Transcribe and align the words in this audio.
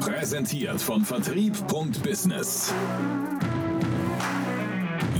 Präsentiert 0.00 0.80
von 0.80 1.04
Vertrieb.business. 1.04 2.72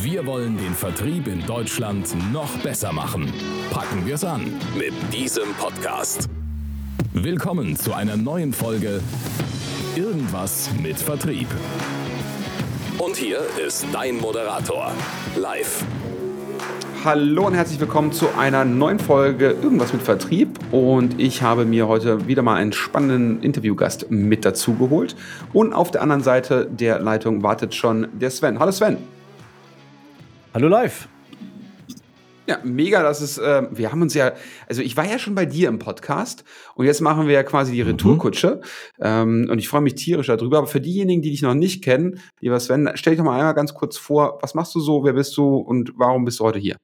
Wir 0.00 0.24
wollen 0.24 0.56
den 0.56 0.72
Vertrieb 0.72 1.26
in 1.26 1.44
Deutschland 1.44 2.08
noch 2.32 2.50
besser 2.62 2.90
machen. 2.90 3.30
Packen 3.70 4.06
wir 4.06 4.14
es 4.14 4.24
an 4.24 4.58
mit 4.78 4.94
diesem 5.12 5.52
Podcast. 5.54 6.30
Willkommen 7.12 7.76
zu 7.76 7.92
einer 7.92 8.16
neuen 8.16 8.54
Folge 8.54 9.02
Irgendwas 9.96 10.70
mit 10.82 10.96
Vertrieb. 10.96 11.48
Und 12.96 13.16
hier 13.16 13.42
ist 13.62 13.84
dein 13.92 14.16
Moderator, 14.16 14.92
live 15.36 15.84
Hallo 17.02 17.46
und 17.46 17.54
herzlich 17.54 17.80
willkommen 17.80 18.12
zu 18.12 18.28
einer 18.36 18.66
neuen 18.66 18.98
Folge 18.98 19.56
Irgendwas 19.62 19.94
mit 19.94 20.02
Vertrieb. 20.02 20.58
Und 20.70 21.18
ich 21.18 21.40
habe 21.40 21.64
mir 21.64 21.88
heute 21.88 22.28
wieder 22.28 22.42
mal 22.42 22.56
einen 22.56 22.74
spannenden 22.74 23.42
Interviewgast 23.42 24.10
mit 24.10 24.44
dazu 24.44 24.74
geholt. 24.74 25.16
Und 25.54 25.72
auf 25.72 25.90
der 25.90 26.02
anderen 26.02 26.22
Seite 26.22 26.68
der 26.70 26.98
Leitung 26.98 27.42
wartet 27.42 27.74
schon 27.74 28.08
der 28.12 28.30
Sven. 28.30 28.58
Hallo 28.58 28.70
Sven. 28.70 28.98
Hallo 30.52 30.68
live. 30.68 31.08
Ja, 32.46 32.58
mega, 32.64 33.02
dass 33.02 33.22
es, 33.22 33.38
äh, 33.38 33.62
wir 33.70 33.92
haben 33.92 34.02
uns 34.02 34.12
ja, 34.12 34.32
also 34.68 34.82
ich 34.82 34.94
war 34.98 35.06
ja 35.06 35.18
schon 35.18 35.34
bei 35.34 35.46
dir 35.46 35.68
im 35.68 35.78
Podcast 35.78 36.44
und 36.74 36.84
jetzt 36.84 37.00
machen 37.00 37.28
wir 37.28 37.32
ja 37.32 37.44
quasi 37.44 37.72
die 37.72 37.82
mhm. 37.82 37.92
Retourkutsche 37.92 38.60
mhm. 38.98 39.04
ähm, 39.04 39.48
und 39.50 39.58
ich 39.58 39.68
freue 39.68 39.80
mich 39.82 39.94
tierisch 39.94 40.26
darüber, 40.26 40.58
aber 40.58 40.66
für 40.66 40.80
diejenigen, 40.80 41.22
die 41.22 41.30
dich 41.30 41.42
noch 41.42 41.54
nicht 41.54 41.82
kennen, 41.82 42.20
lieber 42.40 42.58
Sven, 42.60 42.90
stell 42.94 43.12
dich 43.12 43.18
doch 43.18 43.24
mal 43.24 43.38
einmal 43.38 43.54
ganz 43.54 43.72
kurz 43.72 43.96
vor, 43.96 44.38
was 44.42 44.54
machst 44.54 44.74
du 44.74 44.80
so, 44.80 45.04
wer 45.04 45.12
bist 45.12 45.36
du 45.36 45.56
und 45.58 45.92
warum 45.96 46.24
bist 46.24 46.40
du 46.40 46.44
heute 46.44 46.58
hier? 46.58 46.76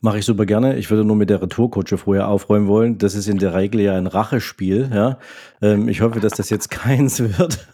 Mache 0.00 0.18
ich 0.18 0.24
super 0.24 0.46
gerne. 0.46 0.76
Ich 0.76 0.90
würde 0.90 1.04
nur 1.04 1.16
mit 1.16 1.28
der 1.28 1.42
Retourkutsche 1.42 1.98
vorher 1.98 2.28
aufräumen 2.28 2.68
wollen. 2.68 2.98
Das 2.98 3.16
ist 3.16 3.26
in 3.26 3.38
der 3.38 3.54
Regel 3.54 3.80
ja 3.80 3.96
ein 3.96 4.06
Rachespiel. 4.06 4.88
Ja? 4.94 5.18
Ähm, 5.60 5.88
ich 5.88 6.02
hoffe, 6.02 6.20
dass 6.20 6.34
das 6.34 6.50
jetzt 6.50 6.70
keins 6.70 7.18
wird. 7.18 7.66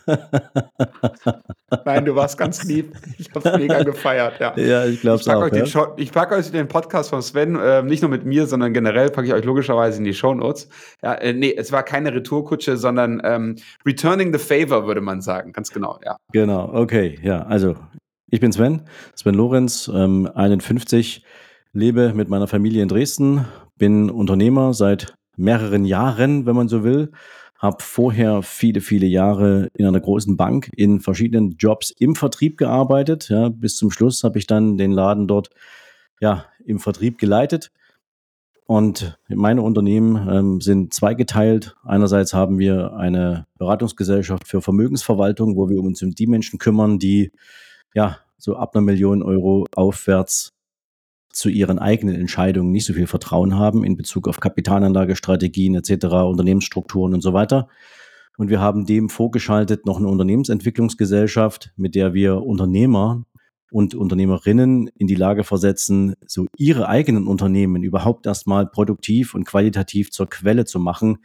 Nein, 1.84 2.06
du 2.06 2.14
warst 2.14 2.38
ganz 2.38 2.64
lieb. 2.64 2.94
Ich 3.18 3.28
habe 3.34 3.46
es 3.46 3.58
mega 3.58 3.82
gefeiert. 3.82 4.40
Ja, 4.40 4.56
ja 4.56 4.86
ich 4.86 5.02
glaube 5.02 5.20
es 5.20 5.28
auch. 5.28 5.52
Ja? 5.52 5.92
ich 5.98 6.12
packe 6.12 6.36
euch 6.36 6.50
den 6.50 6.66
Podcast 6.66 7.10
von 7.10 7.20
Sven, 7.20 7.56
äh, 7.56 7.82
nicht 7.82 8.00
nur 8.00 8.10
mit 8.10 8.24
mir, 8.24 8.46
sondern 8.46 8.72
generell 8.72 9.10
packe 9.10 9.26
ich 9.26 9.34
euch 9.34 9.44
logischerweise 9.44 9.98
in 9.98 10.04
die 10.04 10.14
Show 10.14 10.32
Notes. 10.32 10.70
Ja, 11.02 11.12
äh, 11.14 11.34
nee, 11.34 11.54
es 11.54 11.72
war 11.72 11.82
keine 11.82 12.14
Retourkutsche, 12.14 12.78
sondern 12.78 13.20
ähm, 13.22 13.56
Returning 13.84 14.32
the 14.32 14.38
Favor, 14.38 14.86
würde 14.86 15.02
man 15.02 15.20
sagen. 15.20 15.52
Ganz 15.52 15.70
genau, 15.70 15.98
ja. 16.02 16.16
Genau, 16.32 16.70
okay. 16.72 17.18
Ja, 17.22 17.42
also 17.42 17.76
ich 18.30 18.40
bin 18.40 18.50
Sven, 18.50 18.80
Sven 19.14 19.34
Lorenz, 19.34 19.90
ähm, 19.92 20.26
51 20.34 21.22
lebe 21.74 22.14
mit 22.14 22.28
meiner 22.28 22.46
Familie 22.46 22.82
in 22.82 22.88
Dresden, 22.88 23.44
bin 23.76 24.08
Unternehmer 24.08 24.72
seit 24.72 25.14
mehreren 25.36 25.84
Jahren, 25.84 26.46
wenn 26.46 26.54
man 26.56 26.68
so 26.68 26.84
will, 26.84 27.10
habe 27.58 27.82
vorher 27.82 28.42
viele, 28.42 28.80
viele 28.80 29.06
Jahre 29.06 29.68
in 29.74 29.86
einer 29.86 30.00
großen 30.00 30.36
Bank 30.36 30.70
in 30.76 31.00
verschiedenen 31.00 31.56
Jobs 31.58 31.90
im 31.90 32.14
Vertrieb 32.14 32.56
gearbeitet. 32.58 33.28
Ja, 33.28 33.48
bis 33.48 33.76
zum 33.76 33.90
Schluss 33.90 34.22
habe 34.22 34.38
ich 34.38 34.46
dann 34.46 34.76
den 34.76 34.92
Laden 34.92 35.26
dort 35.26 35.50
ja, 36.20 36.46
im 36.64 36.78
Vertrieb 36.78 37.18
geleitet. 37.18 37.72
Und 38.66 39.18
meine 39.28 39.62
Unternehmen 39.62 40.28
ähm, 40.28 40.60
sind 40.60 40.94
zweigeteilt. 40.94 41.74
Einerseits 41.84 42.32
haben 42.32 42.58
wir 42.58 42.94
eine 42.94 43.46
Beratungsgesellschaft 43.58 44.46
für 44.46 44.62
Vermögensverwaltung, 44.62 45.56
wo 45.56 45.68
wir 45.68 45.82
uns 45.82 46.02
um 46.02 46.12
die 46.12 46.26
Menschen 46.26 46.58
kümmern, 46.58 46.98
die 46.98 47.30
ja 47.94 48.18
so 48.38 48.56
ab 48.56 48.74
einer 48.74 48.82
Million 48.84 49.22
Euro 49.22 49.66
aufwärts 49.74 50.53
zu 51.34 51.48
ihren 51.48 51.78
eigenen 51.78 52.16
Entscheidungen 52.16 52.70
nicht 52.70 52.86
so 52.86 52.94
viel 52.94 53.06
Vertrauen 53.06 53.56
haben 53.56 53.84
in 53.84 53.96
Bezug 53.96 54.28
auf 54.28 54.40
Kapitalanlagestrategien 54.40 55.74
etc., 55.74 56.06
Unternehmensstrukturen 56.06 57.14
und 57.14 57.20
so 57.20 57.32
weiter. 57.32 57.68
Und 58.36 58.50
wir 58.50 58.60
haben 58.60 58.86
dem 58.86 59.08
vorgeschaltet 59.08 59.86
noch 59.86 59.98
eine 59.98 60.08
Unternehmensentwicklungsgesellschaft, 60.08 61.72
mit 61.76 61.94
der 61.94 62.14
wir 62.14 62.42
Unternehmer 62.42 63.24
und 63.70 63.94
Unternehmerinnen 63.94 64.88
in 64.96 65.06
die 65.06 65.14
Lage 65.16 65.42
versetzen, 65.42 66.14
so 66.26 66.46
ihre 66.56 66.88
eigenen 66.88 67.26
Unternehmen 67.26 67.82
überhaupt 67.82 68.26
erstmal 68.26 68.66
produktiv 68.66 69.34
und 69.34 69.44
qualitativ 69.44 70.10
zur 70.12 70.28
Quelle 70.28 70.64
zu 70.64 70.78
machen, 70.78 71.18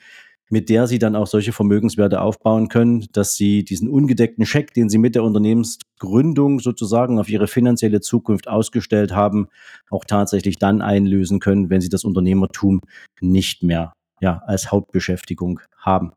mit 0.50 0.70
der 0.70 0.88
sie 0.88 1.00
dann 1.00 1.16
auch 1.16 1.28
solche 1.28 1.54
Vermögenswerte 1.54 2.22
aufbauen 2.22 2.68
können, 2.68 3.08
dass 3.14 3.36
sie 3.36 3.64
diesen 3.64 3.88
ungedeckten 3.88 4.46
Scheck, 4.46 4.74
den 4.74 4.90
sie 4.90 4.98
mit 4.98 5.16
der 5.16 5.24
Unternehmensgründung 5.24 6.60
sozusagen 6.60 7.20
auf 7.20 7.30
ihre 7.30 7.48
finanzielle 7.48 8.02
Zukunft 8.02 8.48
ausgestellt 8.48 9.14
haben, 9.14 9.48
auch 9.90 10.06
tatsächlich 10.06 10.58
dann 10.58 10.82
einlösen 10.82 11.40
können, 11.40 11.70
wenn 11.70 11.82
sie 11.82 11.90
das 11.90 12.04
Unternehmertum 12.04 12.82
nicht 13.22 13.64
mehr 13.64 13.94
ja, 14.22 14.42
als 14.46 14.72
Hauptbeschäftigung 14.72 15.60
haben. 15.78 16.14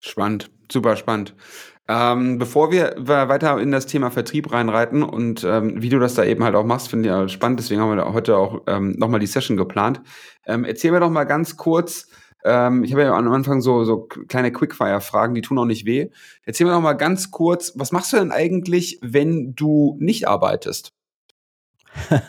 Spannend, 0.00 0.50
super 0.70 0.96
spannend. 0.96 1.34
Ähm, 1.88 2.38
bevor 2.38 2.70
wir 2.70 2.94
weiter 2.98 3.58
in 3.60 3.72
das 3.72 3.86
Thema 3.86 4.10
Vertrieb 4.10 4.52
reinreiten 4.52 5.02
und 5.02 5.42
ähm, 5.42 5.82
wie 5.82 5.88
du 5.88 5.98
das 5.98 6.14
da 6.14 6.24
eben 6.24 6.44
halt 6.44 6.54
auch 6.54 6.64
machst, 6.64 6.88
finde 6.88 7.26
ich 7.26 7.32
spannend. 7.32 7.58
Deswegen 7.58 7.80
haben 7.80 7.96
wir 7.96 8.12
heute 8.12 8.36
auch 8.36 8.62
ähm, 8.68 8.94
nochmal 8.96 9.18
die 9.18 9.26
Session 9.26 9.56
geplant. 9.56 10.00
Ähm, 10.46 10.64
erzähl 10.64 10.92
mir 10.92 11.00
doch 11.00 11.10
mal 11.10 11.24
ganz 11.24 11.56
kurz, 11.56 12.06
ähm, 12.44 12.84
ich 12.84 12.92
habe 12.92 13.02
ja 13.02 13.14
am 13.14 13.32
Anfang 13.32 13.60
so, 13.60 13.84
so 13.84 14.00
kleine 14.00 14.52
Quickfire-Fragen, 14.52 15.34
die 15.34 15.42
tun 15.42 15.58
auch 15.58 15.64
nicht 15.64 15.86
weh. 15.86 16.10
Erzähl 16.44 16.66
mir 16.66 16.72
noch 16.72 16.80
mal 16.80 16.94
ganz 16.94 17.30
kurz, 17.30 17.72
was 17.76 17.92
machst 17.92 18.12
du 18.12 18.16
denn 18.16 18.32
eigentlich, 18.32 18.98
wenn 19.02 19.54
du 19.54 19.96
nicht 20.00 20.28
arbeitest? 20.28 20.92
das 22.10 22.20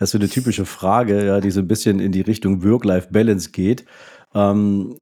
ist 0.00 0.10
so 0.10 0.18
eine 0.18 0.28
typische 0.28 0.64
Frage, 0.64 1.26
ja, 1.26 1.40
die 1.40 1.50
so 1.50 1.60
ein 1.60 1.68
bisschen 1.68 2.00
in 2.00 2.12
die 2.12 2.22
Richtung 2.22 2.64
Work-Life-Balance 2.64 3.50
geht. 3.50 3.84
Ähm, 4.34 4.98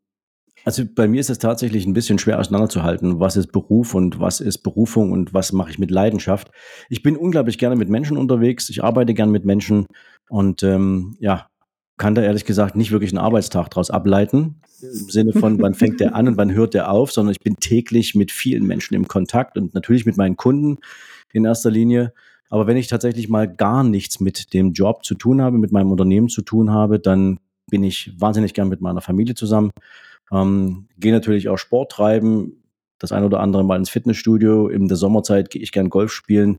also 0.65 0.83
bei 0.85 1.07
mir 1.07 1.21
ist 1.21 1.31
es 1.31 1.39
tatsächlich 1.39 1.87
ein 1.87 1.93
bisschen 1.93 2.19
schwer 2.19 2.41
auseinanderzuhalten, 2.41 3.21
was 3.21 3.37
ist 3.37 3.53
Beruf 3.53 3.95
und 3.95 4.19
was 4.19 4.41
ist 4.41 4.59
Berufung 4.59 5.13
und 5.13 5.33
was 5.33 5.53
mache 5.53 5.71
ich 5.71 5.79
mit 5.79 5.93
Leidenschaft. 5.93 6.51
Ich 6.89 7.05
bin 7.05 7.17
unglaublich 7.17 7.57
gerne 7.59 7.77
mit 7.77 7.89
Menschen 7.89 8.17
unterwegs, 8.17 8.69
ich 8.69 8.83
arbeite 8.83 9.15
gerne 9.15 9.31
mit 9.31 9.45
Menschen 9.45 9.87
und 10.29 10.65
ähm, 10.65 11.17
ja, 11.21 11.47
kann 11.97 12.15
da 12.15 12.23
ehrlich 12.23 12.45
gesagt 12.45 12.77
nicht 12.77 12.91
wirklich 12.91 13.11
einen 13.11 13.25
Arbeitstag 13.25 13.71
daraus 13.71 13.91
ableiten. 13.91 14.61
Im 14.83 15.11
Sinne 15.11 15.33
von, 15.33 15.61
wann 15.61 15.75
fängt 15.75 16.01
der 16.01 16.15
an 16.15 16.29
und 16.29 16.37
wann 16.37 16.53
hört 16.53 16.75
der 16.75 16.91
auf, 16.91 17.11
sondern 17.11 17.33
ich 17.33 17.41
bin 17.41 17.57
täglich 17.57 18.15
mit 18.15 18.31
vielen 18.31 18.67
Menschen 18.67 18.95
im 18.95 19.09
Kontakt 19.09 19.57
und 19.57 19.75
natürlich 19.75 20.05
mit 20.05 20.17
meinen 20.17 20.37
Kunden 20.37 20.79
in 21.33 21.45
erster 21.45 21.71
Linie. 21.71 22.13
Aber 22.49 22.67
wenn 22.67 22.77
ich 22.77 22.87
tatsächlich 22.87 23.29
mal 23.29 23.49
gar 23.49 23.83
nichts 23.83 24.21
mit 24.21 24.53
dem 24.53 24.73
Job 24.73 25.05
zu 25.05 25.15
tun 25.15 25.41
habe, 25.41 25.59
mit 25.59 25.73
meinem 25.73 25.91
Unternehmen 25.91 26.29
zu 26.29 26.43
tun 26.43 26.71
habe, 26.71 26.99
dann 26.99 27.39
bin 27.69 27.83
ich 27.83 28.13
wahnsinnig 28.19 28.55
gern 28.55 28.69
mit 28.69 28.81
meiner 28.81 29.01
Familie 29.01 29.35
zusammen. 29.35 29.71
Ähm, 30.31 30.87
gehe 30.99 31.13
natürlich 31.13 31.49
auch 31.49 31.57
Sport 31.57 31.93
treiben, 31.93 32.63
das 32.99 33.13
ein 33.13 33.25
oder 33.25 33.41
andere 33.41 33.65
mal 33.65 33.77
ins 33.79 33.91
Fitnessstudio. 33.91 34.69
In 34.69 34.89
der 34.89 34.97
Sommerzeit 34.97 35.51
gehe 35.51 35.63
ich 35.63 35.73
gern 35.73 35.91
Golf 35.91 36.13
spielen. 36.13 36.59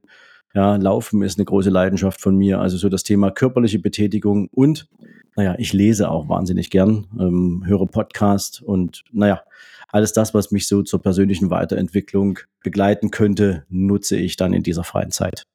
Ja, 0.57 0.75
Laufen 0.75 1.21
ist 1.21 1.37
eine 1.37 1.45
große 1.45 1.69
Leidenschaft 1.69 2.19
von 2.19 2.35
mir. 2.35 2.59
Also 2.59 2.77
so 2.77 2.89
das 2.89 3.03
Thema 3.03 3.29
körperliche 3.29 3.77
Betätigung 3.77 4.47
und 4.47 4.89
naja, 5.35 5.53
ich 5.59 5.71
lese 5.71 6.09
auch 6.09 6.29
wahnsinnig 6.29 6.71
gern, 6.71 7.05
ähm, 7.19 7.61
höre 7.67 7.85
Podcast 7.85 8.63
und 8.63 9.03
naja, 9.11 9.43
alles 9.87 10.13
das, 10.13 10.33
was 10.33 10.49
mich 10.49 10.67
so 10.67 10.81
zur 10.81 10.99
persönlichen 10.99 11.51
Weiterentwicklung 11.51 12.39
begleiten 12.63 13.11
könnte, 13.11 13.67
nutze 13.69 14.17
ich 14.17 14.35
dann 14.35 14.51
in 14.51 14.63
dieser 14.63 14.83
freien 14.83 15.11
Zeit. 15.11 15.45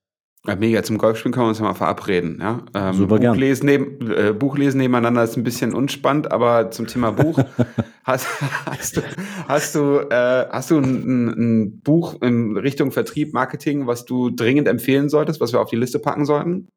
Ja, 0.45 0.57
mega, 0.57 0.83
zum 0.83 0.99
Golfspielen 0.99 1.33
können 1.33 1.47
wir 1.47 1.51
uns 1.51 1.61
ja 1.61 1.65
mal 1.65 1.75
verabreden. 1.75 2.39
Ja? 2.41 2.65
Ähm, 2.75 2.95
Super 2.95 3.19
Buch, 3.19 3.37
lesen 3.37 3.67
neben, 3.67 4.11
äh, 4.11 4.33
Buch 4.33 4.59
lesen 4.59 4.79
nebeneinander 4.79 5.23
ist 5.23 5.37
ein 5.37 5.45
bisschen 5.45 5.73
unspannend, 5.73 6.33
aber 6.33 6.73
zum 6.73 6.89
Thema 6.89 7.13
Buch, 7.13 7.39
hast, 8.05 8.27
hast, 8.67 8.97
du, 8.97 9.03
hast 9.47 9.75
du, 9.77 10.01
äh, 10.11 10.49
hast 10.51 10.73
du 10.73 10.79
ein, 10.79 11.29
ein, 11.29 11.81
Buch 11.81 12.21
in 12.23 12.57
Richtung 12.57 12.91
Vertrieb, 12.91 13.33
Marketing, 13.33 13.87
was 13.87 14.05
du 14.05 14.31
dringend 14.31 14.67
empfehlen 14.67 15.09
solltest, 15.09 15.41
was 15.41 15.53
wir 15.53 15.61
auf 15.61 15.71
die 15.71 15.77
Liste 15.77 16.01
packen 16.01 16.25
sollten? 16.25 16.69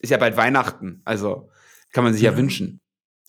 Ist 0.00 0.10
ja 0.10 0.18
bald 0.18 0.36
Weihnachten, 0.36 1.02
also 1.04 1.48
kann 1.92 2.02
man 2.02 2.14
sich 2.14 2.22
ja, 2.22 2.32
ja 2.32 2.36
wünschen. 2.36 2.80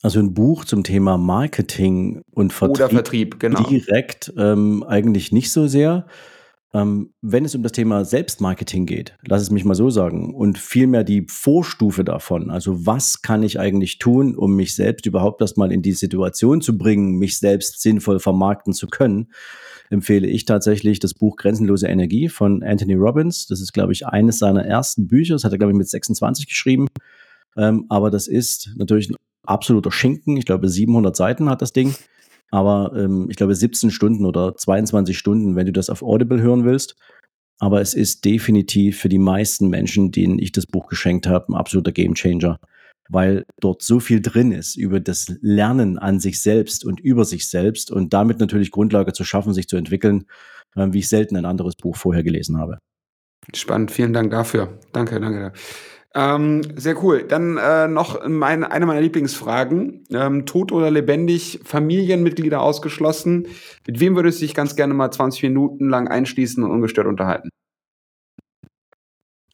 Also 0.01 0.19
ein 0.19 0.33
Buch 0.33 0.65
zum 0.65 0.83
Thema 0.83 1.17
Marketing 1.17 2.21
und 2.31 2.53
Vertrieb. 2.53 2.77
Oder 2.77 2.89
Vertrieb, 2.89 3.39
genau. 3.39 3.63
Direkt 3.63 4.33
ähm, 4.35 4.83
eigentlich 4.83 5.31
nicht 5.31 5.51
so 5.51 5.67
sehr. 5.67 6.07
Ähm, 6.73 7.13
wenn 7.21 7.45
es 7.45 7.55
um 7.55 7.63
das 7.63 7.71
Thema 7.71 8.03
Selbstmarketing 8.03 8.85
geht, 8.85 9.15
lass 9.25 9.41
es 9.41 9.51
mich 9.51 9.63
mal 9.63 9.75
so 9.75 9.89
sagen, 9.89 10.33
und 10.35 10.57
vielmehr 10.57 11.03
die 11.05 11.25
Vorstufe 11.29 12.03
davon, 12.03 12.49
also 12.49 12.85
was 12.85 13.21
kann 13.21 13.41
ich 13.41 13.59
eigentlich 13.59 13.99
tun, 13.99 14.35
um 14.35 14.55
mich 14.55 14.75
selbst 14.75 15.05
überhaupt 15.05 15.41
erstmal 15.41 15.71
in 15.71 15.81
die 15.81 15.93
Situation 15.93 16.61
zu 16.61 16.77
bringen, 16.77 17.17
mich 17.17 17.39
selbst 17.39 17.81
sinnvoll 17.81 18.19
vermarkten 18.19 18.73
zu 18.73 18.87
können, 18.87 19.29
empfehle 19.89 20.27
ich 20.27 20.45
tatsächlich 20.45 20.99
das 20.99 21.13
Buch 21.13 21.37
Grenzenlose 21.37 21.87
Energie 21.87 22.29
von 22.29 22.63
Anthony 22.63 22.95
Robbins. 22.95 23.47
Das 23.47 23.61
ist, 23.61 23.73
glaube 23.73 23.93
ich, 23.93 24.05
eines 24.05 24.39
seiner 24.39 24.65
ersten 24.65 25.07
Bücher. 25.07 25.35
Das 25.35 25.43
hat 25.43 25.51
er, 25.51 25.57
glaube 25.57 25.71
ich, 25.71 25.77
mit 25.77 25.87
26 25.87 26.47
geschrieben. 26.47 26.87
Ähm, 27.55 27.85
aber 27.89 28.11
das 28.11 28.27
ist 28.27 28.73
natürlich 28.75 29.09
ein 29.09 29.15
absoluter 29.43 29.91
Schinken. 29.91 30.37
Ich 30.37 30.45
glaube, 30.45 30.67
700 30.67 31.15
Seiten 31.15 31.49
hat 31.49 31.61
das 31.61 31.73
Ding. 31.73 31.95
Aber 32.51 32.93
ähm, 32.95 33.27
ich 33.29 33.35
glaube, 33.35 33.55
17 33.55 33.91
Stunden 33.91 34.25
oder 34.25 34.55
22 34.55 35.17
Stunden, 35.17 35.55
wenn 35.55 35.65
du 35.65 35.73
das 35.73 35.89
auf 35.89 36.01
Audible 36.01 36.41
hören 36.41 36.65
willst. 36.65 36.95
Aber 37.59 37.81
es 37.81 37.93
ist 37.93 38.23
definitiv 38.23 38.99
für 38.99 39.09
die 39.09 39.17
meisten 39.17 39.69
Menschen, 39.69 40.11
denen 40.11 40.39
ich 40.39 40.51
das 40.51 40.67
Buch 40.67 40.87
geschenkt 40.87 41.27
habe, 41.27 41.51
ein 41.51 41.55
absoluter 41.55 41.91
Gamechanger. 41.91 42.59
weil 43.09 43.45
dort 43.61 43.83
so 43.83 44.01
viel 44.01 44.21
drin 44.21 44.51
ist 44.51 44.75
über 44.75 44.99
das 44.99 45.33
Lernen 45.41 45.97
an 45.97 46.19
sich 46.19 46.41
selbst 46.41 46.83
und 46.83 46.99
über 46.99 47.23
sich 47.23 47.47
selbst 47.47 47.89
und 47.89 48.13
damit 48.13 48.39
natürlich 48.39 48.69
Grundlage 48.69 49.13
zu 49.13 49.23
schaffen, 49.23 49.53
sich 49.53 49.69
zu 49.69 49.77
entwickeln, 49.77 50.25
äh, 50.75 50.87
wie 50.91 50.99
ich 50.99 51.07
selten 51.07 51.37
ein 51.37 51.45
anderes 51.45 51.75
Buch 51.75 51.95
vorher 51.95 52.23
gelesen 52.23 52.57
habe. 52.57 52.79
Spannend, 53.55 53.91
vielen 53.91 54.13
Dank 54.13 54.31
dafür. 54.31 54.77
Danke, 54.91 55.19
danke. 55.21 55.53
Ähm, 56.17 56.63
sehr 56.75 57.03
cool. 57.03 57.25
Dann 57.27 57.57
äh, 57.57 57.87
noch 57.87 58.27
mein, 58.27 58.63
eine 58.63 58.87
meiner 58.87 59.01
Lieblingsfragen. 59.01 60.03
Ähm, 60.09 60.47
tot 60.47 60.71
oder 60.71 60.89
lebendig, 60.89 61.59
Familienmitglieder 61.63 62.59
ausgeschlossen. 62.59 63.47
Mit 63.85 63.99
wem 63.99 64.15
würdest 64.15 64.41
du 64.41 64.45
dich 64.45 64.55
ganz 64.55 64.75
gerne 64.75 64.95
mal 64.95 65.11
20 65.11 65.43
Minuten 65.43 65.89
lang 65.89 66.07
einschließen 66.07 66.63
und 66.63 66.71
ungestört 66.71 67.05
unterhalten? 67.05 67.49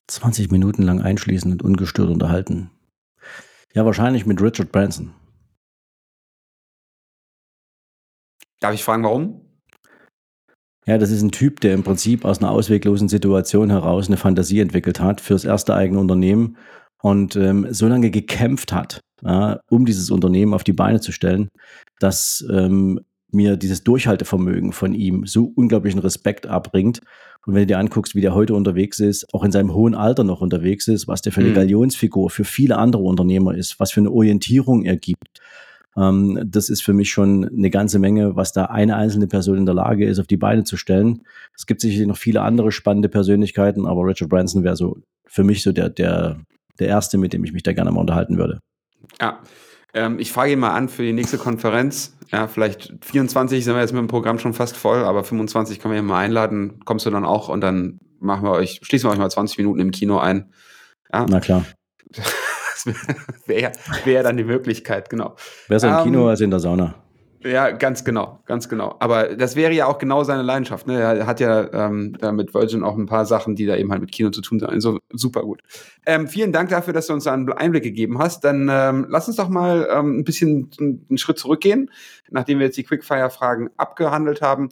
20 0.07 0.51
Minuten 0.51 0.83
lang 0.83 1.01
einschließen 1.01 1.51
und 1.51 1.63
ungestört 1.63 2.09
unterhalten. 2.09 2.71
Ja, 3.73 3.83
wahrscheinlich 3.85 4.25
mit 4.25 4.41
Richard 4.41 4.71
Branson. 4.71 5.13
Darf 8.61 8.73
ich 8.73 8.85
fragen, 8.85 9.03
warum? 9.03 9.42
Ja, 10.85 10.97
das 10.97 11.11
ist 11.11 11.21
ein 11.21 11.31
Typ, 11.31 11.61
der 11.61 11.73
im 11.73 11.83
Prinzip 11.83 12.25
aus 12.25 12.39
einer 12.39 12.51
ausweglosen 12.51 13.07
Situation 13.07 13.69
heraus 13.69 14.07
eine 14.07 14.17
Fantasie 14.17 14.59
entwickelt 14.59 14.99
hat 14.99 15.21
fürs 15.21 15.45
erste 15.45 15.75
eigene 15.75 15.99
Unternehmen 15.99 16.57
und 17.01 17.35
ähm, 17.35 17.67
so 17.71 17.87
lange 17.87 18.11
gekämpft 18.11 18.73
hat, 18.73 18.99
ja, 19.21 19.59
um 19.69 19.85
dieses 19.85 20.11
Unternehmen 20.11 20.53
auf 20.53 20.63
die 20.63 20.73
Beine 20.73 20.99
zu 20.99 21.11
stellen, 21.11 21.49
dass 21.99 22.45
ähm, 22.51 22.99
mir 23.31 23.55
dieses 23.57 23.83
Durchhaltevermögen 23.83 24.73
von 24.73 24.93
ihm 24.93 25.25
so 25.25 25.51
unglaublichen 25.55 25.99
Respekt 25.99 26.47
abbringt. 26.47 26.99
Und 27.45 27.53
wenn 27.55 27.63
du 27.63 27.67
dir 27.67 27.79
anguckst, 27.79 28.15
wie 28.15 28.21
der 28.21 28.35
heute 28.35 28.53
unterwegs 28.53 28.99
ist, 28.99 29.33
auch 29.33 29.43
in 29.43 29.51
seinem 29.51 29.73
hohen 29.73 29.95
Alter 29.95 30.23
noch 30.23 30.41
unterwegs 30.41 30.87
ist, 30.87 31.07
was 31.07 31.21
der 31.21 31.31
für 31.31 31.41
eine 31.41 31.49
mhm. 31.49 31.55
Galionsfigur 31.55 32.29
für 32.29 32.45
viele 32.45 32.77
andere 32.77 33.03
Unternehmer 33.03 33.55
ist, 33.55 33.79
was 33.79 33.91
für 33.91 34.01
eine 34.01 34.11
Orientierung 34.11 34.83
er 34.83 34.97
gibt, 34.97 35.41
ähm, 35.97 36.41
das 36.45 36.69
ist 36.69 36.83
für 36.83 36.93
mich 36.93 37.11
schon 37.11 37.47
eine 37.47 37.69
ganze 37.69 37.99
Menge, 37.99 38.35
was 38.35 38.53
da 38.53 38.65
eine 38.65 38.95
einzelne 38.95 39.27
Person 39.27 39.57
in 39.57 39.65
der 39.65 39.75
Lage 39.75 40.05
ist, 40.05 40.19
auf 40.19 40.27
die 40.27 40.37
Beine 40.37 40.63
zu 40.63 40.77
stellen. 40.77 41.23
Es 41.55 41.65
gibt 41.65 41.81
sicherlich 41.81 42.07
noch 42.07 42.17
viele 42.17 42.41
andere 42.41 42.71
spannende 42.71 43.09
Persönlichkeiten, 43.09 43.85
aber 43.85 44.05
Richard 44.05 44.29
Branson 44.29 44.63
wäre 44.63 44.75
so 44.75 44.97
für 45.25 45.43
mich 45.43 45.63
so 45.63 45.71
der, 45.71 45.89
der, 45.89 46.37
der 46.79 46.87
erste, 46.87 47.17
mit 47.17 47.33
dem 47.33 47.43
ich 47.43 47.53
mich 47.53 47.63
da 47.63 47.73
gerne 47.73 47.91
mal 47.91 48.01
unterhalten 48.01 48.37
würde. 48.37 48.59
Ja. 49.21 49.41
Ähm, 49.93 50.17
ich 50.17 50.31
frage 50.31 50.53
ihn 50.53 50.59
mal 50.59 50.73
an 50.73 50.89
für 50.89 51.03
die 51.03 51.13
nächste 51.13 51.37
Konferenz. 51.37 52.17
Ja, 52.31 52.47
vielleicht 52.47 52.93
24 53.01 53.63
sind 53.63 53.75
wir 53.75 53.81
jetzt 53.81 53.93
mit 53.93 53.99
dem 53.99 54.07
Programm 54.07 54.39
schon 54.39 54.53
fast 54.53 54.75
voll, 54.75 55.03
aber 55.03 55.23
25 55.23 55.79
können 55.79 55.91
wir 55.93 55.97
ja 55.97 56.01
mal 56.01 56.19
einladen. 56.19 56.79
Kommst 56.83 57.05
du 57.05 57.11
dann 57.11 57.25
auch 57.25 57.49
und 57.49 57.61
dann 57.61 57.99
machen 58.19 58.43
wir 58.43 58.51
euch, 58.51 58.79
schließen 58.81 59.07
wir 59.07 59.13
euch 59.13 59.19
mal 59.19 59.29
20 59.29 59.59
Minuten 59.59 59.79
im 59.79 59.91
Kino 59.91 60.17
ein. 60.17 60.51
Ja. 61.13 61.27
Na 61.29 61.39
klar. 61.39 61.65
wäre 63.45 63.71
wär 64.05 64.23
dann 64.23 64.37
die 64.37 64.43
Möglichkeit, 64.43 65.09
genau. 65.09 65.35
Besser 65.67 65.99
im 65.99 66.03
Kino 66.03 66.19
um, 66.19 66.25
ähm, 66.25 66.29
als 66.29 66.41
in 66.41 66.49
der 66.49 66.59
Sauna. 66.59 66.95
Ja, 67.45 67.71
ganz 67.71 68.05
genau, 68.05 68.39
ganz 68.45 68.69
genau. 68.69 68.95
Aber 68.99 69.35
das 69.35 69.57
wäre 69.57 69.73
ja 69.73 69.85
auch 69.85 69.97
genau 69.97 70.23
seine 70.23 70.43
Leidenschaft. 70.43 70.87
Ne? 70.87 71.01
Er 71.01 71.27
hat 71.27 71.41
ja 71.41 71.89
ähm, 71.89 72.15
mit 72.31 72.53
Virgin 72.53 72.83
auch 72.83 72.97
ein 72.97 73.05
paar 73.05 73.25
Sachen, 73.25 73.55
die 73.55 73.65
da 73.65 73.75
eben 73.75 73.91
halt 73.91 74.01
mit 74.01 74.13
Kino 74.13 74.29
zu 74.29 74.41
tun 74.41 74.61
haben. 74.61 74.71
Also 74.71 74.99
super 75.11 75.41
gut. 75.41 75.61
Ähm, 76.05 76.27
vielen 76.27 76.53
Dank 76.53 76.69
dafür, 76.69 76.93
dass 76.93 77.07
du 77.07 77.13
uns 77.13 77.25
da 77.25 77.33
einen 77.33 77.51
Einblick 77.51 77.83
gegeben 77.83 78.17
hast. 78.17 78.45
Dann 78.45 78.69
ähm, 78.71 79.07
lass 79.09 79.27
uns 79.27 79.35
doch 79.35 79.49
mal 79.49 79.87
ähm, 79.91 80.19
ein 80.19 80.23
bisschen 80.23 80.69
einen 80.79 81.17
Schritt 81.17 81.37
zurückgehen, 81.37 81.91
nachdem 82.29 82.59
wir 82.59 82.67
jetzt 82.67 82.77
die 82.77 82.83
Quickfire-Fragen 82.83 83.71
abgehandelt 83.75 84.41
haben. 84.41 84.69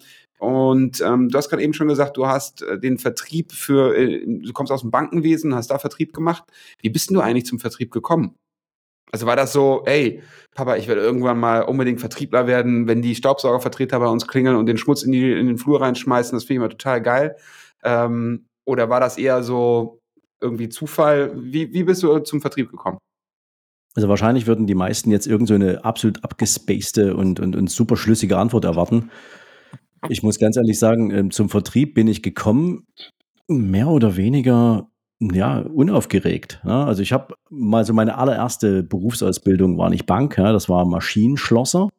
Und 0.69 1.01
ähm, 1.01 1.29
du 1.29 1.37
hast 1.37 1.49
gerade 1.49 1.63
eben 1.63 1.73
schon 1.73 1.87
gesagt, 1.87 2.17
du 2.17 2.27
hast 2.27 2.61
äh, 2.61 2.79
den 2.79 2.97
Vertrieb 2.97 3.51
für, 3.51 3.95
äh, 3.95 4.25
du 4.25 4.53
kommst 4.53 4.71
aus 4.71 4.81
dem 4.81 4.91
Bankenwesen, 4.91 5.55
hast 5.55 5.71
da 5.71 5.79
Vertrieb 5.79 6.13
gemacht. 6.13 6.43
Wie 6.81 6.89
bist 6.89 7.09
denn 7.09 7.15
du 7.15 7.21
eigentlich 7.21 7.45
zum 7.45 7.59
Vertrieb 7.59 7.91
gekommen? 7.91 8.35
Also 9.11 9.25
war 9.25 9.35
das 9.35 9.51
so, 9.51 9.83
ey, 9.85 10.21
Papa, 10.55 10.77
ich 10.77 10.87
werde 10.87 11.01
irgendwann 11.01 11.39
mal 11.39 11.63
unbedingt 11.63 11.99
Vertriebler 11.99 12.47
werden, 12.47 12.87
wenn 12.87 13.01
die 13.01 13.15
Staubsaugervertreter 13.15 13.99
bei 13.99 14.07
uns 14.07 14.27
klingeln 14.27 14.55
und 14.55 14.67
den 14.67 14.77
Schmutz 14.77 15.03
in, 15.03 15.11
die, 15.11 15.31
in 15.31 15.47
den 15.47 15.57
Flur 15.57 15.81
reinschmeißen, 15.81 16.35
das 16.35 16.45
finde 16.45 16.53
ich 16.53 16.57
immer 16.57 16.69
total 16.69 17.01
geil. 17.01 17.35
Ähm, 17.83 18.45
oder 18.65 18.89
war 18.89 18.99
das 18.99 19.17
eher 19.17 19.43
so 19.43 19.99
irgendwie 20.39 20.69
Zufall? 20.69 21.33
Wie, 21.35 21.73
wie 21.73 21.83
bist 21.83 22.03
du 22.03 22.19
zum 22.19 22.41
Vertrieb 22.41 22.71
gekommen? 22.71 22.99
Also 23.95 24.07
wahrscheinlich 24.07 24.47
würden 24.47 24.67
die 24.67 24.75
meisten 24.75 25.11
jetzt 25.11 25.27
irgend 25.27 25.49
so 25.49 25.55
eine 25.55 25.83
absolut 25.83 26.23
abgespacede 26.23 27.15
und, 27.15 27.41
und, 27.41 27.55
und 27.57 27.69
super 27.69 27.97
schlüssige 27.97 28.37
Antwort 28.37 28.63
erwarten. 28.63 29.11
Ich 30.09 30.24
muss 30.24 30.39
ganz 30.39 30.57
ehrlich 30.57 30.80
sagen, 30.80 31.12
ähm, 31.12 31.31
zum 31.31 31.50
Vertrieb 31.50 31.94
bin 31.94 32.07
ich 32.07 32.24
gekommen, 32.24 32.88
mehr 33.48 33.88
oder 33.88 34.18
weniger 34.18 34.88
ja, 35.19 35.59
unaufgeregt. 35.59 36.62
Ja, 36.65 36.86
also 36.86 37.03
ich 37.03 37.13
habe 37.13 37.36
mal 37.50 37.86
so 37.86 37.94
meine 37.94 38.18
allererste 38.18 38.81
Berufsausbildung 38.81 39.77
war 39.77 39.89
nicht 39.89 40.06
Bank, 40.06 40.36
das 40.36 40.68
war 40.68 40.86
Maschinenschlosser. 40.86 41.89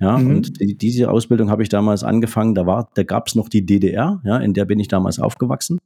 Ja, 0.00 0.18
mhm. 0.18 0.36
und 0.36 0.60
die, 0.60 0.76
diese 0.76 1.10
Ausbildung 1.10 1.50
habe 1.50 1.62
ich 1.62 1.68
damals 1.68 2.04
angefangen, 2.04 2.54
da 2.54 2.66
war, 2.66 2.88
da 2.94 3.02
gab 3.02 3.26
es 3.26 3.34
noch 3.34 3.48
die 3.48 3.66
DDR, 3.66 4.20
ja, 4.24 4.36
in 4.36 4.54
der 4.54 4.64
bin 4.64 4.78
ich 4.78 4.88
damals 4.88 5.18
aufgewachsen. 5.18 5.80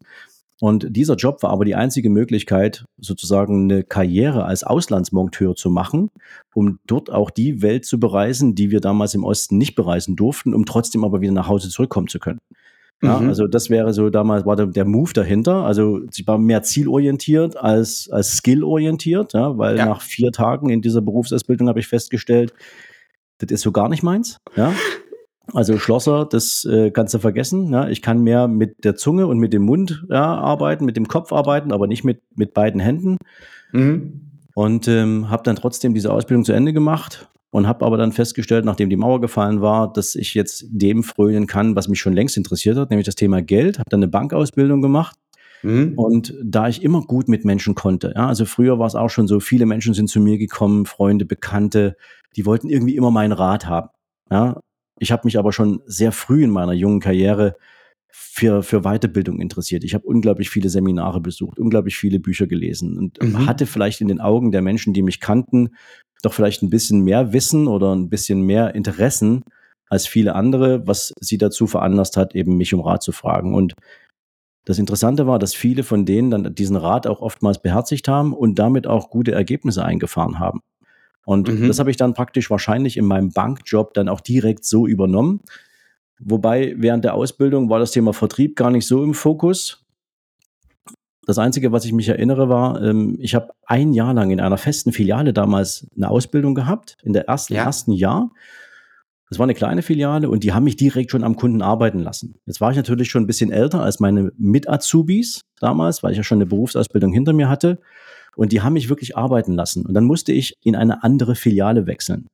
Und 0.63 0.87
dieser 0.91 1.17
Job 1.17 1.43
war 1.43 1.51
aber 1.51 1.65
die 1.65 1.75
einzige 1.75 2.09
Möglichkeit, 2.09 2.85
sozusagen 2.97 3.65
eine 3.65 3.83
Karriere 3.83 4.45
als 4.45 4.63
Auslandsmonteur 4.63 5.57
zu 5.57 5.71
machen, 5.71 6.09
um 6.55 6.79
dort 6.87 7.11
auch 7.11 7.31
die 7.31 7.63
Welt 7.63 7.85
zu 7.85 7.99
bereisen, 7.99 8.55
die 8.55 8.71
wir 8.71 8.79
damals 8.79 9.13
im 9.15 9.25
Osten 9.25 9.59
nicht 9.59 9.75
bereisen 9.75 10.15
durften, 10.15 10.55
um 10.55 10.65
trotzdem 10.65 11.03
aber 11.03 11.21
wieder 11.21 11.33
nach 11.33 11.49
Hause 11.49 11.69
zurückkommen 11.69 12.07
zu 12.07 12.21
können. 12.21 12.39
Ja, 13.03 13.19
mhm. 13.19 13.31
Also 13.31 13.49
das 13.49 13.71
wäre 13.71 13.93
so 13.93 14.09
damals 14.09 14.47
war 14.47 14.55
der, 14.55 14.85
Move 14.85 15.13
dahinter. 15.13 15.65
Also 15.65 16.03
sie 16.13 16.25
war 16.29 16.39
mehr 16.39 16.63
zielorientiert 16.63 17.57
als, 17.57 18.09
als 18.13 18.37
skillorientiert, 18.37 19.33
ja, 19.33 19.59
weil 19.59 19.77
ja. 19.77 19.87
nach 19.87 20.01
vier 20.01 20.31
Tagen 20.31 20.71
in 20.71 20.81
dieser 20.81 21.01
Berufsausbildung 21.01 21.69
habe 21.69 21.81
ich 21.81 21.89
festgestellt, 21.89 22.55
das 23.39 23.51
ist 23.51 23.63
so 23.63 23.73
gar 23.73 23.89
nicht 23.89 24.05
meins. 24.05 24.39
Ja. 24.55 24.73
Also 25.55 25.79
Schlosser, 25.79 26.25
das 26.25 26.65
äh, 26.65 26.91
kannst 26.91 27.15
du 27.15 27.19
vergessen. 27.19 27.73
Ja? 27.73 27.89
Ich 27.89 28.03
kann 28.03 28.23
mehr 28.23 28.49
mit 28.49 28.85
der 28.85 28.97
Zunge 28.97 29.27
und 29.27 29.39
mit 29.39 29.53
dem 29.53 29.63
Mund 29.63 30.05
ja, 30.09 30.35
arbeiten, 30.35 30.85
mit 30.85 30.97
dem 30.97 31.09
Kopf 31.09 31.33
arbeiten, 31.33 31.73
aber 31.73 31.87
nicht 31.87 32.05
mit, 32.05 32.23
mit 32.35 32.55
beiden 32.55 32.81
Händen. 32.81 33.19
Mhm. 33.73 34.31
Und 34.55 34.89
ähm, 34.89 35.31
habe 35.31 35.43
dann 35.43 35.57
trotzdem 35.57 35.95
diese 35.95 36.13
Ausbildung 36.13 36.45
zu 36.45 36.53
Ende 36.53 36.73
gemacht 36.73 37.29
und 37.51 37.67
habe 37.67 37.85
aber 37.85 37.97
dann 37.97 38.13
festgestellt, 38.13 38.65
nachdem 38.65 38.91
die 38.91 38.97
Mauer 38.97 39.21
gefallen 39.21 39.61
war, 39.61 39.93
dass 39.93 40.15
ich 40.15 40.35
jetzt 40.35 40.65
dem 40.71 41.03
frönen 41.03 41.47
kann, 41.47 41.77
was 41.77 41.89
mich 41.89 42.01
schon 42.01 42.15
längst 42.15 42.37
interessiert 42.37 42.79
hat, 42.79 42.91
nämlich 42.91 43.07
das 43.07 43.15
Thema 43.15 43.43
Geld. 43.43 43.79
Habe 43.79 43.91
dann 43.91 44.01
eine 44.01 44.09
Bankausbildung 44.09 44.81
gemacht. 44.81 45.17
Mhm. 45.63 45.93
Und 45.97 46.35
da 46.43 46.69
ich 46.69 46.83
immer 46.83 47.03
gut 47.03 47.29
mit 47.29 47.45
Menschen 47.45 47.75
konnte, 47.75 48.15
ja, 48.17 48.27
also 48.27 48.47
früher 48.47 48.79
war 48.79 48.87
es 48.87 48.95
auch 48.95 49.11
schon 49.11 49.29
so, 49.29 49.39
viele 49.39 49.67
Menschen 49.67 49.95
sind 49.95 50.09
zu 50.09 50.19
mir 50.19 50.39
gekommen, 50.39 50.87
Freunde, 50.87 51.25
Bekannte, 51.25 51.97
die 52.37 52.47
wollten 52.47 52.69
irgendwie 52.69 52.97
immer 52.97 53.11
meinen 53.11 53.33
Rat 53.33 53.67
haben. 53.67 53.91
Ja, 54.31 54.61
ich 55.03 55.11
habe 55.11 55.23
mich 55.25 55.37
aber 55.37 55.53
schon 55.53 55.83
sehr 55.85 56.13
früh 56.13 56.45
in 56.45 56.51
meiner 56.51 56.73
jungen 56.73 57.01
Karriere 57.01 57.57
für, 58.09 58.63
für 58.63 58.83
Weiterbildung 58.83 59.41
interessiert. 59.41 59.83
Ich 59.83 59.95
habe 59.95 60.07
unglaublich 60.07 60.49
viele 60.49 60.69
Seminare 60.69 61.21
besucht, 61.21 61.59
unglaublich 61.59 61.97
viele 61.97 62.21
Bücher 62.21 62.47
gelesen 62.47 62.97
und 62.97 63.21
mhm. 63.21 63.47
hatte 63.47 63.67
vielleicht 63.67 64.01
in 64.01 64.07
den 64.07 64.21
Augen 64.21 64.53
der 64.53 64.63
Menschen, 64.63 64.93
die 64.93 65.03
mich 65.03 65.19
kannten, 65.19 65.71
doch 66.23 66.33
vielleicht 66.33 66.63
ein 66.63 66.71
bisschen 66.71 67.03
mehr 67.03 67.33
Wissen 67.33 67.67
oder 67.67 67.93
ein 67.97 68.11
bisschen 68.11 68.43
mehr 68.43 68.77
Interessen 68.77 69.43
als 69.89 70.07
viele 70.07 70.37
andere, 70.37 70.87
was 70.87 71.13
sie 71.21 71.37
dazu 71.37 71.67
veranlasst 71.67 72.17
hat, 72.17 72.37
eben 72.37 72.57
mich 72.57 72.73
um 72.73 72.81
Rat 72.81 73.03
zu 73.03 73.11
fragen. 73.11 73.55
Und 73.55 73.75
das 74.65 74.79
Interessante 74.79 75.27
war, 75.27 75.41
dass 75.41 75.53
viele 75.53 75.83
von 75.83 76.07
denen 76.07 76.31
dann 76.31 76.55
diesen 76.55 76.77
Rat 76.77 77.09
auch 77.09 77.21
oftmals 77.21 77.61
beherzigt 77.61 78.07
haben 78.07 78.33
und 78.33 78.61
damit 78.61 78.87
auch 78.87 79.11
gute 79.11 79.33
Ergebnisse 79.33 79.85
eingefahren 79.85 80.39
haben. 80.39 80.61
Und 81.25 81.49
mhm. 81.49 81.69
das 81.69 81.79
habe 81.79 81.91
ich 81.91 81.97
dann 81.97 82.15
praktisch 82.15 82.51
wahrscheinlich 82.51 82.97
in 82.97 83.05
meinem 83.05 83.31
Bankjob 83.31 83.95
dann 83.95 84.09
auch 84.09 84.21
direkt 84.21 84.65
so 84.65 84.87
übernommen. 84.87 85.41
Wobei 86.19 86.75
während 86.77 87.05
der 87.05 87.15
Ausbildung 87.15 87.69
war 87.69 87.79
das 87.79 87.91
Thema 87.91 88.13
Vertrieb 88.13 88.57
gar 88.57 88.71
nicht 88.71 88.87
so 88.87 89.03
im 89.03 89.15
Fokus. 89.15 89.85
Das 91.25 91.39
Einzige, 91.39 91.71
was 91.71 91.85
ich 91.85 91.93
mich 91.93 92.09
erinnere, 92.09 92.49
war, 92.49 92.83
ähm, 92.83 93.17
ich 93.21 93.35
habe 93.35 93.53
ein 93.65 93.93
Jahr 93.93 94.13
lang 94.13 94.31
in 94.31 94.41
einer 94.41 94.59
festen 94.59 94.93
Filiale 94.93 95.33
damals 95.33 95.87
eine 95.97 96.11
Ausbildung 96.11 96.55
gehabt, 96.55 96.97
in 97.03 97.13
der 97.13 97.29
ersten, 97.29 97.55
ja. 97.55 97.65
ersten 97.65 97.93
Jahr. 97.93 98.31
Das 99.29 99.39
war 99.39 99.45
eine 99.45 99.55
kleine 99.55 99.83
Filiale 99.83 100.29
und 100.29 100.45
die 100.45 100.53
haben 100.53 100.65
mich 100.65 100.77
direkt 100.77 101.11
schon 101.11 101.25
am 101.25 101.37
Kunden 101.37 101.63
arbeiten 101.63 102.01
lassen. 102.01 102.35
Jetzt 102.45 102.61
war 102.61 102.71
ich 102.71 102.77
natürlich 102.77 103.09
schon 103.09 103.23
ein 103.23 103.27
bisschen 103.27 103.51
älter 103.51 103.81
als 103.83 103.99
meine 103.99 104.33
Mit-Azubis 104.37 105.41
damals, 105.59 106.03
weil 106.03 106.11
ich 106.11 106.19
ja 106.19 106.25
schon 106.25 106.39
eine 106.39 106.47
Berufsausbildung 106.47 107.13
hinter 107.13 107.33
mir 107.33 107.49
hatte. 107.49 107.81
Und 108.37 108.53
die 108.53 108.63
haben 108.63 108.73
mich 108.73 108.89
wirklich 108.89 109.17
arbeiten 109.17 109.53
lassen. 109.53 109.85
Und 109.85 109.95
dann 109.95 110.05
musste 110.05 110.33
ich 110.33 110.55
in 110.63 110.77
eine 110.77 111.03
andere 111.03 111.35
Filiale 111.35 111.87
wechseln. 111.87 112.27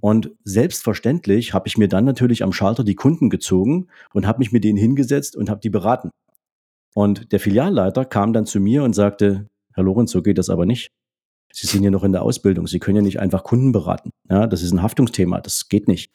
Und 0.00 0.32
selbstverständlich 0.44 1.52
habe 1.52 1.68
ich 1.68 1.76
mir 1.76 1.88
dann 1.88 2.04
natürlich 2.04 2.42
am 2.42 2.52
Schalter 2.52 2.84
die 2.84 2.94
Kunden 2.94 3.28
gezogen 3.28 3.88
und 4.12 4.26
habe 4.26 4.38
mich 4.38 4.50
mit 4.50 4.64
denen 4.64 4.78
hingesetzt 4.78 5.36
und 5.36 5.50
habe 5.50 5.60
die 5.60 5.70
beraten. 5.70 6.10
Und 6.94 7.32
der 7.32 7.40
Filialleiter 7.40 8.04
kam 8.04 8.32
dann 8.32 8.46
zu 8.46 8.60
mir 8.60 8.82
und 8.82 8.94
sagte, 8.94 9.46
Herr 9.74 9.84
Lorenz, 9.84 10.10
so 10.10 10.22
geht 10.22 10.38
das 10.38 10.50
aber 10.50 10.66
nicht. 10.66 10.90
Sie 11.52 11.66
sind 11.66 11.82
ja 11.82 11.90
noch 11.90 12.04
in 12.04 12.12
der 12.12 12.22
Ausbildung. 12.22 12.66
Sie 12.66 12.78
können 12.78 12.96
ja 12.96 13.02
nicht 13.02 13.20
einfach 13.20 13.44
Kunden 13.44 13.72
beraten. 13.72 14.10
Ja, 14.28 14.46
das 14.46 14.62
ist 14.62 14.72
ein 14.72 14.82
Haftungsthema. 14.82 15.40
Das 15.40 15.68
geht 15.68 15.88
nicht. 15.88 16.10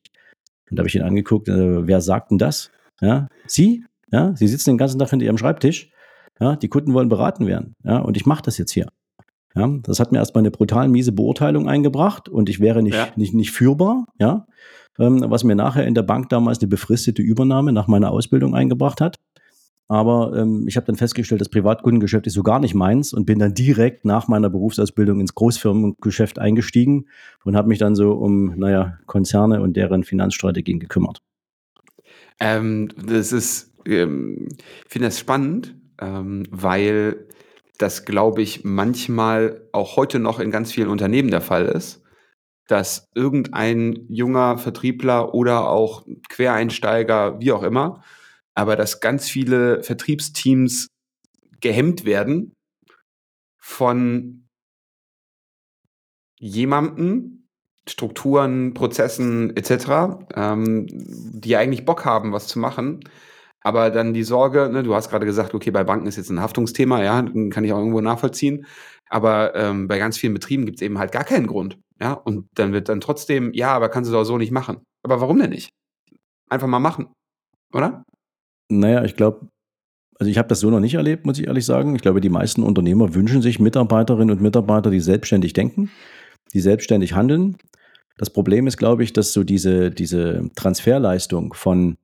Und 0.70 0.78
da 0.78 0.82
habe 0.82 0.88
ich 0.88 0.96
ihn 0.96 1.02
angeguckt, 1.02 1.48
äh, 1.48 1.88
wer 1.88 2.02
sagt 2.02 2.32
denn 2.32 2.38
das? 2.38 2.72
Ja, 3.02 3.28
Sie? 3.46 3.86
Ja, 4.12 4.36
Sie 4.36 4.48
sitzen 4.48 4.72
den 4.72 4.78
ganzen 4.78 4.98
Tag 4.98 5.10
hinter 5.10 5.26
Ihrem 5.26 5.38
Schreibtisch. 5.38 5.92
Ja, 6.40 6.56
die 6.56 6.70
Kunden 6.70 6.94
wollen 6.94 7.10
beraten 7.10 7.48
werden. 7.48 7.76
Ja, 7.84 8.00
und 8.00 8.18
ich 8.18 8.26
mache 8.26 8.44
das 8.44 8.58
jetzt 8.58 8.72
hier. 8.72 8.88
Ja, 9.56 9.68
das 9.84 10.00
hat 10.00 10.12
mir 10.12 10.18
erstmal 10.18 10.42
eine 10.42 10.52
brutal 10.52 10.90
miese 10.90 11.14
Beurteilung 11.14 11.70
eingebracht 11.70 12.28
und 12.28 12.50
ich 12.50 12.60
wäre 12.60 12.84
nicht, 12.84 12.96
Ja. 12.96 13.08
nicht, 13.16 13.34
nicht 13.34 13.52
führbar, 13.52 14.06
ja. 14.20 14.48
Ähm, 15.00 15.24
was 15.28 15.44
mir 15.44 15.56
nachher 15.56 15.86
in 15.86 15.94
der 15.94 16.04
Bank 16.04 16.30
damals 16.30 16.60
eine 16.60 16.68
befristete 16.68 17.22
Übernahme 17.22 17.72
nach 17.74 17.88
meiner 17.88 18.12
Ausbildung 18.12 18.56
eingebracht 18.56 19.02
hat. 19.02 19.18
Aber 19.88 20.36
ähm, 20.36 20.68
ich 20.68 20.78
habe 20.78 20.88
dann 20.88 20.96
festgestellt, 20.96 21.42
das 21.42 21.50
Privatkundengeschäft 21.50 22.26
ist 22.26 22.34
so 22.34 22.44
gar 22.44 22.60
nicht 22.60 22.74
meins 22.74 23.14
und 23.14 23.26
bin 23.26 23.38
dann 23.40 23.54
direkt 23.54 24.04
nach 24.04 24.28
meiner 24.28 24.50
Berufsausbildung 24.50 25.20
ins 25.20 25.36
Großfirmengeschäft 25.36 26.40
eingestiegen 26.40 27.06
und 27.44 27.56
habe 27.56 27.68
mich 27.68 27.78
dann 27.78 27.96
so 27.96 28.14
um, 28.14 28.58
naja, 28.58 28.98
Konzerne 29.06 29.62
und 29.62 29.78
deren 29.78 30.04
Finanzstrategien 30.04 30.80
gekümmert. 30.80 31.22
Ähm, 32.40 32.90
das 33.06 33.32
ist, 33.32 33.74
ähm, 33.86 34.48
ich 34.50 34.92
finde 34.92 35.08
das 35.08 35.20
spannend, 35.20 35.76
ähm, 36.02 36.44
weil 36.50 37.18
das, 37.78 38.06
glaube 38.06 38.42
ich, 38.42 38.64
manchmal 38.64 39.68
auch 39.72 39.96
heute 39.96 40.20
noch 40.20 40.40
in 40.40 40.52
ganz 40.52 40.72
vielen 40.72 40.90
Unternehmen 40.90 41.32
der 41.32 41.42
Fall 41.42 41.66
ist, 41.66 42.02
dass 42.68 43.08
irgendein 43.14 44.06
junger 44.10 44.58
Vertriebler 44.58 45.34
oder 45.34 45.70
auch 45.70 46.06
Quereinsteiger, 46.30 47.40
wie 47.40 47.52
auch 47.52 47.64
immer, 47.64 48.04
aber 48.54 48.76
dass 48.76 49.02
ganz 49.02 49.30
viele 49.30 49.84
Vertriebsteams 49.84 50.88
gehemmt 51.62 52.06
werden 52.06 52.54
von 53.58 54.48
jemandem, 56.40 57.48
Strukturen, 57.88 58.74
Prozessen 58.74 59.56
etc., 59.56 60.26
ähm, 60.36 60.88
die 60.90 61.56
eigentlich 61.56 61.86
Bock 61.86 62.04
haben, 62.04 62.32
was 62.32 62.48
zu 62.48 62.58
machen, 62.58 63.02
aber 63.66 63.90
dann 63.90 64.14
die 64.14 64.22
Sorge, 64.22 64.70
ne, 64.72 64.84
du 64.84 64.94
hast 64.94 65.10
gerade 65.10 65.26
gesagt, 65.26 65.56
okay, 65.56 65.72
bei 65.72 65.84
Banken 65.84 66.06
ist 66.06 66.18
jetzt 66.18 66.30
ein 66.30 66.40
Haftungsthema, 66.40 67.02
ja, 67.02 67.24
kann 67.50 67.64
ich 67.64 67.74
auch 67.74 67.80
irgendwo 67.80 68.00
nachvollziehen, 68.00 68.68
aber 69.10 69.56
ähm, 69.56 69.88
bei 69.88 69.98
ganz 69.98 70.20
vielen 70.20 70.36
Betrieben 70.36 70.66
gibt 70.66 70.78
es 70.78 70.82
eben 70.84 71.00
halt 71.00 71.12
gar 71.12 71.24
keinen 71.24 71.48
Grund, 71.48 71.80
ja, 72.00 72.14
und 72.14 72.48
dann 72.54 72.74
wird 72.74 72.90
dann 72.90 73.02
trotzdem, 73.02 73.52
ja, 73.54 73.72
aber 73.72 73.90
kannst 73.90 74.12
du 74.12 74.14
doch 74.14 74.24
so 74.24 74.38
nicht 74.38 74.52
machen. 74.52 74.84
Aber 75.04 75.20
warum 75.20 75.40
denn 75.40 75.50
nicht? 75.50 75.72
Einfach 76.48 76.68
mal 76.68 76.78
machen, 76.78 77.08
oder? 77.74 78.04
Naja, 78.72 79.04
ich 79.04 79.16
glaube, 79.16 79.48
also 80.20 80.30
ich 80.30 80.38
habe 80.38 80.48
das 80.48 80.60
so 80.60 80.70
noch 80.70 80.80
nicht 80.80 80.94
erlebt, 80.94 81.26
muss 81.26 81.40
ich 81.40 81.48
ehrlich 81.48 81.66
sagen. 81.66 81.96
Ich 81.96 82.04
glaube, 82.04 82.22
die 82.22 82.30
meisten 82.30 82.62
Unternehmer 82.62 83.16
wünschen 83.16 83.42
sich 83.42 83.60
Mitarbeiterinnen 83.60 84.36
und 84.36 84.44
Mitarbeiter, 84.44 84.92
die 84.92 85.00
selbstständig 85.00 85.54
denken, 85.54 85.90
die 86.54 86.60
selbstständig 86.60 87.14
handeln. 87.14 87.58
Das 88.20 88.30
Problem 88.30 88.68
ist, 88.68 88.78
glaube 88.78 89.04
ich, 89.04 89.12
dass 89.12 89.34
so 89.34 89.44
diese, 89.44 89.90
diese 89.90 90.52
Transferleistung 90.56 91.56
von 91.56 91.98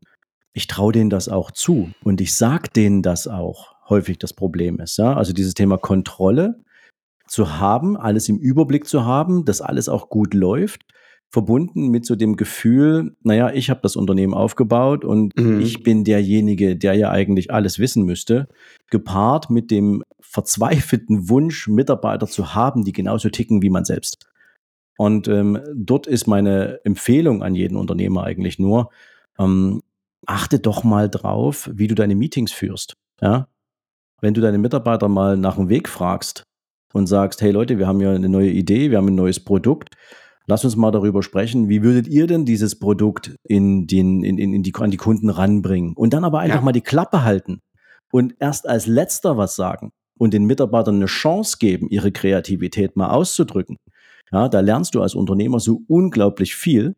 ich 0.54 0.68
traue 0.68 0.92
denen 0.92 1.10
das 1.10 1.30
auch 1.30 1.52
zu 1.52 1.92
und 2.04 2.22
ich 2.22 2.36
sage 2.36 2.70
denen 2.76 3.02
das 3.02 3.28
auch 3.28 3.74
häufig 3.90 4.20
das 4.20 4.34
Problem 4.34 4.80
ist. 4.80 4.98
Ja? 4.98 5.16
Also 5.16 5.34
dieses 5.34 5.54
Thema 5.54 5.78
Kontrolle 5.78 6.62
zu 7.28 7.60
haben, 7.60 7.98
alles 7.98 8.28
im 8.30 8.38
Überblick 8.38 8.88
zu 8.88 9.06
haben, 9.06 9.46
dass 9.46 9.62
alles 9.62 9.88
auch 9.88 10.10
gut 10.10 10.34
läuft, 10.34 10.84
verbunden 11.30 11.88
mit 11.88 12.06
so 12.06 12.18
dem 12.18 12.36
Gefühl, 12.36 13.16
naja, 13.24 13.52
ich 13.54 13.70
habe 13.70 13.80
das 13.84 13.96
Unternehmen 13.96 14.34
aufgebaut 14.34 15.06
und 15.06 15.34
Mhm. 15.38 15.62
ich 15.62 15.82
bin 15.82 16.04
derjenige, 16.04 16.76
der 16.76 16.94
ja 16.96 17.10
eigentlich 17.10 17.52
alles 17.52 17.80
wissen 17.80 18.04
müsste, 18.04 18.50
gepaart 18.90 19.50
mit 19.50 19.72
dem 19.72 20.04
verzweifelten 20.20 21.30
Wunsch, 21.30 21.70
Mitarbeiter 21.70 22.28
zu 22.28 22.54
haben, 22.54 22.84
die 22.84 22.92
genauso 22.92 23.30
ticken 23.30 23.62
wie 23.62 23.70
man 23.70 23.86
selbst. 23.86 24.30
Und 24.98 25.30
ähm, 25.30 25.60
dort 25.74 26.06
ist 26.06 26.28
meine 26.28 26.80
Empfehlung 26.84 27.44
an 27.44 27.56
jeden 27.56 27.78
Unternehmer 27.78 28.24
eigentlich 28.24 28.60
nur, 28.60 28.90
ähm, 29.40 29.82
achte 30.28 30.60
doch 30.60 30.84
mal 30.84 31.10
drauf, 31.10 31.70
wie 31.74 31.88
du 31.88 31.96
deine 31.96 32.16
Meetings 32.16 32.52
führst. 32.52 32.96
Ja? 33.22 33.48
Wenn 34.22 34.34
du 34.34 34.42
deine 34.42 34.58
Mitarbeiter 34.58 35.08
mal 35.08 35.38
nach 35.38 35.56
dem 35.56 35.70
Weg 35.70 35.90
fragst 35.90 36.44
und 36.94 37.08
sagst, 37.08 37.42
hey 37.42 37.52
Leute, 37.52 37.78
wir 37.78 37.88
haben 37.88 38.02
ja 38.02 38.12
eine 38.14 38.30
neue 38.30 38.52
Idee, 38.52 38.92
wir 38.92 38.98
haben 38.98 39.08
ein 39.08 39.16
neues 39.16 39.40
Produkt, 39.44 39.96
lass 40.48 40.64
uns 40.64 40.76
mal 40.76 40.92
darüber 40.92 41.24
sprechen, 41.24 41.70
wie 41.70 41.82
würdet 41.84 42.08
ihr 42.08 42.28
denn 42.28 42.46
dieses 42.46 42.78
Produkt 42.78 43.36
in 43.44 43.88
den, 43.88 44.24
in, 44.24 44.38
in, 44.38 44.54
in 44.54 44.64
die, 44.64 44.76
an 44.76 44.92
die 44.92 44.98
Kunden 44.98 45.30
ranbringen? 45.30 45.94
Und 45.96 46.14
dann 46.14 46.24
aber 46.24 46.40
einfach 46.40 46.60
Ja. 46.60 46.62
mal 46.66 46.72
die 46.72 46.82
Klappe 46.82 47.24
halten 47.24 47.62
und 48.12 48.36
erst 48.40 48.68
als 48.68 48.86
letzter 48.86 49.38
was 49.38 49.56
sagen 49.56 49.92
und 50.20 50.34
den 50.34 50.46
Mitarbeitern 50.46 50.96
eine 50.96 51.06
Chance 51.06 51.58
geben, 51.60 51.88
ihre 51.90 52.12
Kreativität 52.12 52.96
mal 52.96 53.10
auszudrücken. 53.10 53.78
Ja, 54.32 54.48
da 54.50 54.60
lernst 54.60 54.94
du 54.94 55.02
als 55.02 55.16
Unternehmer 55.16 55.60
so 55.60 55.82
unglaublich 55.88 56.56
viel. 56.56 56.96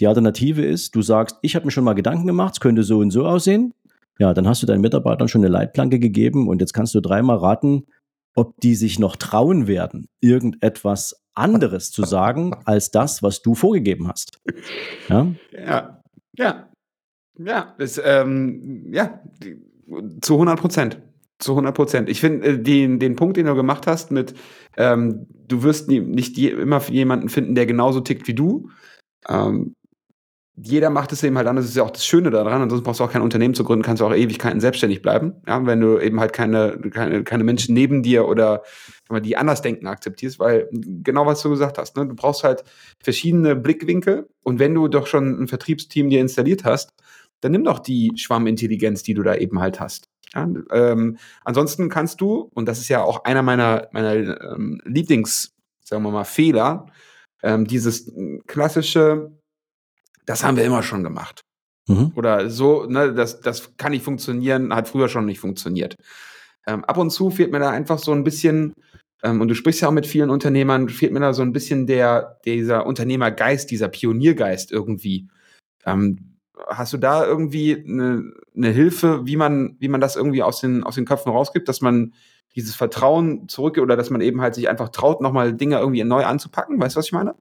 Die 0.00 0.06
Alternative 0.06 0.64
ist, 0.64 0.94
du 0.94 1.02
sagst, 1.02 1.36
ich 1.42 1.54
habe 1.54 1.66
mir 1.66 1.70
schon 1.70 1.84
mal 1.84 1.92
Gedanken 1.92 2.26
gemacht, 2.26 2.54
es 2.54 2.60
könnte 2.60 2.82
so 2.82 2.98
und 2.98 3.10
so 3.10 3.26
aussehen. 3.26 3.74
Ja, 4.18 4.34
dann 4.34 4.48
hast 4.48 4.62
du 4.62 4.66
deinen 4.66 4.80
Mitarbeitern 4.80 5.28
schon 5.28 5.42
eine 5.42 5.52
Leitplanke 5.52 5.98
gegeben 5.98 6.48
und 6.48 6.60
jetzt 6.60 6.72
kannst 6.72 6.94
du 6.94 7.00
dreimal 7.00 7.36
raten, 7.36 7.86
ob 8.34 8.58
die 8.60 8.74
sich 8.74 8.98
noch 8.98 9.16
trauen 9.16 9.66
werden, 9.66 10.06
irgendetwas 10.20 11.22
anderes 11.34 11.90
zu 11.90 12.04
sagen 12.04 12.54
als 12.64 12.90
das, 12.90 13.22
was 13.22 13.42
du 13.42 13.54
vorgegeben 13.54 14.08
hast. 14.08 14.38
Ja, 15.08 15.26
Ja, 15.52 16.02
ja, 16.36 16.70
ja, 17.38 17.74
das, 17.78 18.00
ähm, 18.02 18.92
ja, 18.92 19.20
zu 20.20 20.34
100 20.34 20.60
Prozent. 20.60 21.02
Zu 21.38 21.52
100 21.52 21.74
Prozent. 21.74 22.08
Ich 22.08 22.20
finde 22.20 22.46
äh, 22.46 22.58
den, 22.58 22.98
den 22.98 23.16
Punkt, 23.16 23.36
den 23.36 23.46
du 23.46 23.54
gemacht 23.54 23.86
hast 23.86 24.10
mit, 24.10 24.34
ähm, 24.76 25.26
du 25.48 25.62
wirst 25.62 25.88
nie, 25.88 26.00
nicht 26.00 26.36
je, 26.36 26.50
immer 26.50 26.82
jemanden 26.88 27.28
finden, 27.28 27.54
der 27.54 27.66
genauso 27.66 28.00
tickt 28.00 28.28
wie 28.28 28.34
du. 28.34 28.68
Ähm, 29.28 29.74
jeder 30.62 30.90
macht 30.90 31.12
es 31.12 31.22
eben 31.22 31.36
halt 31.36 31.46
anders. 31.46 31.64
Das 31.64 31.70
ist 31.70 31.76
ja 31.76 31.82
auch 31.82 31.90
das 31.90 32.04
Schöne 32.04 32.30
daran. 32.30 32.62
Ansonsten 32.62 32.84
brauchst 32.84 33.00
du 33.00 33.04
auch 33.04 33.12
kein 33.12 33.22
Unternehmen 33.22 33.54
zu 33.54 33.64
gründen, 33.64 33.82
kannst 33.82 34.00
du 34.00 34.06
auch 34.06 34.14
Ewigkeiten 34.14 34.60
selbstständig 34.60 35.00
bleiben. 35.00 35.34
Ja, 35.46 35.64
wenn 35.64 35.80
du 35.80 35.98
eben 35.98 36.20
halt 36.20 36.32
keine, 36.32 36.78
keine, 36.92 37.24
keine 37.24 37.44
Menschen 37.44 37.74
neben 37.74 38.02
dir 38.02 38.28
oder 38.28 38.62
die 39.24 39.36
anders 39.36 39.62
denken 39.62 39.86
akzeptierst, 39.86 40.38
weil 40.38 40.68
genau 40.70 41.26
was 41.26 41.42
du 41.42 41.50
gesagt 41.50 41.78
hast, 41.78 41.96
ne? 41.96 42.06
du 42.06 42.14
brauchst 42.14 42.44
halt 42.44 42.62
verschiedene 43.02 43.56
Blickwinkel 43.56 44.28
und 44.42 44.58
wenn 44.58 44.74
du 44.74 44.88
doch 44.88 45.06
schon 45.06 45.42
ein 45.42 45.48
Vertriebsteam 45.48 46.10
dir 46.10 46.20
installiert 46.20 46.64
hast, 46.64 46.92
dann 47.40 47.52
nimm 47.52 47.64
doch 47.64 47.78
die 47.78 48.12
Schwammintelligenz, 48.16 49.02
die 49.02 49.14
du 49.14 49.22
da 49.22 49.34
eben 49.34 49.60
halt 49.60 49.80
hast. 49.80 50.08
Ja, 50.34 50.48
ähm, 50.70 51.18
ansonsten 51.44 51.88
kannst 51.88 52.20
du, 52.20 52.50
und 52.54 52.66
das 52.66 52.78
ist 52.78 52.88
ja 52.88 53.02
auch 53.02 53.24
einer 53.24 53.42
meiner, 53.42 53.88
meiner 53.92 54.40
ähm, 54.52 54.80
Lieblings, 54.84 55.54
sagen 55.84 56.04
wir 56.04 56.10
mal, 56.12 56.24
Fehler, 56.24 56.86
ähm, 57.42 57.66
dieses 57.66 58.12
klassische, 58.46 59.32
das 60.30 60.44
haben 60.44 60.56
wir 60.56 60.64
immer 60.64 60.84
schon 60.84 61.02
gemacht. 61.02 61.40
mhm. 61.88 62.12
Oder 62.14 62.50
so, 62.50 62.84
ne, 62.84 63.12
das, 63.12 63.40
das 63.40 63.76
kann 63.76 63.90
nicht 63.90 64.04
funktionieren, 64.04 64.72
hat 64.72 64.88
früher 64.88 65.08
schon 65.08 65.26
nicht 65.26 65.40
funktioniert. 65.40 65.96
Ähm, 66.68 66.84
ab 66.84 66.98
und 66.98 67.10
zu 67.10 67.30
fehlt 67.30 67.50
mir 67.50 67.58
da 67.58 67.70
einfach 67.70 67.98
so 67.98 68.12
ein 68.12 68.22
bisschen, 68.22 68.72
ähm, 69.24 69.40
und 69.40 69.48
du 69.48 69.54
sprichst 69.56 69.80
ja 69.80 69.88
auch 69.88 69.92
mit 69.92 70.06
vielen 70.06 70.30
Unternehmern, 70.30 70.88
fehlt 70.88 71.12
mir 71.12 71.18
da 71.18 71.32
so 71.32 71.42
ein 71.42 71.52
bisschen 71.52 71.88
der, 71.88 72.38
dieser 72.44 72.86
Unternehmergeist, 72.86 73.72
dieser 73.72 73.88
Pioniergeist 73.88 74.70
irgendwie. 74.70 75.26
Ähm, 75.84 76.36
hast 76.68 76.92
du 76.92 76.98
da 76.98 77.26
irgendwie 77.26 77.82
eine, 77.84 78.32
eine 78.54 78.68
Hilfe, 78.68 79.26
wie 79.26 79.36
man, 79.36 79.76
wie 79.80 79.88
man 79.88 80.00
das 80.00 80.14
irgendwie 80.14 80.44
aus 80.44 80.60
den, 80.60 80.84
aus 80.84 80.94
den 80.94 81.06
Köpfen 81.06 81.32
rausgibt, 81.32 81.68
dass 81.68 81.80
man 81.80 82.14
dieses 82.54 82.76
Vertrauen 82.76 83.48
zurück 83.48 83.78
oder 83.78 83.96
dass 83.96 84.10
man 84.10 84.20
eben 84.20 84.40
halt 84.40 84.54
sich 84.54 84.68
einfach 84.68 84.90
traut, 84.90 85.22
nochmal 85.22 85.54
Dinge 85.54 85.78
irgendwie 85.78 86.04
neu 86.04 86.24
anzupacken? 86.24 86.80
Weißt 86.80 86.94
du, 86.94 86.98
was 86.98 87.06
ich 87.06 87.12
meine? 87.12 87.34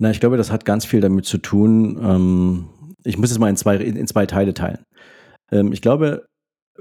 Na, 0.00 0.10
ich 0.10 0.18
glaube, 0.18 0.38
das 0.38 0.50
hat 0.50 0.64
ganz 0.64 0.86
viel 0.86 1.02
damit 1.02 1.26
zu 1.26 1.36
tun. 1.36 1.98
Ähm, 2.02 2.68
ich 3.04 3.18
muss 3.18 3.30
es 3.30 3.38
mal 3.38 3.50
in 3.50 3.56
zwei, 3.56 3.76
in, 3.76 4.06
zwei 4.06 4.24
Teile 4.24 4.54
teilen. 4.54 4.82
Ähm, 5.52 5.72
ich 5.72 5.82
glaube, 5.82 6.26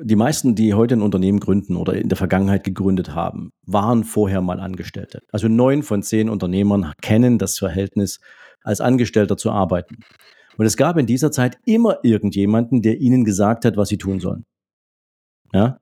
die 0.02 0.16
meisten, 0.16 0.56
die 0.56 0.74
heute 0.74 0.96
ein 0.96 1.02
Unternehmen 1.02 1.42
gründen 1.42 1.76
oder 1.76 1.96
in 1.96 2.08
der 2.08 2.18
Vergangenheit 2.18 2.64
gegründet 2.64 3.14
haben, 3.14 3.50
waren 3.66 4.06
vorher 4.06 4.40
mal 4.40 4.62
Angestellte. 4.62 5.20
Also 5.34 5.50
neun 5.50 5.84
von 5.84 6.02
zehn 6.02 6.30
Unternehmern 6.30 6.94
kennen 7.02 7.38
das 7.38 7.58
Verhältnis, 7.58 8.20
als 8.64 8.80
Angestellter 8.80 9.36
zu 9.36 9.52
arbeiten. 9.52 9.98
Und 10.58 10.66
es 10.66 10.78
gab 10.78 10.98
in 10.98 11.06
dieser 11.06 11.30
Zeit 11.30 11.58
immer 11.66 11.98
irgendjemanden, 12.04 12.82
der 12.82 13.02
ihnen 13.02 13.26
gesagt 13.26 13.66
hat, 13.66 13.76
was 13.76 13.90
sie 13.90 13.98
tun 13.98 14.22
sollen. 14.22 14.46
Ja? 15.52 15.80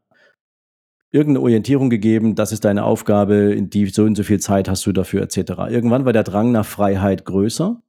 Irgendeine 1.12 1.42
Orientierung 1.42 1.90
gegeben, 1.90 2.36
das 2.36 2.52
ist 2.52 2.66
deine 2.66 2.84
Aufgabe, 2.84 3.54
in 3.54 3.70
die 3.70 3.86
so 3.88 4.04
und 4.04 4.16
so 4.16 4.24
viel 4.24 4.40
Zeit 4.40 4.68
hast 4.68 4.86
du 4.86 4.92
dafür, 4.92 5.22
etc. 5.22 5.38
Irgendwann 5.70 6.06
war 6.06 6.14
der 6.14 6.24
Drang 6.24 6.52
nach 6.52 6.66
Freiheit 6.66 7.26
größer. 7.26 7.82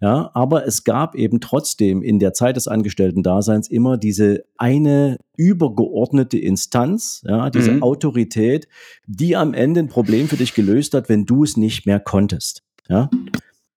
Ja, 0.00 0.32
aber 0.34 0.66
es 0.66 0.82
gab 0.82 1.14
eben 1.14 1.40
trotzdem 1.40 2.02
in 2.02 2.18
der 2.18 2.32
Zeit 2.32 2.56
des 2.56 2.66
Angestellten-Daseins 2.66 3.70
immer 3.70 3.96
diese 3.96 4.42
eine 4.56 5.16
übergeordnete 5.36 6.38
Instanz, 6.38 7.22
ja, 7.24 7.50
diese 7.50 7.70
Mhm. 7.70 7.82
Autorität, 7.84 8.66
die 9.06 9.36
am 9.36 9.54
Ende 9.54 9.78
ein 9.78 9.88
Problem 9.88 10.26
für 10.26 10.36
dich 10.36 10.54
gelöst 10.54 10.94
hat, 10.94 11.08
wenn 11.08 11.24
du 11.24 11.44
es 11.44 11.56
nicht 11.56 11.86
mehr 11.86 12.00
konntest. 12.00 12.64
Ja, 12.88 13.10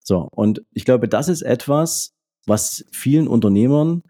so. 0.03 0.27
Und 0.31 0.63
ich 0.73 0.83
glaube, 0.83 1.07
das 1.07 1.27
ist 1.27 1.43
etwas, 1.43 2.15
was 2.47 2.85
vielen 2.91 3.27
Unternehmern 3.27 4.01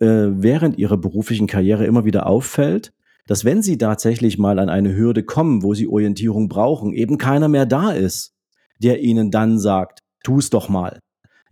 äh, 0.00 0.06
während 0.06 0.78
ihrer 0.78 0.96
beruflichen 0.96 1.46
Karriere 1.46 1.84
immer 1.84 2.06
wieder 2.06 2.26
auffällt, 2.26 2.94
dass 3.30 3.44
wenn 3.44 3.62
sie 3.62 3.78
tatsächlich 3.78 4.38
mal 4.38 4.58
an 4.58 4.68
eine 4.68 4.96
Hürde 4.96 5.22
kommen, 5.22 5.62
wo 5.62 5.72
sie 5.72 5.86
Orientierung 5.86 6.48
brauchen, 6.48 6.92
eben 6.92 7.16
keiner 7.16 7.46
mehr 7.46 7.64
da 7.64 7.92
ist, 7.92 8.34
der 8.82 9.02
ihnen 9.02 9.30
dann 9.30 9.60
sagt, 9.60 10.00
tu 10.24 10.38
es 10.38 10.50
doch 10.50 10.68
mal. 10.68 10.98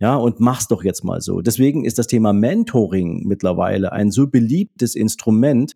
Ja, 0.01 0.17
und 0.17 0.41
mach's 0.41 0.67
doch 0.67 0.83
jetzt 0.83 1.05
mal 1.05 1.21
so. 1.21 1.39
Deswegen 1.39 1.85
ist 1.85 1.97
das 1.97 2.07
Thema 2.07 2.33
Mentoring 2.33 3.25
mittlerweile 3.25 3.93
ein 3.93 4.11
so 4.11 4.27
beliebtes 4.27 4.93
Instrument, 4.93 5.71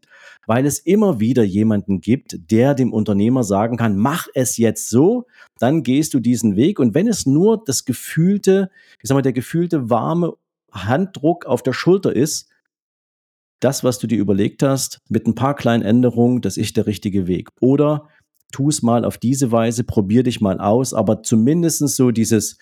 weil 0.46 0.66
es 0.66 0.80
immer 0.80 1.22
wieder 1.22 1.44
jemanden 1.44 2.02
gibt, 2.02 2.52
der 2.52 2.74
dem 2.74 2.92
Unternehmer 2.92 3.46
sagen 3.46 3.78
kann, 3.78 3.96
mach 3.96 4.28
es 4.34 4.58
jetzt 4.58 4.90
so, 4.90 5.26
dann 5.58 5.84
gehst 5.84 6.14
du 6.14 6.20
diesen 6.20 6.58
Weg. 6.58 6.80
Und 6.80 6.96
wenn 6.96 7.08
es 7.08 7.26
nur 7.26 7.64
das 7.66 7.86
gefühlte, 7.86 8.70
ich 9.02 9.08
sag 9.08 9.16
mal, 9.16 9.22
der 9.22 9.32
gefühlte 9.32 9.90
warme 9.90 10.34
Handdruck 10.70 11.46
auf 11.46 11.64
der 11.64 11.72
Schulter 11.72 12.14
ist, 12.14 12.50
das, 13.64 13.84
was 13.84 14.00
du 14.00 14.08
dir 14.08 14.18
überlegt 14.18 14.64
hast, 14.64 15.00
mit 15.10 15.28
ein 15.28 15.36
paar 15.36 15.56
kleinen 15.56 15.84
Änderungen, 15.84 16.42
das 16.42 16.58
ist 16.58 16.78
der 16.78 16.86
richtige 16.86 17.28
Weg. 17.28 17.50
Oder 17.62 18.10
tu 18.52 18.70
es 18.70 18.82
mal 18.84 19.06
auf 19.06 19.18
diese 19.18 19.52
Weise, 19.52 19.84
probier 19.84 20.24
dich 20.24 20.42
mal 20.42 20.60
aus, 20.60 20.94
aber 20.94 21.24
zumindest 21.24 21.80
so 21.80 22.12
dieses, 22.12 22.58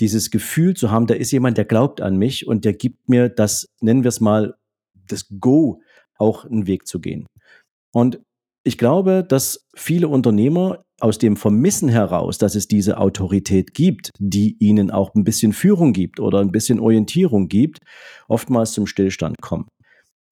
dieses 0.00 0.30
Gefühl 0.30 0.74
zu 0.74 0.90
haben, 0.90 1.06
da 1.06 1.14
ist 1.14 1.32
jemand, 1.32 1.58
der 1.58 1.64
glaubt 1.64 2.00
an 2.00 2.16
mich 2.16 2.46
und 2.46 2.64
der 2.64 2.72
gibt 2.72 3.08
mir 3.08 3.28
das, 3.28 3.66
nennen 3.80 4.04
wir 4.04 4.08
es 4.08 4.20
mal, 4.20 4.54
das 5.08 5.26
Go, 5.40 5.80
auch 6.18 6.44
einen 6.44 6.66
Weg 6.66 6.86
zu 6.86 7.00
gehen. 7.00 7.26
Und 7.92 8.20
ich 8.64 8.78
glaube, 8.78 9.24
dass 9.28 9.66
viele 9.76 10.08
Unternehmer 10.08 10.84
aus 11.00 11.18
dem 11.18 11.36
Vermissen 11.36 11.88
heraus, 11.88 12.38
dass 12.38 12.54
es 12.54 12.66
diese 12.66 12.96
Autorität 12.98 13.74
gibt, 13.74 14.10
die 14.18 14.56
ihnen 14.58 14.90
auch 14.90 15.14
ein 15.14 15.24
bisschen 15.24 15.52
Führung 15.52 15.92
gibt 15.92 16.18
oder 16.18 16.40
ein 16.40 16.50
bisschen 16.50 16.80
Orientierung 16.80 17.48
gibt, 17.48 17.78
oftmals 18.26 18.72
zum 18.72 18.86
Stillstand 18.86 19.36
kommen. 19.42 19.66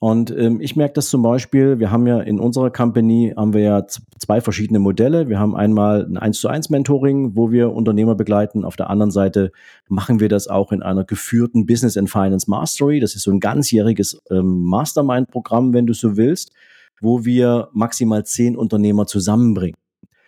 Und 0.02 0.36
ähm, 0.36 0.60
ich 0.60 0.74
merke 0.74 0.94
das 0.94 1.10
zum 1.10 1.22
Beispiel, 1.22 1.78
wir 1.78 1.92
haben 1.92 2.08
ja 2.08 2.18
in 2.18 2.40
unserer 2.40 2.72
Company 2.72 3.34
haben 3.36 3.52
wir 3.52 3.60
ja 3.60 3.86
zwei 3.86 4.40
verschiedene 4.40 4.80
Modelle. 4.80 5.28
Wir 5.28 5.38
haben 5.38 5.54
einmal 5.54 6.04
ein 6.04 6.16
1 6.16 6.40
zu 6.40 6.48
1 6.48 6.70
Mentoring, 6.70 7.36
wo 7.36 7.52
wir 7.52 7.72
Unternehmer 7.72 8.16
begleiten. 8.16 8.64
Auf 8.64 8.74
der 8.74 8.90
anderen 8.90 9.12
Seite 9.12 9.52
machen 9.86 10.18
wir 10.18 10.28
das 10.28 10.48
auch 10.48 10.72
in 10.72 10.82
einer 10.82 11.04
geführten 11.04 11.66
Business 11.66 11.96
and 11.96 12.10
Finance 12.10 12.50
Mastery. 12.50 12.98
Das 12.98 13.14
ist 13.14 13.22
so 13.22 13.30
ein 13.30 13.38
ganzjähriges 13.38 14.20
ähm, 14.28 14.64
Mastermind-Programm, 14.64 15.72
wenn 15.72 15.86
du 15.86 15.94
so 15.94 16.16
willst, 16.16 16.50
wo 17.00 17.24
wir 17.24 17.68
maximal 17.72 18.26
zehn 18.26 18.56
Unternehmer 18.56 19.06
zusammenbringen. 19.06 19.76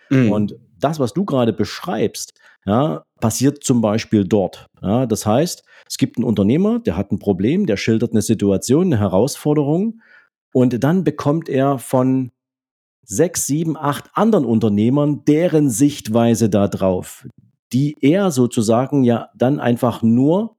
Mhm. 0.09 0.31
Und 0.31 0.55
das, 0.79 1.01
was 1.01 1.11
du 1.11 1.25
gerade 1.25 1.51
beschreibst, 1.51 2.33
ja, 2.65 3.03
passiert 3.19 3.65
zum 3.65 3.81
Beispiel 3.81 4.23
dort. 4.23 4.67
Ja, 4.81 5.05
das 5.05 5.25
heißt, 5.25 5.65
es 5.87 5.97
gibt 5.97 6.17
einen 6.17 6.25
Unternehmer, 6.25 6.79
der 6.79 6.97
hat 6.97 7.11
ein 7.11 7.19
Problem, 7.19 7.65
der 7.65 7.77
schildert 7.77 8.11
eine 8.11 8.21
Situation, 8.21 8.87
eine 8.87 8.99
Herausforderung. 8.99 10.01
Und 10.53 10.83
dann 10.83 11.03
bekommt 11.03 11.49
er 11.49 11.79
von 11.79 12.31
sechs, 13.03 13.45
sieben, 13.45 13.77
acht 13.77 14.09
anderen 14.13 14.45
Unternehmern 14.45 15.23
deren 15.25 15.69
Sichtweise 15.69 16.49
darauf, 16.49 17.27
die 17.71 17.95
er 18.01 18.31
sozusagen 18.31 19.03
ja 19.03 19.29
dann 19.35 19.59
einfach 19.59 20.01
nur 20.01 20.54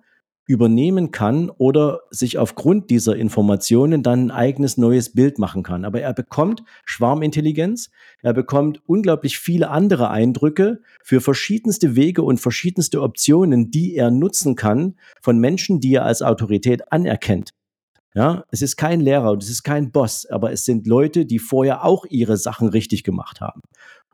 übernehmen 0.47 1.11
kann 1.11 1.51
oder 1.51 2.03
sich 2.11 2.39
aufgrund 2.39 2.89
dieser 2.91 3.17
Informationen 3.17 4.03
dann 4.03 4.27
ein 4.27 4.31
eigenes 4.31 4.77
neues 4.77 5.13
Bild 5.13 5.39
machen 5.39 5.65
kann. 5.65 5.85
Aber 5.85 6.01
er 6.01 6.15
bekommt 6.15 6.63
Schwarmintelligenz, 6.85 7.91
er 8.23 8.33
bekommt 8.33 8.81
unglaublich 8.87 9.39
viele 9.39 9.71
andere 9.71 10.09
Eindrücke 10.11 10.81
für 11.03 11.21
verschiedenste 11.21 11.97
Wege 11.97 12.23
und 12.23 12.41
verschiedenste 12.41 13.03
Optionen, 13.03 13.71
die 13.73 13.97
er 13.97 14.11
nutzen 14.13 14.55
kann 14.55 14.95
von 15.21 15.39
Menschen, 15.39 15.81
die 15.81 15.95
er 15.95 16.05
als 16.05 16.23
Autorität 16.23 16.93
anerkennt. 16.93 17.51
Ja, 18.15 18.45
es 18.51 18.63
ist 18.63 18.77
kein 18.77 19.01
Lehrer 19.01 19.33
und 19.33 19.43
es 19.43 19.51
ist 19.51 19.63
kein 19.63 19.93
Boss, 19.93 20.25
aber 20.25 20.51
es 20.51 20.65
sind 20.65 20.87
Leute, 20.87 21.27
die 21.27 21.39
vorher 21.39 21.85
auch 21.85 22.07
ihre 22.07 22.39
Sachen 22.39 22.69
richtig 22.69 23.05
gemacht 23.05 23.43
haben. 23.43 23.61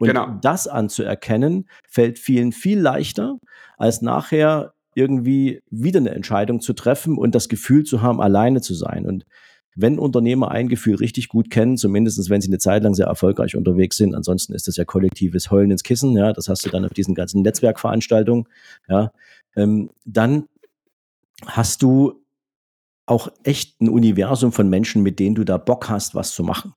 Und 0.01 0.09
genau. 0.09 0.39
das 0.43 0.67
anzuerkennen, 0.67 1.69
fällt 1.89 2.19
vielen 2.19 2.51
viel 2.51 2.81
leichter, 2.81 3.39
als 3.77 4.03
nachher 4.03 4.73
irgendwie 4.95 5.61
wieder 5.71 6.01
eine 6.01 6.11
Entscheidung 6.11 6.61
zu 6.61 6.73
treffen 6.73 7.19
und 7.19 7.35
das 7.35 7.49
Gefühl 7.49 7.85
zu 7.85 8.03
haben, 8.03 8.21
alleine 8.21 8.61
zu 8.61 8.75
sein. 8.75 9.07
Und 9.07 9.25
wenn 9.75 9.99
Unternehmer 9.99 10.51
ein 10.51 10.69
Gefühl 10.69 10.97
richtig 10.97 11.29
gut 11.29 11.51
kennen, 11.51 11.77
zumindest 11.77 12.29
wenn 12.29 12.41
sie 12.41 12.49
eine 12.49 12.59
Zeit 12.59 12.83
lang 12.83 12.95
sehr 12.95 13.07
erfolgreich 13.07 13.57
unterwegs 13.57 13.97
sind, 13.97 14.15
ansonsten 14.15 14.53
ist 14.53 14.69
das 14.69 14.77
ja 14.77 14.85
kollektives 14.85 15.51
Heulen 15.51 15.71
ins 15.71 15.83
Kissen, 15.83 16.17
ja, 16.17 16.33
das 16.33 16.49
hast 16.49 16.65
du 16.67 16.71
dann 16.71 16.85
auf 16.85 16.93
diesen 16.93 17.15
ganzen 17.15 17.43
Netzwerkveranstaltungen, 17.43 18.47
ja, 18.89 19.13
ähm, 19.57 19.91
dann 20.05 20.49
hast 21.47 21.83
du 21.83 22.23
auch 23.07 23.29
echt 23.43 23.81
ein 23.81 23.89
Universum 23.89 24.53
von 24.53 24.69
Menschen, 24.69 25.03
mit 25.03 25.19
denen 25.19 25.35
du 25.35 25.45
da 25.45 25.57
Bock 25.57 25.89
hast, 25.89 26.15
was 26.15 26.35
zu 26.35 26.45
machen. 26.45 26.75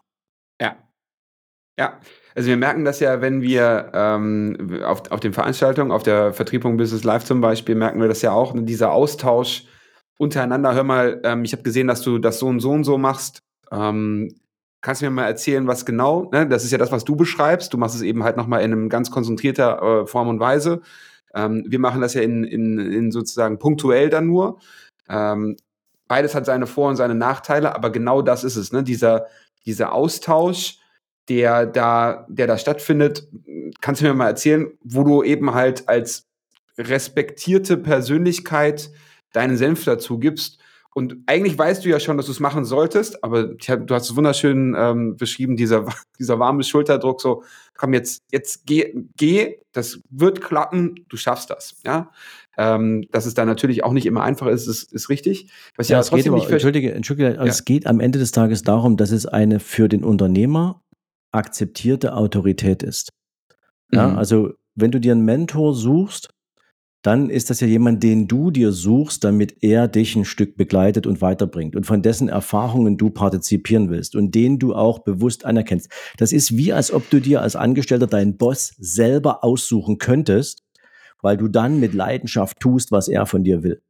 Ja. 0.59 0.75
Ja, 1.77 1.99
also 2.35 2.49
wir 2.49 2.57
merken 2.57 2.85
das 2.85 2.99
ja, 2.99 3.21
wenn 3.21 3.41
wir 3.41 3.91
ähm, 3.93 4.81
auf, 4.83 5.11
auf 5.11 5.19
den 5.19 5.33
Veranstaltungen, 5.33 5.91
auf 5.91 6.03
der 6.03 6.33
Vertriebung 6.33 6.77
Business 6.77 7.03
Live 7.03 7.25
zum 7.25 7.41
Beispiel, 7.41 7.75
merken 7.75 7.99
wir 7.99 8.07
das 8.07 8.21
ja 8.21 8.31
auch, 8.31 8.53
ne, 8.53 8.63
dieser 8.63 8.91
Austausch 8.91 9.65
untereinander. 10.17 10.73
Hör 10.73 10.83
mal, 10.83 11.21
ähm, 11.23 11.43
ich 11.43 11.51
habe 11.51 11.63
gesehen, 11.63 11.87
dass 11.87 12.01
du 12.01 12.17
das 12.17 12.39
so 12.39 12.47
und 12.47 12.61
so 12.61 12.71
und 12.71 12.85
so 12.85 12.97
machst. 12.97 13.39
Ähm, 13.71 14.35
kannst 14.81 15.01
du 15.01 15.05
mir 15.05 15.11
mal 15.11 15.25
erzählen, 15.25 15.67
was 15.67 15.85
genau? 15.85 16.29
Ne? 16.31 16.47
Das 16.47 16.63
ist 16.63 16.71
ja 16.71 16.77
das, 16.77 16.91
was 16.91 17.03
du 17.03 17.15
beschreibst. 17.15 17.73
Du 17.73 17.77
machst 17.77 17.95
es 17.95 18.01
eben 18.01 18.23
halt 18.23 18.37
nochmal 18.37 18.61
in 18.61 18.71
einem 18.71 18.89
ganz 18.89 19.11
konzentrierter 19.11 20.03
äh, 20.03 20.07
Form 20.07 20.29
und 20.29 20.39
Weise. 20.39 20.81
Ähm, 21.33 21.65
wir 21.67 21.79
machen 21.79 22.01
das 22.01 22.13
ja 22.13 22.21
in, 22.21 22.45
in, 22.45 22.77
in 22.79 23.11
sozusagen 23.11 23.59
punktuell 23.59 24.09
dann 24.09 24.27
nur. 24.27 24.59
Ähm, 25.09 25.57
beides 26.07 26.35
hat 26.35 26.45
seine 26.45 26.67
Vor- 26.67 26.89
und 26.89 26.95
seine 26.95 27.15
Nachteile, 27.15 27.75
aber 27.75 27.89
genau 27.89 28.21
das 28.21 28.43
ist 28.43 28.55
es, 28.55 28.71
ne? 28.71 28.83
Dieser, 28.83 29.25
dieser 29.65 29.91
Austausch 29.93 30.79
der 31.29 31.65
da, 31.65 32.25
der 32.29 32.47
da 32.47 32.57
stattfindet. 32.57 33.27
Kannst 33.81 34.01
du 34.01 34.05
mir 34.05 34.13
mal 34.13 34.27
erzählen, 34.27 34.71
wo 34.83 35.03
du 35.03 35.23
eben 35.23 35.53
halt 35.53 35.87
als 35.89 36.27
respektierte 36.77 37.77
Persönlichkeit 37.77 38.91
deinen 39.31 39.57
Senf 39.57 39.83
dazu 39.85 40.19
gibst. 40.19 40.59
Und 40.93 41.17
eigentlich 41.25 41.57
weißt 41.57 41.83
du 41.83 41.89
ja 41.89 41.99
schon, 41.99 42.15
dass 42.15 42.27
du 42.27 42.31
es 42.31 42.39
machen 42.39 42.63
solltest, 42.63 43.21
aber 43.21 43.55
hab, 43.67 43.85
du 43.85 43.93
hast 43.93 44.09
es 44.09 44.15
wunderschön 44.15 44.73
ähm, 44.77 45.17
beschrieben, 45.17 45.57
dieser, 45.57 45.85
dieser 46.19 46.39
warme 46.39 46.63
Schulterdruck, 46.63 47.19
so, 47.19 47.43
komm 47.75 47.93
jetzt, 47.93 48.23
jetzt 48.31 48.65
geh, 48.65 48.93
geh, 49.17 49.57
das 49.73 49.99
wird 50.09 50.39
klappen, 50.39 51.05
du 51.09 51.17
schaffst 51.17 51.49
das, 51.49 51.75
ja. 51.85 52.11
Ähm, 52.57 53.05
dass 53.11 53.25
es 53.25 53.33
da 53.33 53.43
natürlich 53.43 53.83
auch 53.83 53.91
nicht 53.91 54.05
immer 54.05 54.23
einfach 54.23 54.47
ist, 54.47 54.67
ist, 54.67 54.93
ist 54.93 55.09
richtig. 55.09 55.51
Was 55.75 55.89
ja, 55.89 55.97
ja 55.97 55.99
es 55.99 56.11
geht 56.11 56.25
aber, 56.29 56.49
entschuldige, 56.49 56.93
entschuldige, 56.93 57.33
ja. 57.33 57.43
es 57.43 57.65
geht 57.65 57.85
am 57.85 57.99
Ende 57.99 58.17
des 58.17 58.31
Tages 58.31 58.61
darum, 58.61 58.95
dass 58.95 59.11
es 59.11 59.25
eine 59.25 59.59
für 59.59 59.89
den 59.89 60.05
Unternehmer 60.05 60.81
akzeptierte 61.35 62.15
Autorität 62.15 62.83
ist. 62.83 63.11
Ja, 63.91 64.07
mhm. 64.07 64.17
also 64.17 64.53
wenn 64.75 64.91
du 64.91 64.99
dir 64.99 65.11
einen 65.11 65.25
Mentor 65.25 65.73
suchst, 65.73 66.29
dann 67.01 67.29
ist 67.29 67.51
das 67.51 67.59
ja 67.59 67.67
jemand, 67.67 68.01
den 68.01 68.27
du 68.27 68.49
dir 68.49 68.71
suchst, 68.71 69.23
damit 69.23 69.61
er 69.61 69.87
dich 69.87 70.15
ein 70.15 70.25
Stück 70.25 70.57
begleitet 70.57 71.05
und 71.05 71.21
weiterbringt 71.21 71.75
und 71.75 71.85
von 71.85 72.01
dessen 72.01 72.29
Erfahrungen 72.29 72.97
du 72.97 73.11
partizipieren 73.11 73.91
willst 73.91 74.15
und 74.15 74.33
den 74.33 74.57
du 74.57 74.73
auch 74.73 74.99
bewusst 74.99 75.45
anerkennst. 75.45 75.91
Das 76.17 76.31
ist 76.31 76.57
wie, 76.57 76.73
als 76.73 76.91
ob 76.91 77.07
du 77.11 77.21
dir 77.21 77.43
als 77.43 77.55
Angestellter 77.55 78.07
deinen 78.07 78.37
Boss 78.37 78.73
selber 78.79 79.43
aussuchen 79.43 79.99
könntest, 79.99 80.63
weil 81.21 81.37
du 81.37 81.47
dann 81.47 81.79
mit 81.79 81.93
Leidenschaft 81.93 82.59
tust, 82.59 82.91
was 82.91 83.07
er 83.07 83.27
von 83.27 83.43
dir 83.43 83.61
will. 83.61 83.83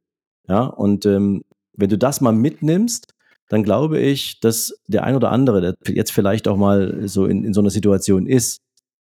Ja, 0.46 0.64
und 0.64 1.06
ähm, 1.06 1.42
wenn 1.72 1.88
du 1.88 1.96
das 1.96 2.20
mal 2.20 2.32
mitnimmst, 2.32 3.14
dann 3.48 3.62
glaube 3.62 3.98
ich, 3.98 4.40
dass 4.40 4.74
der 4.86 5.04
ein 5.04 5.14
oder 5.14 5.30
andere, 5.30 5.60
der 5.60 5.94
jetzt 5.94 6.12
vielleicht 6.12 6.48
auch 6.48 6.56
mal 6.56 7.06
so 7.08 7.26
in, 7.26 7.44
in 7.44 7.54
so 7.54 7.60
einer 7.60 7.70
Situation 7.70 8.26
ist, 8.26 8.60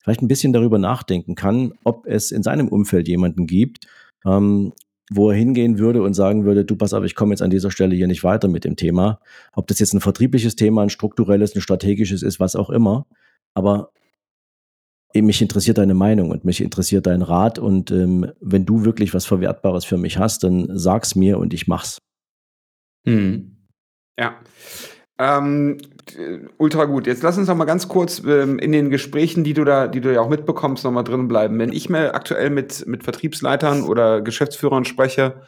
vielleicht 0.04 0.22
ein 0.22 0.28
bisschen 0.28 0.54
darüber 0.54 0.78
nachdenken 0.78 1.36
kann, 1.36 1.74
ob 1.84 2.06
es 2.06 2.32
in 2.32 2.44
seinem 2.44 2.68
Umfeld 2.68 3.08
jemanden 3.08 3.48
gibt, 3.48 3.88
ähm, 4.26 4.74
wo 5.12 5.30
er 5.30 5.38
hingehen 5.38 5.78
würde 5.80 6.02
und 6.02 6.14
sagen 6.14 6.46
würde, 6.46 6.66
du 6.66 6.76
pass 6.76 6.94
auf, 6.94 7.04
ich 7.04 7.16
komme 7.16 7.34
jetzt 7.34 7.42
an 7.42 7.50
dieser 7.50 7.72
Stelle 7.72 7.96
hier 7.96 8.08
nicht 8.08 8.24
weiter 8.24 8.48
mit 8.48 8.66
dem 8.66 8.76
Thema. 8.76 9.20
Ob 9.54 9.68
das 9.68 9.80
jetzt 9.80 9.94
ein 9.94 10.02
vertriebliches 10.02 10.56
Thema, 10.56 10.84
ein 10.84 10.90
strukturelles, 10.90 11.56
ein 11.56 11.62
strategisches 11.62 12.24
ist, 12.24 12.40
was 12.40 12.56
auch 12.56 12.70
immer. 12.70 13.06
Aber 13.54 13.92
mich 15.14 15.42
interessiert 15.42 15.78
deine 15.78 15.94
Meinung 15.94 16.32
und 16.32 16.44
mich 16.44 16.60
interessiert 16.62 17.08
dein 17.08 17.22
Rat. 17.22 17.60
Und 17.60 17.92
ähm, 17.92 18.32
wenn 18.42 18.66
du 18.66 18.84
wirklich 18.84 19.14
was 19.14 19.26
Verwertbares 19.26 19.86
für 19.86 19.98
mich 19.98 20.18
hast, 20.18 20.44
dann 20.44 20.68
sag's 20.78 21.16
mir 21.16 21.38
und 21.38 21.54
ich 21.54 21.68
mach's. 21.68 22.02
Hm. 23.06 23.55
Ja. 24.20 24.36
Ähm, 25.18 25.78
ultra 26.58 26.86
gut. 26.86 27.08
Jetzt 27.08 27.24
lass 27.24 27.38
uns 27.38 27.48
noch 27.48 27.56
mal 27.56 27.66
ganz 27.66 27.88
kurz 27.88 28.22
ähm, 28.26 28.60
in 28.60 28.72
den 28.72 28.90
Gesprächen, 28.90 29.44
die 29.44 29.54
du 29.54 29.64
da, 29.64 29.88
die 29.88 30.02
du 30.02 30.14
ja 30.14 30.22
auch 30.22 30.30
mitbekommst, 30.30 30.84
noch 30.84 30.92
mal 30.92 31.04
drin 31.04 31.28
bleiben. 31.28 31.58
Wenn 31.58 31.72
ich 31.72 31.90
mir 31.90 32.16
aktuell 32.16 32.50
mit 32.50 32.86
mit 32.86 33.04
Vertriebsleitern 33.04 33.84
oder 33.84 34.22
Geschäftsführern 34.22 34.86
spreche, 34.86 35.42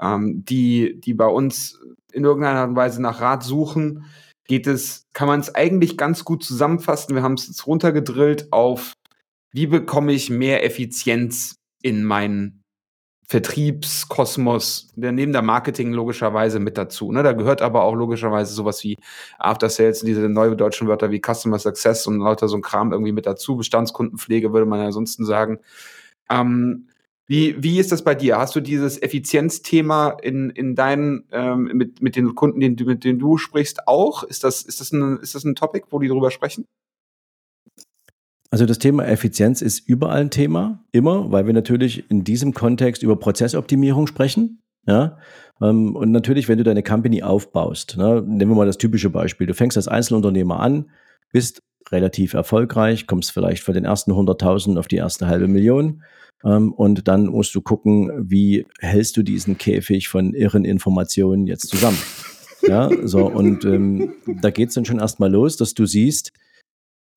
ähm, 0.00 0.44
die 0.44 1.00
die 1.00 1.14
bei 1.14 1.26
uns 1.26 1.80
in 2.12 2.24
irgendeiner 2.24 2.60
Art 2.60 2.70
und 2.70 2.76
Weise 2.76 3.00
nach 3.00 3.20
Rat 3.20 3.42
suchen, 3.42 4.04
geht 4.46 4.66
es, 4.66 5.06
kann 5.12 5.28
man 5.28 5.40
es 5.40 5.54
eigentlich 5.54 5.96
ganz 5.96 6.24
gut 6.24 6.44
zusammenfassen. 6.44 7.14
Wir 7.14 7.22
haben 7.22 7.34
es 7.34 7.46
jetzt 7.46 7.66
runtergedrillt 7.66 8.52
auf, 8.52 8.94
wie 9.52 9.66
bekomme 9.66 10.12
ich 10.12 10.30
mehr 10.30 10.64
Effizienz 10.64 11.56
in 11.82 12.04
meinen 12.04 12.61
Vertriebskosmos, 13.32 14.92
der 14.94 15.10
neben 15.10 15.32
der 15.32 15.40
Marketing 15.40 15.92
logischerweise 15.92 16.60
mit 16.60 16.76
dazu. 16.76 17.10
Ne? 17.12 17.22
Da 17.22 17.32
gehört 17.32 17.62
aber 17.62 17.82
auch 17.82 17.94
logischerweise 17.94 18.52
sowas 18.52 18.84
wie 18.84 18.98
After 19.38 19.70
Sales, 19.70 20.00
diese 20.00 20.28
neue 20.28 20.54
deutschen 20.54 20.86
Wörter 20.86 21.10
wie 21.10 21.20
Customer 21.20 21.58
Success 21.58 22.06
und 22.06 22.18
lauter 22.18 22.46
so 22.46 22.56
ein 22.56 22.62
Kram 22.62 22.92
irgendwie 22.92 23.12
mit 23.12 23.24
dazu. 23.24 23.56
Bestandskundenpflege 23.56 24.52
würde 24.52 24.66
man 24.66 24.80
ja 24.80 24.86
ansonsten 24.86 25.24
sagen. 25.24 25.60
Ähm, 26.30 26.88
Wie, 27.26 27.54
wie 27.62 27.78
ist 27.78 27.90
das 27.90 28.02
bei 28.04 28.14
dir? 28.14 28.36
Hast 28.36 28.54
du 28.54 28.60
dieses 28.60 29.00
Effizienzthema 29.00 30.18
in, 30.22 30.50
in 30.50 30.74
deinen, 30.74 31.24
ähm, 31.32 31.70
mit, 31.72 32.02
mit 32.02 32.16
den 32.16 32.34
Kunden, 32.34 32.60
den, 32.60 32.76
mit 32.84 33.04
denen 33.04 33.18
du 33.18 33.38
sprichst, 33.38 33.88
auch? 33.88 34.24
Ist 34.24 34.44
das, 34.44 34.60
ist, 34.62 34.80
das 34.80 34.92
ein, 34.92 35.18
ist 35.20 35.34
das 35.34 35.44
ein 35.44 35.54
Topic, 35.54 35.86
wo 35.88 36.00
die 36.00 36.08
drüber 36.08 36.30
sprechen? 36.30 36.66
Also 38.52 38.66
das 38.66 38.78
Thema 38.78 39.06
Effizienz 39.06 39.62
ist 39.62 39.78
überall 39.88 40.20
ein 40.20 40.30
Thema, 40.30 40.84
immer, 40.92 41.32
weil 41.32 41.46
wir 41.46 41.54
natürlich 41.54 42.10
in 42.10 42.22
diesem 42.22 42.52
Kontext 42.52 43.02
über 43.02 43.16
Prozessoptimierung 43.16 44.06
sprechen. 44.06 44.62
Ja, 44.86 45.16
ähm, 45.62 45.96
und 45.96 46.12
natürlich, 46.12 46.50
wenn 46.50 46.58
du 46.58 46.64
deine 46.64 46.82
Company 46.82 47.22
aufbaust, 47.22 47.96
ne, 47.96 48.22
nehmen 48.26 48.50
wir 48.50 48.56
mal 48.56 48.66
das 48.66 48.76
typische 48.76 49.08
Beispiel. 49.08 49.46
Du 49.46 49.54
fängst 49.54 49.78
als 49.78 49.88
Einzelunternehmer 49.88 50.60
an, 50.60 50.90
bist 51.32 51.62
relativ 51.90 52.34
erfolgreich, 52.34 53.06
kommst 53.06 53.32
vielleicht 53.32 53.62
von 53.62 53.72
den 53.72 53.86
ersten 53.86 54.12
100.000 54.12 54.78
auf 54.78 54.86
die 54.86 54.96
erste 54.96 55.28
halbe 55.28 55.48
Million. 55.48 56.02
Ähm, 56.44 56.74
und 56.74 57.08
dann 57.08 57.28
musst 57.28 57.54
du 57.54 57.62
gucken, 57.62 58.10
wie 58.18 58.66
hältst 58.80 59.16
du 59.16 59.22
diesen 59.22 59.56
Käfig 59.56 60.08
von 60.08 60.34
irren 60.34 60.66
Informationen 60.66 61.46
jetzt 61.46 61.68
zusammen. 61.70 61.98
Ja, 62.68 62.90
so, 63.04 63.26
und 63.30 63.64
ähm, 63.64 64.12
da 64.42 64.50
geht's 64.50 64.74
dann 64.74 64.84
schon 64.84 64.98
erstmal 64.98 65.32
los, 65.32 65.56
dass 65.56 65.72
du 65.72 65.86
siehst, 65.86 66.32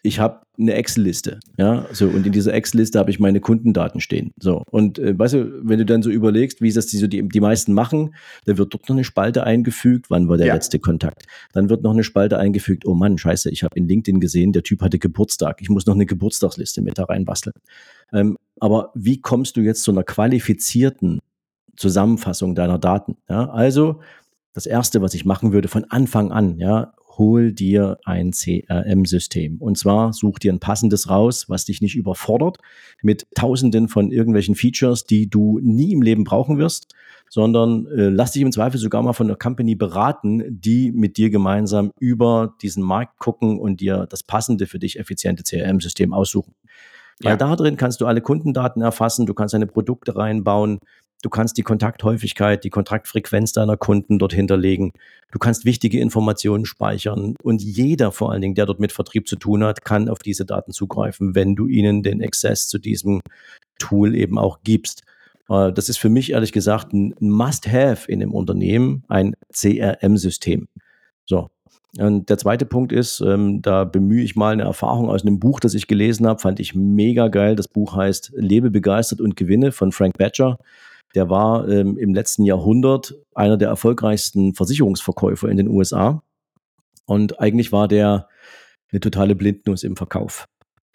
ich 0.05 0.19
habe 0.19 0.41
eine 0.57 0.73
Excel-Liste, 0.73 1.39
ja, 1.57 1.85
so 1.91 2.07
und 2.07 2.25
in 2.25 2.31
dieser 2.31 2.53
Excel-Liste 2.53 2.97
habe 2.97 3.11
ich 3.11 3.19
meine 3.19 3.41
Kundendaten 3.41 3.99
stehen, 3.99 4.31
so 4.39 4.63
und 4.71 4.99
äh, 4.99 5.17
weißt 5.17 5.33
du, 5.33 5.61
wenn 5.63 5.79
du 5.79 5.85
dann 5.85 6.01
so 6.01 6.09
überlegst, 6.09 6.61
wie 6.61 6.71
das 6.71 6.87
die 6.87 6.97
so 6.97 7.07
die, 7.07 7.27
die 7.27 7.39
meisten 7.39 7.73
machen, 7.73 8.15
dann 8.45 8.57
wird 8.57 8.73
dort 8.73 8.87
noch 8.87 8.95
eine 8.95 9.03
Spalte 9.03 9.43
eingefügt, 9.43 10.09
wann 10.09 10.29
war 10.29 10.37
der 10.37 10.47
ja. 10.47 10.53
letzte 10.53 10.79
Kontakt, 10.79 11.23
dann 11.53 11.69
wird 11.69 11.83
noch 11.83 11.91
eine 11.91 12.03
Spalte 12.03 12.37
eingefügt, 12.37 12.85
oh 12.85 12.93
Mann, 12.93 13.17
scheiße, 13.17 13.49
ich 13.49 13.63
habe 13.63 13.75
in 13.77 13.87
LinkedIn 13.87 14.19
gesehen, 14.19 14.53
der 14.53 14.63
Typ 14.63 14.81
hatte 14.81 14.99
Geburtstag, 14.99 15.61
ich 15.61 15.69
muss 15.69 15.85
noch 15.85 15.95
eine 15.95 16.05
Geburtstagsliste 16.05 16.81
mit 16.81 16.97
da 16.97 17.05
reinbasteln. 17.05 17.55
Ähm, 18.13 18.37
aber 18.59 18.91
wie 18.93 19.19
kommst 19.19 19.57
du 19.57 19.61
jetzt 19.61 19.83
zu 19.83 19.91
einer 19.91 20.03
qualifizierten 20.03 21.19
Zusammenfassung 21.75 22.55
deiner 22.55 22.79
Daten? 22.79 23.17
Ja, 23.29 23.49
also 23.49 23.99
das 24.53 24.65
erste, 24.65 25.01
was 25.01 25.13
ich 25.13 25.25
machen 25.25 25.51
würde 25.51 25.67
von 25.67 25.83
Anfang 25.89 26.31
an, 26.31 26.57
ja, 26.59 26.93
hol 27.17 27.51
dir 27.51 27.97
ein 28.05 28.31
CRM-System. 28.31 29.57
Und 29.57 29.77
zwar 29.77 30.13
such 30.13 30.39
dir 30.39 30.53
ein 30.53 30.59
passendes 30.59 31.09
raus, 31.09 31.45
was 31.47 31.65
dich 31.65 31.81
nicht 31.81 31.95
überfordert 31.95 32.57
mit 33.01 33.25
tausenden 33.35 33.87
von 33.87 34.11
irgendwelchen 34.11 34.55
Features, 34.55 35.05
die 35.05 35.29
du 35.29 35.59
nie 35.61 35.93
im 35.93 36.01
Leben 36.01 36.23
brauchen 36.23 36.57
wirst, 36.57 36.93
sondern 37.29 37.87
äh, 37.87 38.09
lass 38.09 38.31
dich 38.31 38.41
im 38.41 38.51
Zweifel 38.51 38.79
sogar 38.79 39.01
mal 39.01 39.13
von 39.13 39.27
einer 39.27 39.37
Company 39.37 39.75
beraten, 39.75 40.43
die 40.49 40.91
mit 40.91 41.17
dir 41.17 41.29
gemeinsam 41.29 41.91
über 41.99 42.55
diesen 42.61 42.83
Markt 42.83 43.19
gucken 43.19 43.59
und 43.59 43.81
dir 43.81 44.07
das 44.09 44.23
passende 44.23 44.67
für 44.67 44.79
dich 44.79 44.99
effiziente 44.99 45.43
CRM-System 45.43 46.13
aussuchen. 46.13 46.53
Weil 47.21 47.31
ja. 47.31 47.37
da 47.37 47.55
drin 47.55 47.77
kannst 47.77 48.01
du 48.01 48.05
alle 48.05 48.21
Kundendaten 48.21 48.81
erfassen, 48.81 49.25
du 49.25 49.33
kannst 49.33 49.53
deine 49.53 49.67
Produkte 49.67 50.17
reinbauen, 50.17 50.79
Du 51.25 51.31
kannst 51.31 51.57
die 51.57 51.63
Kontakthäufigkeit, 51.63 52.63
die 52.63 52.69
Kontaktfrequenz 52.69 53.51
deiner 53.51 53.77
Kunden 53.77 54.19
dort 54.19 54.31
hinterlegen. 54.31 54.93
Du 55.31 55.39
kannst 55.39 55.65
wichtige 55.65 55.99
Informationen 55.99 56.67
speichern. 56.67 57.33
Und 57.41 57.63
jeder 57.63 58.11
vor 58.11 58.31
allen 58.31 58.43
Dingen, 58.43 58.53
der 58.53 58.67
dort 58.67 58.79
mit 58.79 58.91
Vertrieb 58.91 59.27
zu 59.27 59.35
tun 59.35 59.63
hat, 59.63 59.83
kann 59.83 60.07
auf 60.07 60.19
diese 60.19 60.45
Daten 60.45 60.71
zugreifen, 60.71 61.33
wenn 61.33 61.55
du 61.55 61.65
ihnen 61.65 62.03
den 62.03 62.23
Access 62.23 62.67
zu 62.67 62.77
diesem 62.77 63.21
Tool 63.79 64.13
eben 64.13 64.37
auch 64.37 64.59
gibst. 64.63 65.01
Äh, 65.49 65.73
das 65.73 65.89
ist 65.89 65.97
für 65.97 66.09
mich 66.09 66.31
ehrlich 66.31 66.51
gesagt 66.51 66.93
ein 66.93 67.15
Must-Have 67.19 68.07
in 68.07 68.19
dem 68.19 68.31
Unternehmen, 68.31 69.03
ein 69.07 69.35
CRM-System. 69.51 70.67
So. 71.25 71.49
Und 71.97 72.29
der 72.29 72.37
zweite 72.37 72.67
Punkt 72.67 72.91
ist, 72.91 73.19
ähm, 73.21 73.63
da 73.63 73.83
bemühe 73.83 74.23
ich 74.23 74.35
mal 74.35 74.53
eine 74.53 74.61
Erfahrung 74.61 75.09
aus 75.09 75.23
einem 75.23 75.39
Buch, 75.39 75.59
das 75.59 75.73
ich 75.73 75.87
gelesen 75.87 76.27
habe, 76.27 76.39
fand 76.39 76.59
ich 76.59 76.75
mega 76.75 77.29
geil. 77.29 77.55
Das 77.55 77.67
Buch 77.67 77.95
heißt 77.95 78.33
Lebe 78.35 78.69
begeistert 78.69 79.21
und 79.21 79.35
gewinne 79.35 79.71
von 79.71 79.91
Frank 79.91 80.19
Badger 80.19 80.59
der 81.15 81.29
war 81.29 81.67
ähm, 81.67 81.97
im 81.97 82.13
letzten 82.13 82.43
Jahrhundert 82.43 83.15
einer 83.33 83.57
der 83.57 83.69
erfolgreichsten 83.69 84.53
Versicherungsverkäufer 84.53 85.49
in 85.49 85.57
den 85.57 85.69
USA. 85.69 86.21
Und 87.05 87.39
eigentlich 87.39 87.71
war 87.71 87.87
der 87.87 88.27
eine 88.91 88.99
totale 88.99 89.35
Blindnuss 89.35 89.83
im 89.83 89.95
Verkauf. 89.95 90.47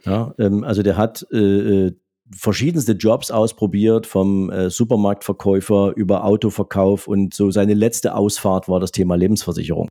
Ja, 0.04 0.34
ähm, 0.38 0.64
also 0.64 0.82
der 0.82 0.96
hat 0.96 1.26
äh, 1.32 1.86
äh, 1.86 1.92
verschiedenste 2.34 2.92
Jobs 2.92 3.30
ausprobiert, 3.30 4.06
vom 4.06 4.50
äh, 4.50 4.70
Supermarktverkäufer 4.70 5.92
über 5.96 6.24
Autoverkauf 6.24 7.08
und 7.08 7.34
so 7.34 7.50
seine 7.50 7.74
letzte 7.74 8.14
Ausfahrt 8.14 8.68
war 8.68 8.80
das 8.80 8.92
Thema 8.92 9.16
Lebensversicherung. 9.16 9.88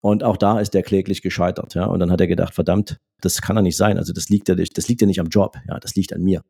Und 0.00 0.22
auch 0.22 0.36
da 0.36 0.60
ist 0.60 0.74
er 0.74 0.82
kläglich 0.82 1.22
gescheitert. 1.22 1.74
Ja? 1.74 1.86
Und 1.86 2.00
dann 2.00 2.10
hat 2.10 2.20
er 2.20 2.26
gedacht, 2.26 2.54
verdammt, 2.54 2.98
das 3.22 3.40
kann 3.40 3.56
er 3.56 3.62
nicht 3.62 3.78
sein. 3.78 3.96
Also 3.96 4.12
das 4.12 4.28
liegt 4.28 4.48
ja 4.50 4.54
nicht, 4.54 4.76
das 4.76 4.86
liegt 4.88 5.00
ja 5.00 5.06
nicht 5.06 5.20
am 5.20 5.28
Job, 5.28 5.56
ja, 5.66 5.80
das 5.80 5.94
liegt 5.94 6.12
an 6.12 6.22
mir 6.22 6.42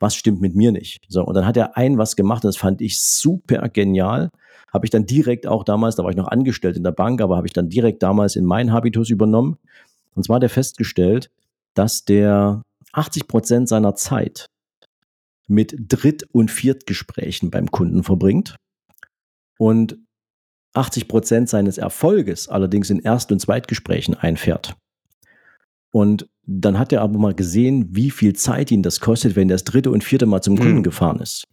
was 0.00 0.14
stimmt 0.16 0.40
mit 0.40 0.56
mir 0.56 0.72
nicht? 0.72 1.04
So, 1.08 1.22
und 1.24 1.34
dann 1.34 1.46
hat 1.46 1.56
er 1.56 1.76
ein 1.76 1.98
was 1.98 2.16
gemacht, 2.16 2.42
das 2.42 2.56
fand 2.56 2.80
ich 2.80 3.00
super 3.00 3.68
genial. 3.68 4.30
Habe 4.72 4.86
ich 4.86 4.90
dann 4.90 5.06
direkt 5.06 5.46
auch 5.46 5.62
damals, 5.62 5.96
da 5.96 6.02
war 6.02 6.10
ich 6.10 6.16
noch 6.16 6.28
angestellt 6.28 6.76
in 6.76 6.82
der 6.82 6.92
Bank, 6.92 7.20
aber 7.20 7.36
habe 7.36 7.46
ich 7.46 7.52
dann 7.52 7.68
direkt 7.68 8.02
damals 8.02 8.34
in 8.34 8.44
meinen 8.44 8.72
Habitus 8.72 9.10
übernommen. 9.10 9.58
Und 10.14 10.24
zwar 10.24 10.36
hat 10.36 10.42
er 10.42 10.48
festgestellt, 10.48 11.30
dass 11.74 12.04
der 12.04 12.62
80 12.92 13.28
Prozent 13.28 13.68
seiner 13.68 13.94
Zeit 13.94 14.46
mit 15.46 15.74
Dritt- 15.76 16.26
und 16.32 16.50
Viertgesprächen 16.50 17.50
beim 17.50 17.70
Kunden 17.70 18.02
verbringt 18.02 18.56
und 19.58 19.98
80 20.74 21.08
Prozent 21.08 21.48
seines 21.48 21.76
Erfolges 21.76 22.48
allerdings 22.48 22.90
in 22.90 23.00
Erst- 23.00 23.32
und 23.32 23.40
Zweitgesprächen 23.40 24.14
einfährt. 24.14 24.76
Und 25.92 26.29
dann 26.46 26.78
hat 26.78 26.92
er 26.92 27.02
aber 27.02 27.18
mal 27.18 27.34
gesehen, 27.34 27.88
wie 27.90 28.10
viel 28.10 28.34
Zeit 28.34 28.70
ihn 28.70 28.82
das 28.82 29.00
kostet, 29.00 29.36
wenn 29.36 29.48
er 29.48 29.54
das 29.54 29.64
dritte 29.64 29.90
und 29.90 30.04
vierte 30.04 30.26
Mal 30.26 30.42
zum 30.42 30.58
Kunden 30.58 30.78
mhm. 30.78 30.82
gefahren 30.82 31.20
ist. 31.20 31.46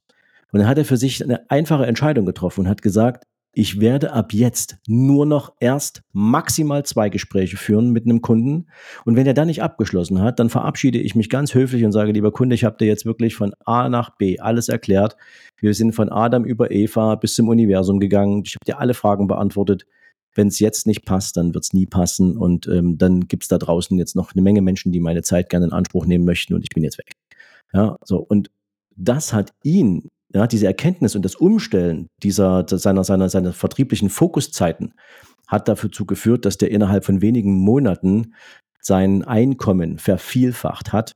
Und 0.52 0.60
dann 0.60 0.68
hat 0.68 0.78
er 0.78 0.86
für 0.86 0.98
sich 0.98 1.24
eine 1.24 1.50
einfache 1.50 1.86
Entscheidung 1.86 2.26
getroffen 2.26 2.62
und 2.62 2.70
hat 2.70 2.82
gesagt, 2.82 3.26
ich 3.54 3.80
werde 3.80 4.14
ab 4.14 4.34
jetzt 4.34 4.78
nur 4.88 5.26
noch 5.26 5.52
erst 5.60 6.04
maximal 6.14 6.86
zwei 6.86 7.10
Gespräche 7.10 7.58
führen 7.58 7.90
mit 7.92 8.06
einem 8.06 8.22
Kunden. 8.22 8.68
Und 9.04 9.16
wenn 9.16 9.26
er 9.26 9.34
dann 9.34 9.48
nicht 9.48 9.64
abgeschlossen 9.64 10.22
hat, 10.22 10.40
dann 10.40 10.52
verabschiede 10.52 11.00
ich 11.00 11.16
mich 11.16 11.28
ganz 11.28 11.56
höflich 11.56 11.84
und 11.84 11.92
sage, 11.92 12.12
lieber 12.12 12.32
Kunde, 12.32 12.54
ich 12.54 12.64
habe 12.64 12.78
dir 12.78 12.86
jetzt 12.86 13.08
wirklich 13.08 13.36
von 13.36 13.54
A 13.66 13.90
nach 13.90 14.16
B 14.16 14.38
alles 14.38 14.70
erklärt. 14.70 15.18
Wir 15.60 15.74
sind 15.74 15.94
von 15.94 16.10
Adam 16.10 16.46
über 16.46 16.70
Eva 16.70 17.16
bis 17.16 17.34
zum 17.34 17.50
Universum 17.50 18.00
gegangen. 18.00 18.44
Ich 18.46 18.54
habe 18.54 18.66
dir 18.66 18.80
alle 18.80 18.94
Fragen 18.94 19.26
beantwortet 19.26 19.88
wenn 20.38 20.48
es 20.48 20.60
jetzt 20.60 20.88
nicht 20.88 21.04
passt, 21.06 21.36
dann 21.36 21.54
wird 21.54 21.66
es 21.66 21.74
nie 21.74 21.88
passen 21.88 22.38
und 22.38 22.68
ähm, 22.68 22.98
dann 22.98 23.28
gibt 23.28 23.44
es 23.44 23.50
da 23.50 23.58
draußen 23.58 23.98
jetzt 23.98 24.16
noch 24.16 24.34
eine 24.34 24.42
Menge 24.42 24.62
Menschen, 24.62 24.92
die 24.92 25.00
meine 25.00 25.24
Zeit 25.24 25.50
gerne 25.50 25.66
in 25.66 25.74
Anspruch 25.74 26.06
nehmen 26.06 26.26
möchten 26.26 26.54
und 26.54 26.62
ich 26.62 26.70
bin 26.70 26.84
jetzt 26.84 26.98
weg. 26.98 27.14
Ja, 27.74 27.98
so 28.04 28.18
und 28.20 28.50
das 28.96 29.34
hat 29.34 29.54
ihn, 29.64 30.10
ja, 30.34 30.48
diese 30.48 30.68
Erkenntnis 30.68 31.16
und 31.16 31.26
das 31.26 31.36
Umstellen 31.36 32.08
dieser 32.24 32.66
seiner 32.68 33.04
seiner 33.04 33.30
seiner 33.30 33.54
vertrieblichen 33.54 34.10
Fokuszeiten 34.10 34.94
hat 35.48 35.68
dafür 35.68 35.90
geführt, 36.06 36.46
dass 36.46 36.58
der 36.58 36.72
innerhalb 36.72 37.06
von 37.06 37.22
wenigen 37.22 37.54
Monaten 37.54 38.34
sein 38.82 39.24
Einkommen 39.24 39.98
vervielfacht 39.98 40.94
hat. 40.94 41.14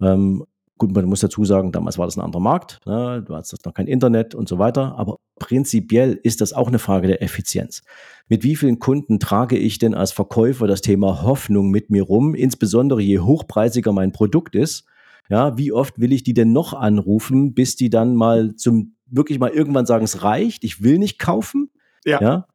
Ähm, 0.00 0.44
Gut, 0.78 0.94
man 0.94 1.06
muss 1.06 1.20
dazu 1.20 1.44
sagen, 1.46 1.72
damals 1.72 1.96
war 1.96 2.06
das 2.06 2.18
ein 2.18 2.22
anderer 2.22 2.42
Markt, 2.42 2.80
ne? 2.84 3.22
du 3.26 3.34
hattest 3.34 3.64
noch 3.64 3.72
kein 3.72 3.86
Internet 3.86 4.34
und 4.34 4.46
so 4.46 4.58
weiter, 4.58 4.94
aber 4.98 5.16
prinzipiell 5.38 6.20
ist 6.22 6.42
das 6.42 6.52
auch 6.52 6.68
eine 6.68 6.78
Frage 6.78 7.06
der 7.06 7.22
Effizienz. 7.22 7.82
Mit 8.28 8.42
wie 8.42 8.56
vielen 8.56 8.78
Kunden 8.78 9.18
trage 9.18 9.56
ich 9.56 9.78
denn 9.78 9.94
als 9.94 10.12
Verkäufer 10.12 10.66
das 10.66 10.82
Thema 10.82 11.22
Hoffnung 11.22 11.70
mit 11.70 11.88
mir 11.88 12.02
rum, 12.02 12.34
insbesondere 12.34 13.00
je 13.00 13.20
hochpreisiger 13.20 13.92
mein 13.92 14.12
Produkt 14.12 14.54
ist? 14.54 14.84
Ja, 15.30 15.56
wie 15.56 15.72
oft 15.72 15.98
will 15.98 16.12
ich 16.12 16.24
die 16.24 16.34
denn 16.34 16.52
noch 16.52 16.74
anrufen, 16.74 17.54
bis 17.54 17.76
die 17.76 17.90
dann 17.90 18.14
mal 18.14 18.54
zum 18.56 18.96
wirklich 19.06 19.38
mal 19.38 19.50
irgendwann 19.50 19.86
sagen, 19.86 20.04
es 20.04 20.22
reicht, 20.22 20.62
ich 20.62 20.82
will 20.82 20.98
nicht 20.98 21.18
kaufen? 21.18 21.70
Ja. 22.04 22.20
ja? 22.20 22.46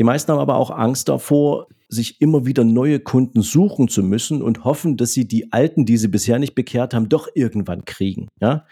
Die 0.00 0.04
meisten 0.04 0.32
haben 0.32 0.38
aber 0.38 0.56
auch 0.56 0.70
Angst 0.70 1.10
davor, 1.10 1.68
sich 1.90 2.22
immer 2.22 2.46
wieder 2.46 2.64
neue 2.64 3.00
Kunden 3.00 3.42
suchen 3.42 3.86
zu 3.88 4.02
müssen 4.02 4.40
und 4.40 4.64
hoffen, 4.64 4.96
dass 4.96 5.12
sie 5.12 5.28
die 5.28 5.52
alten, 5.52 5.84
die 5.84 5.98
sie 5.98 6.08
bisher 6.08 6.38
nicht 6.38 6.54
bekehrt 6.54 6.94
haben, 6.94 7.10
doch 7.10 7.28
irgendwann 7.34 7.84
kriegen. 7.84 8.28
Ja? 8.40 8.64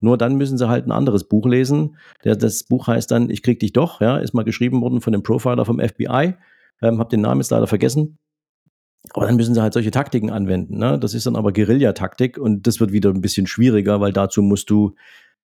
Nur 0.00 0.18
dann 0.18 0.34
müssen 0.34 0.58
sie 0.58 0.68
halt 0.68 0.86
ein 0.86 0.90
anderes 0.90 1.22
Buch 1.22 1.46
lesen. 1.46 1.96
das 2.24 2.64
Buch 2.64 2.88
heißt 2.88 3.12
dann 3.12 3.30
Ich 3.30 3.44
krieg 3.44 3.60
dich 3.60 3.72
doch, 3.72 4.00
ja, 4.00 4.18
ist 4.18 4.34
mal 4.34 4.42
geschrieben 4.42 4.80
worden 4.80 5.00
von 5.00 5.12
dem 5.12 5.22
Profiler 5.22 5.64
vom 5.64 5.78
FBI. 5.78 6.34
Ähm, 6.82 6.98
hab 6.98 7.10
den 7.10 7.20
Namen 7.20 7.40
jetzt 7.40 7.52
leider 7.52 7.68
vergessen. 7.68 8.18
Aber 9.10 9.26
dann 9.26 9.36
müssen 9.36 9.54
sie 9.54 9.62
halt 9.62 9.74
solche 9.74 9.92
Taktiken 9.92 10.30
anwenden. 10.30 10.78
Ne? 10.78 10.98
Das 10.98 11.14
ist 11.14 11.26
dann 11.26 11.36
aber 11.36 11.52
Guerillataktik 11.52 12.38
und 12.38 12.66
das 12.66 12.80
wird 12.80 12.90
wieder 12.90 13.10
ein 13.10 13.20
bisschen 13.20 13.46
schwieriger, 13.46 14.00
weil 14.00 14.12
dazu 14.12 14.42
musst 14.42 14.68
du, 14.68 14.96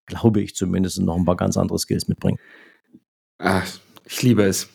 glaube 0.07 0.40
ich 0.40 0.57
zumindest, 0.57 1.01
noch 1.01 1.14
ein 1.14 1.24
paar 1.24 1.37
ganz 1.37 1.57
andere 1.57 1.79
Skills 1.79 2.09
mitbringen. 2.09 2.38
Ach, 3.38 3.64
ich 4.05 4.22
liebe 4.22 4.42
es. 4.42 4.68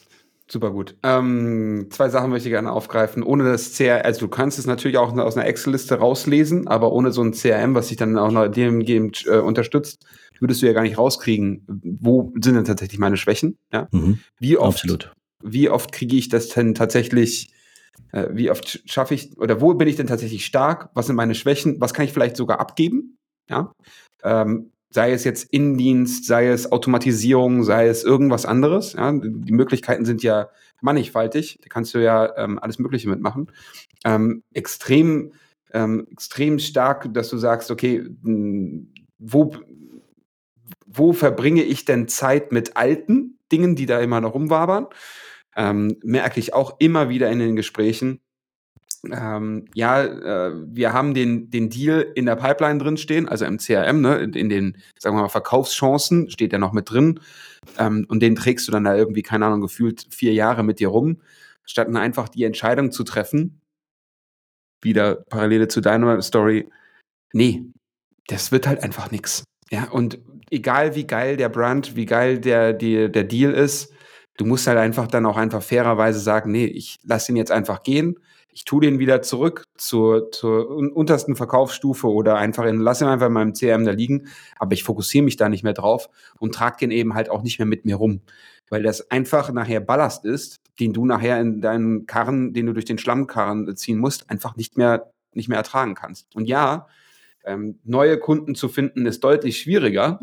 Super 0.49 0.71
gut. 0.71 0.97
Ähm, 1.03 1.88
zwei 1.89 2.10
Sachen 2.10 2.29
möchte 2.29 2.49
ich 2.49 2.53
gerne 2.53 2.71
aufgreifen. 2.71 3.23
Ohne 3.23 3.45
das 3.45 3.73
CRM, 3.73 4.01
also 4.03 4.19
du 4.21 4.27
kannst 4.27 4.60
es 4.60 4.65
natürlich 4.65 4.97
auch 4.97 5.15
aus 5.17 5.38
einer 5.38 5.47
Excel-Liste 5.47 5.95
rauslesen, 5.95 6.67
aber 6.67 6.91
ohne 6.91 7.12
so 7.12 7.23
ein 7.23 7.32
CRM, 7.32 7.75
was 7.75 7.88
dich 7.88 7.97
dann 7.97 8.17
auch 8.17 8.32
noch 8.32 8.47
dem 8.49 8.82
äh, 8.82 9.38
unterstützt, 9.38 10.06
würdest 10.39 10.62
du 10.62 10.65
ja 10.65 10.73
gar 10.73 10.84
nicht 10.84 10.97
rauskriegen, 10.97 11.63
wo 11.67 12.34
sind 12.41 12.56
denn 12.56 12.65
tatsächlich 12.65 12.99
meine 12.99 13.15
Schwächen? 13.15 13.58
Ja? 13.71 13.88
Mhm. 13.91 14.19
Wie 14.39 14.58
oft, 14.58 14.84
Absolut. 14.84 15.13
Wie 15.41 15.69
oft 15.69 15.91
kriege 15.93 16.17
ich 16.17 16.27
das 16.27 16.49
denn 16.49 16.73
tatsächlich, 16.73 17.53
äh, 18.12 18.27
wie 18.32 18.51
oft 18.51 18.82
schaffe 18.86 19.13
ich, 19.13 19.38
oder 19.38 19.62
wo 19.62 19.73
bin 19.73 19.88
ich 19.88 19.95
denn 19.95 20.08
tatsächlich 20.08 20.45
stark? 20.45 20.89
Was 20.93 21.08
sind 21.08 21.15
meine 21.15 21.36
Schwächen? 21.36 21.79
Was 21.79 21.93
kann 21.93 22.06
ich 22.06 22.12
vielleicht 22.12 22.36
sogar 22.36 22.60
abgeben? 22.60 23.17
Ja. 23.49 23.71
Ähm, 24.23 24.73
sei 24.93 25.12
es 25.12 25.23
jetzt 25.23 25.51
Innendienst, 25.51 26.25
sei 26.25 26.47
es 26.49 26.71
Automatisierung, 26.71 27.63
sei 27.63 27.88
es 27.88 28.03
irgendwas 28.03 28.45
anderes. 28.45 28.93
Ja, 28.93 29.12
die 29.12 29.51
Möglichkeiten 29.51 30.06
sind 30.06 30.21
ja 30.21 30.49
mannigfaltig. 30.82 31.60
Da 31.63 31.67
kannst 31.69 31.95
du 31.95 31.99
ja 31.99 32.38
ähm, 32.38 32.60
alles 32.60 32.77
Mögliche 32.77 33.10
mitmachen. 33.10 33.51
Ähm, 34.06 34.43
extrem, 34.53 35.34
ähm, 35.73 36.08
extrem 36.12 36.60
stark, 36.60 37.12
dass 37.12 37.29
du 37.29 37.38
sagst, 37.38 37.71
okay, 37.71 38.08
wo, 39.17 39.56
wo 40.86 41.13
verbringe 41.13 41.63
ich 41.63 41.86
denn 41.86 42.08
Zeit 42.08 42.51
mit 42.51 42.77
alten 42.77 43.39
Dingen, 43.51 43.75
die 43.75 43.88
da 43.88 43.99
immer 43.99 44.21
noch 44.21 44.36
rumwabern? 44.36 44.88
Ähm, 45.56 45.97
merke 46.03 46.39
ich 46.39 46.53
auch 46.53 46.75
immer 46.79 47.10
wieder 47.10 47.32
in 47.32 47.39
den 47.39 47.56
Gesprächen, 47.56 48.19
ähm, 49.12 49.66
ja, 49.74 50.04
äh, 50.04 50.52
wir 50.66 50.94
haben 50.94 51.13
den, 51.13 51.50
den 51.50 51.70
Deal 51.70 52.06
in 52.16 52.26
der 52.26 52.38
Pipeline 52.38 52.80
drin 52.80 52.98
stehen, 52.98 53.28
also 53.28 53.44
im 53.46 53.58
CRM, 53.58 54.02
ne, 54.02 54.18
in, 54.18 54.34
in 54.34 54.50
den, 54.50 54.78
sagen 54.98 55.18
wir 55.18 55.24
mal, 55.24 55.30
Verkaufschancen 55.30 56.30
steht 56.30 56.54
der 56.54 56.60
noch 56.60 56.72
mit 56.72 56.89
drin. 56.89 57.20
Ähm, 57.78 58.06
und 58.08 58.22
den 58.22 58.36
trägst 58.36 58.68
du 58.68 58.72
dann 58.72 58.86
da 58.86 58.96
irgendwie, 58.96 59.22
keine 59.22 59.46
Ahnung, 59.46 59.62
gefühlt 59.62 60.08
vier 60.10 60.34
Jahre 60.34 60.63
mit 60.63 60.80
dir 60.80 60.88
rum, 60.88 61.22
statt 61.66 61.88
dann 61.88 61.98
einfach 61.98 62.30
die 62.30 62.46
Entscheidung 62.46 62.92
zu 62.92 63.04
treffen, 63.04 63.62
wieder 64.82 65.16
Parallele 65.30 65.68
zu 65.68 65.82
deiner 65.82 66.22
Story, 66.22 66.70
nee, 67.34 67.66
das 68.28 68.52
wird 68.52 68.68
halt 68.68 68.84
einfach 68.84 69.12
nix. 69.12 69.44
Ja, 69.70 69.89
und 69.89 70.20
egal 70.50 70.96
wie 70.96 71.08
geil 71.08 71.36
der 71.36 71.50
Brand, 71.50 71.98
wie 71.98 72.06
geil 72.06 72.39
der, 72.39 72.72
die, 72.72 73.12
der 73.12 73.24
Deal 73.26 73.54
ist, 73.54 73.92
du 74.38 74.46
musst 74.46 74.68
halt 74.68 74.78
einfach 74.78 75.08
dann 75.08 75.26
auch 75.26 75.38
einfach 75.38 75.62
fairerweise 75.62 76.20
sagen, 76.20 76.52
nee, 76.52 76.66
ich 76.66 77.00
lass 77.04 77.28
ihn 77.28 77.36
jetzt 77.36 77.52
einfach 77.52 77.84
gehen 77.84 78.18
ich 78.54 78.66
tue 78.66 78.82
den 78.82 79.00
wieder 79.00 79.22
zurück 79.22 79.66
zur, 79.78 80.32
zur 80.32 80.70
untersten 80.70 81.36
Verkaufsstufe 81.36 82.08
oder 82.08 82.38
einfach 82.38 82.66
in, 82.66 82.80
lass 82.80 83.02
ihn 83.02 83.08
einfach 83.08 83.28
in 83.28 83.34
meinem 83.34 83.54
CRM 83.54 83.86
da 83.86 83.92
liegen, 83.92 84.28
aber 84.58 84.74
ich 84.74 84.84
fokussiere 84.84 85.24
mich 85.24 85.38
da 85.38 85.50
nicht 85.50 85.63
mehr 85.63 85.74
drauf 85.74 86.10
und 86.39 86.54
trage 86.54 86.78
den 86.82 86.92
eben 86.92 87.16
halt 87.16 87.30
auch 87.30 87.42
nicht 87.42 87.60
mehr 87.60 87.66
mit 87.66 87.86
mir 87.86 87.96
rum. 87.96 88.22
Weil 88.70 88.84
das 88.84 89.12
einfach 89.12 89.52
nachher 89.52 89.80
Ballast 89.80 90.26
ist, 90.26 90.62
den 90.80 90.94
du 90.94 91.06
nachher 91.06 91.39
in 91.39 91.62
deinen 91.62 92.06
Karren, 92.06 92.54
den 92.54 92.68
du 92.68 92.74
durch 92.74 92.86
den 92.86 92.98
Schlammkarren 92.98 93.76
ziehen 93.76 93.98
musst, 93.98 94.30
einfach 94.30 94.56
nicht 94.56 94.78
mehr, 94.78 95.12
nicht 95.34 95.50
mehr 95.50 95.58
ertragen 95.58 95.96
kannst. 95.96 96.36
Und 96.36 96.46
ja, 96.46 96.88
ähm, 97.46 97.80
neue 97.84 98.18
Kunden 98.20 98.56
zu 98.56 98.70
finden 98.70 99.06
ist 99.06 99.24
deutlich 99.24 99.60
schwieriger, 99.60 100.20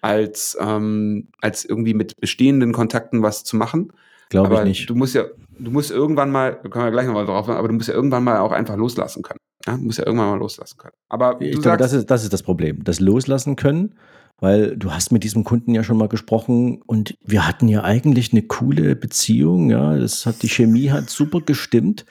als, 0.00 0.56
ähm, 0.60 1.28
als 1.40 1.64
irgendwie 1.64 1.94
mit 1.94 2.16
bestehenden 2.20 2.72
Kontakten 2.72 3.22
was 3.22 3.44
zu 3.44 3.56
machen. 3.56 3.92
Glaube 4.30 4.54
ich 4.54 4.64
nicht. 4.64 4.90
Du 4.90 4.94
musst 4.94 5.14
ja, 5.14 5.24
du 5.58 5.70
musst 5.70 5.90
irgendwann 5.90 6.30
mal, 6.30 6.58
da 6.62 6.68
können 6.68 6.84
wir 6.84 6.90
gleich 6.90 7.06
nochmal 7.06 7.26
drauf, 7.26 7.48
aber 7.48 7.68
du 7.68 7.74
musst 7.74 7.88
ja 7.88 7.94
irgendwann 7.94 8.24
mal 8.24 8.38
auch 8.38 8.52
einfach 8.52 8.76
loslassen 8.76 9.22
können. 9.22 9.40
Ja? 9.66 9.76
Du 9.76 9.82
musst 9.82 9.98
ja 9.98 10.06
irgendwann 10.06 10.30
mal 10.30 10.38
loslassen 10.38 10.76
können. 10.78 10.94
Aber 11.08 11.40
ich 11.40 11.60
glaube, 11.60 11.76
das 11.76 11.92
ist, 11.92 12.10
das 12.10 12.22
ist 12.24 12.32
das 12.32 12.42
Problem. 12.42 12.82
Das 12.84 13.00
Loslassen 13.00 13.56
können, 13.56 13.94
weil 14.40 14.76
du 14.76 14.92
hast 14.92 15.12
mit 15.12 15.24
diesem 15.24 15.44
Kunden 15.44 15.74
ja 15.74 15.84
schon 15.84 15.96
mal 15.96 16.08
gesprochen 16.08 16.82
und 16.86 17.16
wir 17.24 17.46
hatten 17.46 17.68
ja 17.68 17.84
eigentlich 17.84 18.32
eine 18.32 18.42
coole 18.42 18.96
Beziehung. 18.96 19.70
Ja, 19.70 19.96
das 19.96 20.26
hat, 20.26 20.42
die 20.42 20.48
Chemie 20.48 20.90
hat 20.90 21.10
super 21.10 21.40
gestimmt. 21.40 22.04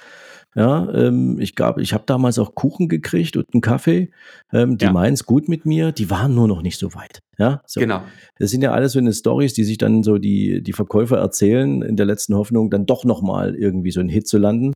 Ja, 0.56 0.90
ähm, 0.94 1.38
ich 1.40 1.54
glaube, 1.56 1.82
ich 1.82 1.94
habe 1.94 2.06
damals 2.06 2.40
auch 2.40 2.56
Kuchen 2.56 2.88
gekriegt 2.88 3.36
und 3.36 3.54
einen 3.54 3.60
Kaffee. 3.62 4.10
Ähm, 4.54 4.78
die 4.78 4.86
ja. 4.86 4.94
meinen 4.94 5.14
es 5.14 5.26
gut 5.26 5.50
mit 5.50 5.66
mir, 5.66 5.92
die 5.92 6.10
waren 6.10 6.34
nur 6.34 6.48
noch 6.48 6.62
nicht 6.62 6.80
so 6.80 6.94
weit. 6.96 7.22
Ja, 7.38 7.62
so. 7.66 7.82
genau. 7.82 8.02
Das 8.40 8.52
sind 8.52 8.62
ja 8.62 8.72
alles 8.72 8.94
so 8.94 9.00
eine 9.00 9.12
Stories, 9.12 9.54
die 9.54 9.66
sich 9.66 9.78
dann 9.78 10.02
so 10.02 10.18
die, 10.18 10.64
die 10.64 10.72
Verkäufer 10.72 11.18
erzählen, 11.18 11.82
in 11.82 11.98
der 11.98 12.06
letzten 12.06 12.36
Hoffnung, 12.36 12.70
dann 12.70 12.86
doch 12.86 13.04
nochmal 13.04 13.54
irgendwie 13.56 13.92
so 13.92 14.00
einen 14.00 14.08
Hit 14.08 14.30
zu 14.30 14.38
landen. 14.38 14.74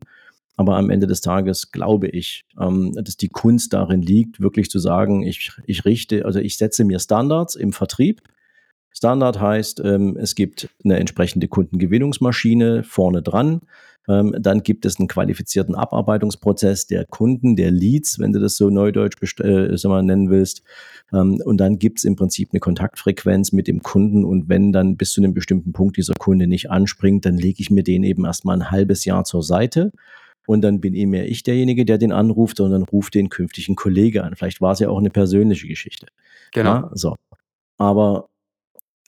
Aber 0.56 0.76
am 0.76 0.90
Ende 0.90 1.06
des 1.06 1.22
Tages 1.22 1.72
glaube 1.72 2.08
ich, 2.08 2.44
ähm, 2.60 2.92
dass 2.92 3.16
die 3.16 3.28
Kunst 3.28 3.72
darin 3.72 4.02
liegt, 4.02 4.40
wirklich 4.42 4.68
zu 4.68 4.78
sagen, 4.78 5.22
ich, 5.22 5.52
ich 5.64 5.86
richte, 5.86 6.26
also 6.26 6.40
ich 6.40 6.58
setze 6.58 6.84
mir 6.84 6.98
Standards 6.98 7.54
im 7.54 7.72
Vertrieb. 7.72 8.20
Standard 8.92 9.40
heißt, 9.40 9.80
ähm, 9.84 10.16
es 10.20 10.34
gibt 10.34 10.68
eine 10.84 10.98
entsprechende 10.98 11.48
Kundengewinnungsmaschine 11.48 12.82
vorne 12.84 13.22
dran. 13.22 13.60
Ähm, 14.08 14.34
dann 14.38 14.62
gibt 14.62 14.86
es 14.86 14.98
einen 14.98 15.08
qualifizierten 15.08 15.74
Abarbeitungsprozess 15.74 16.86
der 16.86 17.04
Kunden, 17.04 17.54
der 17.54 17.70
Leads, 17.70 18.18
wenn 18.18 18.32
du 18.32 18.40
das 18.40 18.56
so 18.56 18.70
neudeutsch 18.70 19.16
äh, 19.40 19.76
mal 19.86 20.02
nennen 20.02 20.30
willst. 20.30 20.62
Ähm, 21.12 21.40
und 21.44 21.58
dann 21.58 21.78
gibt 21.78 21.98
es 21.98 22.04
im 22.04 22.16
Prinzip 22.16 22.50
eine 22.52 22.60
Kontaktfrequenz 22.60 23.52
mit 23.52 23.68
dem 23.68 23.82
Kunden. 23.82 24.24
Und 24.24 24.48
wenn 24.48 24.72
dann 24.72 24.96
bis 24.96 25.12
zu 25.12 25.20
einem 25.20 25.34
bestimmten 25.34 25.72
Punkt 25.72 25.96
dieser 25.96 26.14
Kunde 26.14 26.46
nicht 26.46 26.70
anspringt, 26.70 27.24
dann 27.24 27.36
lege 27.36 27.60
ich 27.60 27.70
mir 27.70 27.84
den 27.84 28.02
eben 28.02 28.24
erstmal 28.24 28.56
ein 28.56 28.70
halbes 28.70 29.04
Jahr 29.04 29.24
zur 29.24 29.42
Seite. 29.42 29.92
Und 30.46 30.62
dann 30.62 30.80
bin 30.80 30.94
eben 30.94 31.10
mehr 31.12 31.28
ich 31.28 31.42
derjenige, 31.42 31.84
der 31.84 31.98
den 31.98 32.10
anruft, 32.10 32.56
sondern 32.56 32.82
ruft 32.82 33.14
den 33.14 33.28
künftigen 33.28 33.76
Kollege 33.76 34.24
an. 34.24 34.34
Vielleicht 34.34 34.60
war 34.60 34.72
es 34.72 34.80
ja 34.80 34.88
auch 34.88 34.98
eine 34.98 35.10
persönliche 35.10 35.68
Geschichte. 35.68 36.06
Genau. 36.52 36.70
Ja, 36.70 36.90
so. 36.94 37.14
Aber 37.78 38.29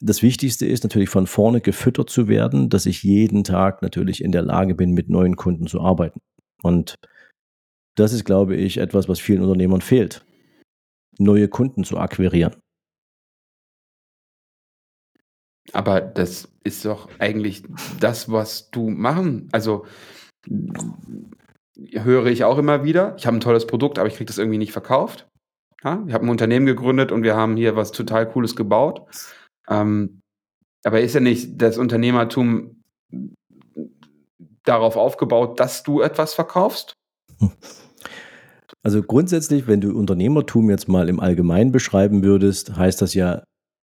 das 0.03 0.21
Wichtigste 0.21 0.65
ist 0.65 0.83
natürlich 0.83 1.09
von 1.09 1.27
vorne 1.27 1.61
gefüttert 1.61 2.09
zu 2.09 2.27
werden, 2.27 2.69
dass 2.69 2.85
ich 2.85 3.03
jeden 3.03 3.45
Tag 3.45 3.81
natürlich 3.81 4.21
in 4.21 4.33
der 4.33 4.41
Lage 4.41 4.75
bin, 4.75 4.91
mit 4.91 5.09
neuen 5.09 5.37
Kunden 5.37 5.65
zu 5.65 5.79
arbeiten. 5.79 6.19
Und 6.61 6.95
das 7.95 8.11
ist, 8.11 8.25
glaube 8.25 8.55
ich, 8.57 8.77
etwas, 8.77 9.07
was 9.07 9.21
vielen 9.21 9.41
Unternehmern 9.41 9.79
fehlt, 9.79 10.25
neue 11.17 11.47
Kunden 11.47 11.85
zu 11.85 11.97
akquirieren. 11.97 12.55
Aber 15.71 16.01
das 16.01 16.49
ist 16.65 16.83
doch 16.83 17.07
eigentlich 17.19 17.63
das, 18.01 18.29
was 18.29 18.69
du 18.71 18.89
machen. 18.89 19.47
Also 19.53 19.85
höre 21.93 22.25
ich 22.25 22.43
auch 22.43 22.57
immer 22.57 22.83
wieder. 22.83 23.15
Ich 23.17 23.25
habe 23.25 23.37
ein 23.37 23.41
tolles 23.41 23.65
Produkt, 23.67 23.97
aber 23.97 24.09
ich 24.09 24.15
kriege 24.15 24.27
das 24.27 24.37
irgendwie 24.37 24.57
nicht 24.57 24.73
verkauft. 24.73 25.29
Ja, 25.81 26.03
ich 26.05 26.13
habe 26.13 26.25
ein 26.25 26.29
Unternehmen 26.29 26.65
gegründet 26.65 27.13
und 27.13 27.23
wir 27.23 27.35
haben 27.35 27.55
hier 27.55 27.77
was 27.77 27.93
total 27.93 28.29
Cooles 28.29 28.57
gebaut. 28.57 29.07
Ähm, 29.69 30.21
aber 30.83 31.01
ist 31.01 31.15
ja 31.15 31.19
nicht 31.19 31.61
das 31.61 31.77
Unternehmertum 31.77 32.81
darauf 34.63 34.95
aufgebaut, 34.95 35.59
dass 35.59 35.83
du 35.83 36.01
etwas 36.01 36.33
verkaufst? 36.33 36.93
Also 38.83 39.01
grundsätzlich, 39.01 39.67
wenn 39.67 39.81
du 39.81 39.97
Unternehmertum 39.97 40.69
jetzt 40.69 40.87
mal 40.87 41.07
im 41.07 41.19
Allgemeinen 41.19 41.71
beschreiben 41.71 42.23
würdest, 42.23 42.75
heißt 42.75 43.01
das 43.01 43.13
ja, 43.13 43.43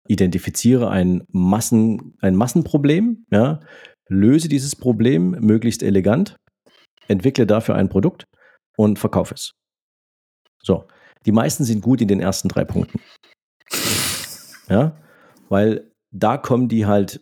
identifiziere 0.08 0.90
ein, 0.90 1.24
Massen, 1.32 2.18
ein 2.20 2.36
Massenproblem, 2.36 3.26
ja, 3.32 3.62
löse 4.10 4.50
dieses 4.50 4.76
Problem 4.76 5.32
möglichst 5.40 5.84
elegant, 5.84 6.36
entwickle 7.08 7.48
dafür 7.48 7.76
ein 7.76 7.88
Produkt 7.88 8.26
und 8.78 9.00
verkaufe 9.00 9.36
es. 9.36 9.52
So, 10.62 10.86
die 11.26 11.32
meisten 11.32 11.64
sind 11.64 11.82
gut 11.82 12.02
in 12.02 12.08
den 12.08 12.20
ersten 12.20 12.50
drei 12.50 12.66
Punkten. 12.66 13.00
Ja, 14.68 14.98
weil 15.52 15.92
da 16.12 16.38
kommen 16.38 16.70
die 16.70 16.86
halt, 16.86 17.20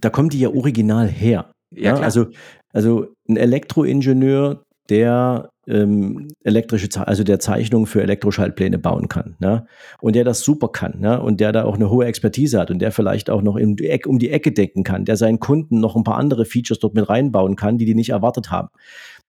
da 0.00 0.10
kommen 0.10 0.28
die 0.28 0.40
ja 0.40 0.50
original 0.50 1.08
her. 1.08 1.50
Ja, 1.74 1.96
ja? 1.96 2.00
Also, 2.00 2.26
also 2.72 3.06
ein 3.26 3.36
Elektroingenieur, 3.36 4.62
der 4.90 5.50
ähm, 5.66 6.28
elektrische, 6.44 6.88
also 7.06 7.24
der 7.24 7.40
Zeichnung 7.40 7.86
für 7.86 8.02
Elektroschaltpläne 8.02 8.78
bauen 8.78 9.08
kann, 9.08 9.36
ne? 9.38 9.66
und 10.00 10.14
der 10.14 10.24
das 10.24 10.40
super 10.40 10.68
kann, 10.68 11.00
ne? 11.00 11.20
und 11.20 11.40
der 11.40 11.52
da 11.52 11.64
auch 11.64 11.74
eine 11.74 11.90
hohe 11.90 12.06
Expertise 12.06 12.58
hat 12.58 12.70
und 12.70 12.78
der 12.78 12.92
vielleicht 12.92 13.28
auch 13.28 13.42
noch 13.42 13.56
um 13.56 13.76
die, 13.76 13.88
Ecke, 13.88 14.08
um 14.08 14.18
die 14.18 14.30
Ecke 14.30 14.52
denken 14.52 14.84
kann, 14.84 15.04
der 15.04 15.16
seinen 15.16 15.40
Kunden 15.40 15.80
noch 15.80 15.94
ein 15.96 16.04
paar 16.04 16.16
andere 16.16 16.46
Features 16.46 16.78
dort 16.78 16.94
mit 16.94 17.08
reinbauen 17.08 17.56
kann, 17.56 17.76
die 17.76 17.84
die 17.84 17.94
nicht 17.94 18.10
erwartet 18.10 18.50
haben. 18.50 18.68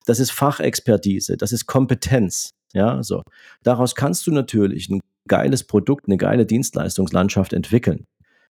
Das 0.05 0.19
ist 0.19 0.31
Fachexpertise, 0.31 1.35
das 1.35 1.51
ist 1.51 1.65
Kompetenz. 1.65 2.51
Ja, 2.73 3.01
so. 3.01 3.23
Daraus 3.63 3.95
kannst 3.95 4.27
du 4.27 4.31
natürlich 4.31 4.89
ein 4.89 5.01
geiles 5.29 5.63
Produkt, 5.63 6.07
eine 6.07 6.17
geile 6.17 6.45
Dienstleistungslandschaft 6.45 7.53
entwickeln. 7.53 8.05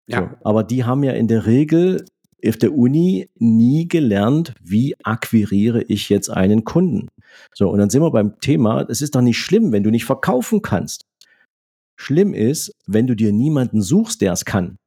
Ja. 0.08 0.22
So, 0.22 0.48
aber 0.48 0.64
die 0.64 0.84
haben 0.84 1.04
ja 1.04 1.12
in 1.12 1.28
der 1.28 1.46
Regel 1.46 2.06
auf 2.46 2.58
der 2.58 2.74
Uni 2.74 3.30
nie 3.36 3.88
gelernt, 3.88 4.54
wie 4.62 4.96
akquiriere 5.04 5.84
ich 5.84 6.10
jetzt 6.10 6.30
einen 6.30 6.64
Kunden. 6.64 7.10
So, 7.54 7.70
und 7.70 7.80
dann 7.80 7.90
sind 7.90 8.02
wir 8.02 8.12
beim 8.12 8.40
Thema, 8.40 8.82
es 8.90 9.02
ist 9.02 9.16
doch 9.16 9.22
nicht 9.22 9.38
schlimm, 9.38 9.72
wenn 9.72 9.84
du 9.84 9.92
nicht 9.92 10.06
verkaufen 10.06 10.62
kannst. 10.62 11.06
Schlimm 11.98 12.34
ist, 12.34 12.74
wenn 12.88 13.08
du 13.08 13.16
dir 13.16 13.34
niemanden 13.34 13.82
suchst, 13.82 14.22
der 14.22 14.34
es 14.34 14.46
kann. 14.46 14.78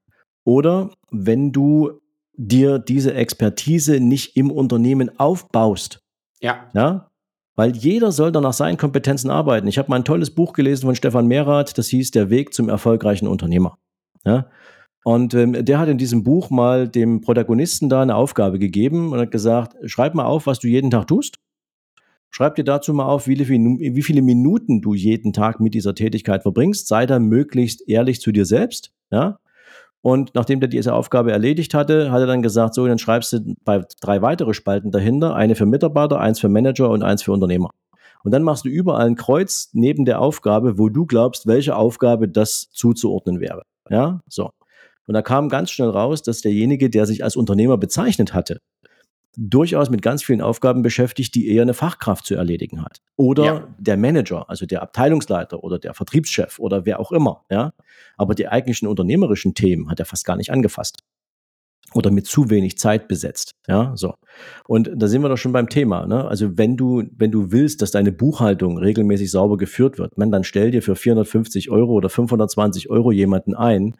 Oder 0.45 0.91
wenn 1.11 1.53
du 1.53 2.01
dir 2.35 2.79
diese 2.79 3.15
Expertise 3.15 4.01
nicht 4.01 4.37
im 4.37 4.51
Unternehmen 4.51 5.11
aufbaust. 5.19 6.01
Ja. 6.41 6.71
ja? 6.75 7.11
Weil 7.55 7.77
jeder 7.77 8.13
soll 8.13 8.33
dann 8.33 8.45
nach 8.45 8.53
seinen 8.53 8.79
Kompetenzen 8.79 9.31
arbeiten. 9.31 9.69
Ich 9.69 9.79
habe 9.79 9.91
mal 9.91 9.97
ein 9.97 10.05
tolles 10.05 10.31
Buch 10.31 10.55
gelesen 10.55 10.87
von 10.87 10.95
Stefan 10.95 11.27
Mehrath, 11.27 11.77
das 11.77 11.89
hieß 11.89 12.11
Der 12.11 12.31
Weg 12.31 12.55
zum 12.55 12.69
erfolgreichen 12.69 13.29
Unternehmer. 13.29 13.79
Ja? 14.25 14.47
Und 15.05 15.35
ähm, 15.35 15.65
der 15.65 15.79
hat 15.79 15.89
in 15.89 15.99
diesem 15.99 16.23
Buch 16.23 16.51
mal 16.51 16.89
dem 16.89 17.21
Protagonisten 17.21 17.89
da 17.89 18.03
eine 18.03 18.15
Aufgabe 18.15 18.59
gegeben 18.59 19.13
und 19.13 19.19
hat 19.19 19.31
gesagt, 19.31 19.77
schreib 19.85 20.15
mal 20.15 20.25
auf, 20.25 20.47
was 20.47 20.61
du 20.61 20.69
jeden 20.69 20.91
Tag 20.91 21.09
tust. 21.09 21.39
Schreib 22.31 22.55
dir 22.55 22.65
dazu 22.65 22.95
mal 22.95 23.05
auf, 23.05 23.27
wie, 23.27 23.39
wie 23.39 24.03
viele 24.03 24.23
Minuten 24.23 24.81
du 24.81 24.95
jeden 24.95 25.35
Tag 25.35 25.61
mit 25.61 25.75
dieser 25.75 25.95
Tätigkeit 25.95 26.43
verbringst. 26.43 26.89
Sei 26.89 27.05
da 27.05 27.19
möglichst 27.19 27.87
ehrlich 27.87 28.21
zu 28.21 28.33
dir 28.33 28.47
selbst. 28.47 28.93
Ja? 29.11 29.39
Und 30.03 30.35
nachdem 30.35 30.59
der 30.59 30.69
diese 30.69 30.95
Aufgabe 30.95 31.31
erledigt 31.31 31.75
hatte, 31.75 32.11
hat 32.11 32.21
er 32.21 32.27
dann 32.27 32.43
gesagt, 32.43 32.75
so, 32.75 32.87
dann 32.87 32.99
schreibst 32.99 33.33
du 33.33 33.55
bei 33.65 33.85
drei 34.01 34.21
weitere 34.21 34.53
Spalten 34.53 34.91
dahinter, 34.91 35.35
eine 35.37 35.55
für 35.55 35.65
Mitarbeiter, 35.65 36.21
eins 36.21 36.41
für 36.41 36.49
Manager 36.49 36.91
und 36.91 37.05
eins 37.05 37.23
für 37.23 37.33
Unternehmer. 37.33 37.71
Und 38.25 38.33
dann 38.33 38.43
machst 38.43 38.65
du 38.65 38.69
überall 38.69 39.07
ein 39.07 39.17
Kreuz 39.17 39.71
neben 39.73 40.05
der 40.05 40.21
Aufgabe, 40.21 40.77
wo 40.79 40.89
du 40.89 41.07
glaubst, 41.07 41.47
welche 41.47 41.77
Aufgabe 41.77 42.29
das 42.29 42.69
zuzuordnen 42.71 43.41
wäre. 43.41 43.63
Ja, 43.89 44.21
so. 44.29 44.51
Und 45.07 45.15
da 45.15 45.23
kam 45.23 45.49
ganz 45.49 45.71
schnell 45.71 45.91
raus, 45.91 46.23
dass 46.23 46.41
derjenige, 46.41 46.91
der 46.91 47.07
sich 47.07 47.25
als 47.25 47.37
Unternehmer 47.37 47.77
bezeichnet 47.77 48.35
hatte, 48.35 48.61
durchaus 49.37 49.91
mit 49.91 50.03
ganz 50.03 50.23
vielen 50.23 50.41
Aufgaben 50.41 50.83
beschäftigt, 50.83 51.35
die 51.35 51.49
eher 51.49 51.63
eine 51.63 51.75
Fachkraft 51.75 52.27
zu 52.27 52.35
erledigen 52.35 52.83
hat. 52.83 52.99
Oder 53.17 53.45
ja. 53.45 53.75
der 53.79 53.97
Manager, 53.97 54.49
also 54.49 54.67
der 54.67 54.83
Abteilungsleiter 54.83 55.65
oder 55.65 55.79
der 55.79 55.95
Vertriebschef 55.95 56.59
oder 56.59 56.85
wer 56.85 57.01
auch 57.01 57.13
immer. 57.13 57.45
Ja? 57.51 57.73
Aber 58.17 58.35
die 58.35 58.49
eigentlichen 58.49 58.89
unternehmerischen 58.89 59.55
Themen 59.55 59.91
hat 59.91 60.01
er 60.01 60.07
fast 60.07 60.25
gar 60.25 60.37
nicht 60.37 60.51
angefasst. 60.51 60.99
Oder 61.95 62.11
mit 62.11 62.27
zu 62.27 62.49
wenig 62.49 62.79
Zeit 62.79 63.07
besetzt. 63.07 63.53
Ja, 63.69 63.93
so. 63.97 64.15
Und 64.67 64.91
da 64.97 65.09
sind 65.09 65.21
wir 65.21 65.29
doch 65.29 65.37
schon 65.37 65.53
beim 65.53 65.69
Thema. 65.69 66.07
Ne? 66.07 66.27
Also 66.27 66.57
wenn 66.57 66.79
du, 66.79 67.05
wenn 67.15 67.31
du 67.31 67.53
willst, 67.53 67.83
dass 67.83 67.91
deine 67.91 68.13
Buchhaltung 68.13 68.79
regelmäßig 68.79 69.31
sauber 69.31 69.59
geführt 69.59 69.99
wird, 69.99 70.17
man, 70.17 70.31
dann 70.31 70.43
stell 70.43 70.71
dir 70.71 70.83
für 70.83 70.97
450 70.97 71.71
Euro 71.71 71.93
oder 71.93 72.09
520 72.09 72.89
Euro 72.89 73.13
jemanden 73.13 73.55
ein, 73.55 73.97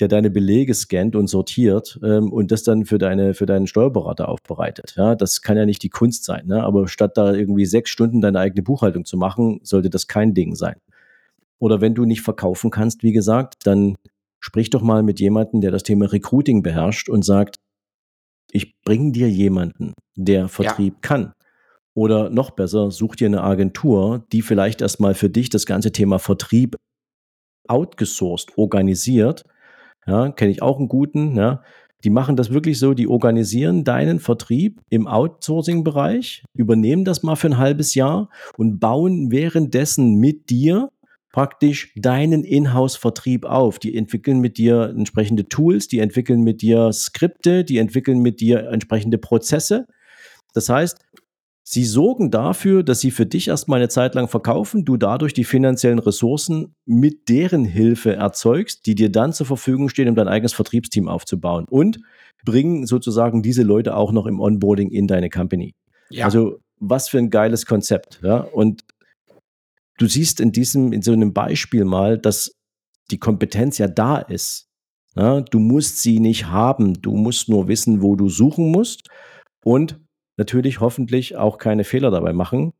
der 0.00 0.08
deine 0.08 0.30
Belege 0.30 0.74
scannt 0.74 1.16
und 1.16 1.26
sortiert 1.26 1.98
ähm, 2.02 2.32
und 2.32 2.52
das 2.52 2.62
dann 2.62 2.84
für, 2.84 2.98
deine, 2.98 3.34
für 3.34 3.46
deinen 3.46 3.66
Steuerberater 3.66 4.28
aufbereitet. 4.28 4.94
Ja, 4.96 5.14
das 5.14 5.42
kann 5.42 5.56
ja 5.56 5.66
nicht 5.66 5.82
die 5.82 5.88
Kunst 5.88 6.24
sein. 6.24 6.46
Ne? 6.46 6.62
Aber 6.62 6.88
statt 6.88 7.16
da 7.16 7.32
irgendwie 7.32 7.66
sechs 7.66 7.90
Stunden 7.90 8.20
deine 8.20 8.38
eigene 8.38 8.62
Buchhaltung 8.62 9.04
zu 9.04 9.16
machen, 9.16 9.60
sollte 9.62 9.90
das 9.90 10.06
kein 10.06 10.34
Ding 10.34 10.54
sein. 10.54 10.76
Oder 11.58 11.80
wenn 11.80 11.94
du 11.94 12.04
nicht 12.04 12.22
verkaufen 12.22 12.70
kannst, 12.70 13.02
wie 13.02 13.12
gesagt, 13.12 13.66
dann 13.66 13.96
sprich 14.40 14.70
doch 14.70 14.82
mal 14.82 15.02
mit 15.02 15.18
jemandem, 15.18 15.60
der 15.60 15.72
das 15.72 15.82
Thema 15.82 16.06
Recruiting 16.06 16.62
beherrscht 16.62 17.08
und 17.08 17.24
sagt, 17.24 17.56
ich 18.52 18.80
bringe 18.82 19.12
dir 19.12 19.28
jemanden, 19.28 19.92
der 20.14 20.48
Vertrieb 20.48 20.94
ja. 20.94 21.00
kann. 21.00 21.32
Oder 21.94 22.30
noch 22.30 22.50
besser, 22.52 22.92
such 22.92 23.16
dir 23.16 23.26
eine 23.26 23.42
Agentur, 23.42 24.24
die 24.32 24.42
vielleicht 24.42 24.80
erstmal 24.80 25.14
für 25.14 25.28
dich 25.28 25.50
das 25.50 25.66
ganze 25.66 25.90
Thema 25.90 26.20
Vertrieb 26.20 26.76
outgesourced 27.66 28.56
organisiert 28.56 29.44
ja, 30.08 30.30
kenne 30.32 30.50
ich 30.50 30.62
auch 30.62 30.78
einen 30.78 30.88
guten, 30.88 31.36
ja. 31.36 31.62
Die 32.04 32.10
machen 32.10 32.36
das 32.36 32.52
wirklich 32.52 32.78
so, 32.78 32.94
die 32.94 33.08
organisieren 33.08 33.82
deinen 33.82 34.20
Vertrieb 34.20 34.80
im 34.88 35.08
Outsourcing-Bereich, 35.08 36.44
übernehmen 36.54 37.04
das 37.04 37.24
mal 37.24 37.34
für 37.34 37.48
ein 37.48 37.58
halbes 37.58 37.94
Jahr 37.94 38.30
und 38.56 38.78
bauen 38.78 39.32
währenddessen 39.32 40.14
mit 40.14 40.48
dir 40.48 40.90
praktisch 41.32 41.92
deinen 41.96 42.44
Inhouse-Vertrieb 42.44 43.44
auf. 43.44 43.80
Die 43.80 43.96
entwickeln 43.96 44.38
mit 44.38 44.58
dir 44.58 44.94
entsprechende 44.96 45.48
Tools, 45.48 45.88
die 45.88 45.98
entwickeln 45.98 46.42
mit 46.42 46.62
dir 46.62 46.92
Skripte, 46.92 47.64
die 47.64 47.78
entwickeln 47.78 48.20
mit 48.20 48.40
dir 48.40 48.68
entsprechende 48.68 49.18
Prozesse. 49.18 49.86
Das 50.54 50.68
heißt, 50.68 50.98
Sie 51.70 51.84
sorgen 51.84 52.30
dafür, 52.30 52.82
dass 52.82 53.00
sie 53.00 53.10
für 53.10 53.26
dich 53.26 53.48
erstmal 53.48 53.78
eine 53.78 53.90
Zeit 53.90 54.14
lang 54.14 54.26
verkaufen, 54.26 54.86
du 54.86 54.96
dadurch 54.96 55.34
die 55.34 55.44
finanziellen 55.44 55.98
Ressourcen 55.98 56.74
mit 56.86 57.28
deren 57.28 57.66
Hilfe 57.66 58.14
erzeugst, 58.14 58.86
die 58.86 58.94
dir 58.94 59.12
dann 59.12 59.34
zur 59.34 59.44
Verfügung 59.44 59.90
stehen, 59.90 60.08
um 60.08 60.14
dein 60.14 60.28
eigenes 60.28 60.54
Vertriebsteam 60.54 61.08
aufzubauen 61.08 61.66
und 61.68 61.98
bringen 62.42 62.86
sozusagen 62.86 63.42
diese 63.42 63.64
Leute 63.64 63.96
auch 63.96 64.12
noch 64.12 64.24
im 64.24 64.40
Onboarding 64.40 64.88
in 64.88 65.06
deine 65.06 65.28
Company. 65.28 65.74
Ja. 66.08 66.24
Also 66.24 66.58
was 66.80 67.10
für 67.10 67.18
ein 67.18 67.28
geiles 67.28 67.66
Konzept, 67.66 68.20
ja? 68.22 68.38
Und 68.38 68.86
du 69.98 70.06
siehst 70.06 70.40
in 70.40 70.52
diesem 70.52 70.94
in 70.94 71.02
so 71.02 71.12
einem 71.12 71.34
Beispiel 71.34 71.84
mal, 71.84 72.16
dass 72.16 72.56
die 73.10 73.18
Kompetenz 73.18 73.76
ja 73.76 73.88
da 73.88 74.16
ist. 74.16 74.70
Ja? 75.16 75.42
Du 75.42 75.58
musst 75.58 76.00
sie 76.00 76.18
nicht 76.18 76.46
haben, 76.46 77.02
du 77.02 77.12
musst 77.14 77.50
nur 77.50 77.68
wissen, 77.68 78.00
wo 78.00 78.16
du 78.16 78.30
suchen 78.30 78.70
musst 78.70 79.06
und 79.62 80.00
natürlich 80.38 80.80
hoffentlich 80.80 81.36
auch 81.36 81.58
keine 81.58 81.84
Fehler 81.84 82.10
dabei 82.10 82.32
machen 82.32 82.72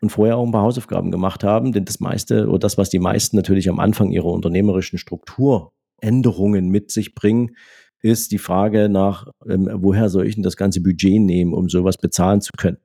und 0.00 0.10
vorher 0.10 0.36
auch 0.36 0.44
ein 0.44 0.52
paar 0.52 0.62
Hausaufgaben 0.62 1.10
gemacht 1.10 1.44
haben, 1.44 1.72
denn 1.72 1.84
das 1.84 2.00
meiste 2.00 2.48
oder 2.48 2.58
das, 2.58 2.76
was 2.76 2.90
die 2.90 2.98
meisten 2.98 3.36
natürlich 3.36 3.68
am 3.68 3.78
Anfang 3.78 4.10
ihrer 4.10 4.26
unternehmerischen 4.26 4.98
Strukturänderungen 4.98 6.68
mit 6.68 6.90
sich 6.90 7.14
bringen, 7.14 7.56
ist 8.02 8.32
die 8.32 8.38
Frage 8.38 8.88
nach, 8.88 9.28
ähm, 9.48 9.68
woher 9.72 10.08
soll 10.08 10.26
ich 10.26 10.34
denn 10.34 10.42
das 10.42 10.56
ganze 10.56 10.80
Budget 10.80 11.20
nehmen, 11.20 11.54
um 11.54 11.68
sowas 11.68 11.96
bezahlen 11.96 12.40
zu 12.40 12.52
können. 12.56 12.78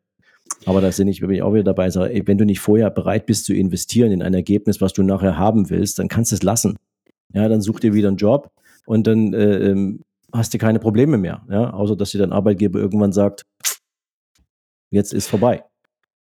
Aber 0.66 0.82
da 0.82 0.90
bin 0.90 1.08
ich, 1.08 1.24
auch 1.24 1.54
wieder 1.54 1.64
dabei, 1.64 1.90
sage, 1.90 2.22
wenn 2.26 2.38
du 2.38 2.46
nicht 2.46 2.60
vorher 2.60 2.90
bereit 2.90 3.26
bist 3.26 3.46
zu 3.46 3.54
investieren 3.54 4.12
in 4.12 4.22
ein 4.22 4.34
Ergebnis, 4.34 4.82
was 4.82 4.94
du 4.94 5.04
nachher 5.04 5.38
haben 5.38 5.70
willst, 5.70 6.00
dann 6.00 6.08
kannst 6.08 6.32
du 6.32 6.36
es 6.36 6.44
lassen. 6.44 6.78
Ja, 7.34 7.48
dann 7.48 7.62
such 7.62 7.80
dir 7.80 7.94
wieder 7.94 8.10
einen 8.10 8.18
Job 8.18 8.52
und 8.86 9.08
dann 9.08 9.34
äh, 9.34 9.70
ähm, 9.70 10.02
hast 10.34 10.54
du 10.54 10.58
keine 10.58 10.80
Probleme 10.80 11.18
mehr. 11.18 11.44
Ja, 11.50 11.72
außer 11.72 11.96
dass 11.96 12.12
dir 12.12 12.20
dein 12.20 12.34
Arbeitgeber 12.34 12.80
irgendwann 12.80 13.12
sagt, 13.12 13.46
Jetzt 14.92 15.14
ist 15.14 15.28
vorbei. 15.28 15.64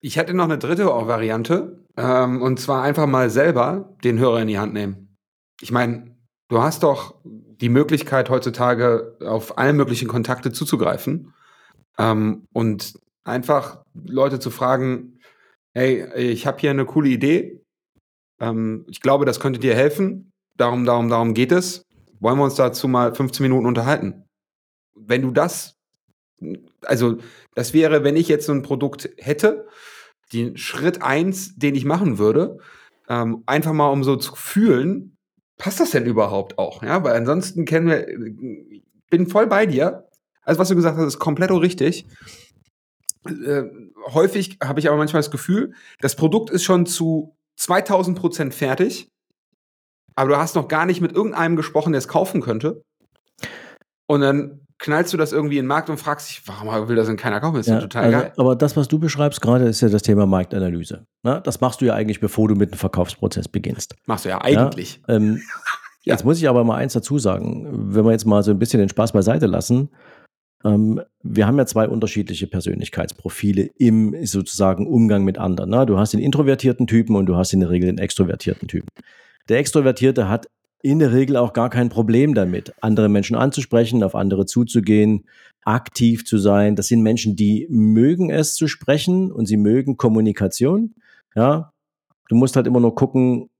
Ich 0.00 0.18
hatte 0.18 0.34
noch 0.34 0.44
eine 0.44 0.58
dritte 0.58 0.86
Variante, 0.86 1.84
ähm, 1.96 2.42
und 2.42 2.60
zwar 2.60 2.82
einfach 2.82 3.06
mal 3.06 3.30
selber 3.30 3.96
den 4.04 4.18
Hörer 4.18 4.42
in 4.42 4.48
die 4.48 4.58
Hand 4.58 4.74
nehmen. 4.74 5.16
Ich 5.60 5.72
meine, 5.72 6.16
du 6.48 6.60
hast 6.60 6.82
doch 6.82 7.14
die 7.24 7.68
Möglichkeit 7.68 8.30
heutzutage 8.30 9.16
auf 9.24 9.58
alle 9.58 9.72
möglichen 9.72 10.06
Kontakte 10.06 10.52
zuzugreifen 10.52 11.34
ähm, 11.98 12.44
und 12.52 12.98
einfach 13.24 13.82
Leute 13.94 14.38
zu 14.38 14.50
fragen, 14.50 15.18
hey, 15.74 16.12
ich 16.14 16.46
habe 16.46 16.58
hier 16.58 16.70
eine 16.70 16.84
coole 16.84 17.08
Idee, 17.08 17.60
ähm, 18.40 18.84
ich 18.88 19.00
glaube, 19.00 19.24
das 19.24 19.40
könnte 19.40 19.58
dir 19.58 19.74
helfen, 19.74 20.30
darum, 20.56 20.84
darum, 20.84 21.08
darum 21.08 21.34
geht 21.34 21.52
es. 21.52 21.82
Wollen 22.20 22.38
wir 22.38 22.44
uns 22.44 22.56
dazu 22.56 22.88
mal 22.88 23.14
15 23.14 23.42
Minuten 23.42 23.66
unterhalten? 23.66 24.24
Wenn 24.96 25.22
du 25.22 25.30
das 25.30 25.77
also 26.82 27.18
das 27.54 27.72
wäre, 27.74 28.04
wenn 28.04 28.16
ich 28.16 28.28
jetzt 28.28 28.46
so 28.46 28.52
ein 28.52 28.62
Produkt 28.62 29.10
hätte, 29.18 29.66
den 30.32 30.56
Schritt 30.56 31.02
eins, 31.02 31.56
den 31.56 31.74
ich 31.74 31.84
machen 31.84 32.18
würde, 32.18 32.58
ähm, 33.08 33.42
einfach 33.46 33.72
mal 33.72 33.88
um 33.88 34.04
so 34.04 34.16
zu 34.16 34.34
fühlen, 34.36 35.16
passt 35.56 35.80
das 35.80 35.90
denn 35.90 36.06
überhaupt 36.06 36.58
auch? 36.58 36.82
Ja, 36.82 37.02
weil 37.02 37.14
ansonsten 37.14 37.64
kennen 37.64 37.88
wir, 37.88 38.06
bin 39.10 39.26
voll 39.26 39.46
bei 39.46 39.66
dir. 39.66 40.08
Also 40.42 40.60
was 40.60 40.68
du 40.68 40.76
gesagt 40.76 40.96
hast, 40.96 41.06
ist 41.06 41.18
komplett 41.18 41.50
richtig. 41.50 42.06
Äh, 43.26 43.64
häufig 44.12 44.58
habe 44.62 44.80
ich 44.80 44.88
aber 44.88 44.96
manchmal 44.96 45.20
das 45.20 45.30
Gefühl, 45.30 45.74
das 46.00 46.16
Produkt 46.16 46.50
ist 46.50 46.64
schon 46.64 46.86
zu 46.86 47.36
2000 47.56 48.18
Prozent 48.18 48.54
fertig, 48.54 49.08
aber 50.14 50.30
du 50.30 50.36
hast 50.36 50.54
noch 50.54 50.68
gar 50.68 50.86
nicht 50.86 51.00
mit 51.00 51.12
irgendeinem 51.12 51.56
gesprochen, 51.56 51.92
der 51.92 51.98
es 51.98 52.08
kaufen 52.08 52.40
könnte. 52.40 52.82
Und 54.06 54.20
dann 54.20 54.67
knallst 54.78 55.12
du 55.12 55.16
das 55.16 55.32
irgendwie 55.32 55.58
in 55.58 55.64
den 55.64 55.68
Markt 55.68 55.90
und 55.90 55.98
fragst 55.98 56.30
dich, 56.30 56.42
warum 56.46 56.88
will 56.88 56.96
das 56.96 57.08
denn 57.08 57.16
keiner 57.16 57.40
kaufen? 57.40 57.56
Das 57.56 57.66
ist 57.66 57.72
ja, 57.72 57.80
total 57.80 58.04
also, 58.04 58.18
geil. 58.18 58.32
Aber 58.36 58.56
das, 58.56 58.76
was 58.76 58.88
du 58.88 58.98
beschreibst 58.98 59.40
gerade, 59.40 59.66
ist 59.66 59.80
ja 59.80 59.88
das 59.88 60.02
Thema 60.02 60.26
Marktanalyse. 60.26 61.06
Ne? 61.24 61.40
Das 61.44 61.60
machst 61.60 61.80
du 61.80 61.86
ja 61.86 61.94
eigentlich, 61.94 62.20
bevor 62.20 62.48
du 62.48 62.54
mit 62.54 62.70
dem 62.70 62.78
Verkaufsprozess 62.78 63.48
beginnst. 63.48 63.96
Machst 64.06 64.24
du 64.24 64.28
ja 64.28 64.40
eigentlich. 64.40 65.00
Ja, 65.08 65.16
ähm, 65.16 65.42
ja. 66.04 66.14
Jetzt 66.14 66.24
muss 66.24 66.38
ich 66.38 66.48
aber 66.48 66.64
mal 66.64 66.76
eins 66.76 66.92
dazu 66.92 67.18
sagen, 67.18 67.94
wenn 67.94 68.04
wir 68.04 68.12
jetzt 68.12 68.26
mal 68.26 68.42
so 68.42 68.52
ein 68.52 68.58
bisschen 68.58 68.80
den 68.80 68.88
Spaß 68.88 69.12
beiseite 69.12 69.46
lassen. 69.46 69.90
Ähm, 70.64 71.00
wir 71.22 71.46
haben 71.46 71.58
ja 71.58 71.66
zwei 71.66 71.88
unterschiedliche 71.88 72.46
Persönlichkeitsprofile 72.46 73.70
im 73.76 74.14
sozusagen 74.26 74.86
Umgang 74.86 75.24
mit 75.24 75.38
anderen. 75.38 75.70
Ne? 75.70 75.86
Du 75.86 75.98
hast 75.98 76.12
den 76.12 76.20
introvertierten 76.20 76.86
Typen 76.86 77.16
und 77.16 77.26
du 77.26 77.36
hast 77.36 77.52
in 77.52 77.60
der 77.60 77.70
Regel 77.70 77.86
den 77.86 77.98
extrovertierten 77.98 78.68
Typen. 78.68 78.88
Der 79.48 79.58
Extrovertierte 79.58 80.28
hat 80.28 80.48
in 80.82 80.98
der 80.98 81.12
Regel 81.12 81.36
auch 81.36 81.52
gar 81.52 81.70
kein 81.70 81.88
Problem 81.88 82.34
damit, 82.34 82.72
andere 82.80 83.08
Menschen 83.08 83.36
anzusprechen, 83.36 84.02
auf 84.02 84.14
andere 84.14 84.46
zuzugehen, 84.46 85.24
aktiv 85.64 86.24
zu 86.24 86.38
sein. 86.38 86.76
Das 86.76 86.88
sind 86.88 87.02
Menschen, 87.02 87.36
die 87.36 87.66
mögen 87.68 88.30
es 88.30 88.54
zu 88.54 88.68
sprechen 88.68 89.32
und 89.32 89.46
sie 89.46 89.56
mögen 89.56 89.96
Kommunikation. 89.96 90.94
Ja, 91.34 91.72
du 92.28 92.36
musst 92.36 92.56
halt 92.56 92.66
immer 92.66 92.80
nur 92.80 92.94
gucken, 92.94 93.50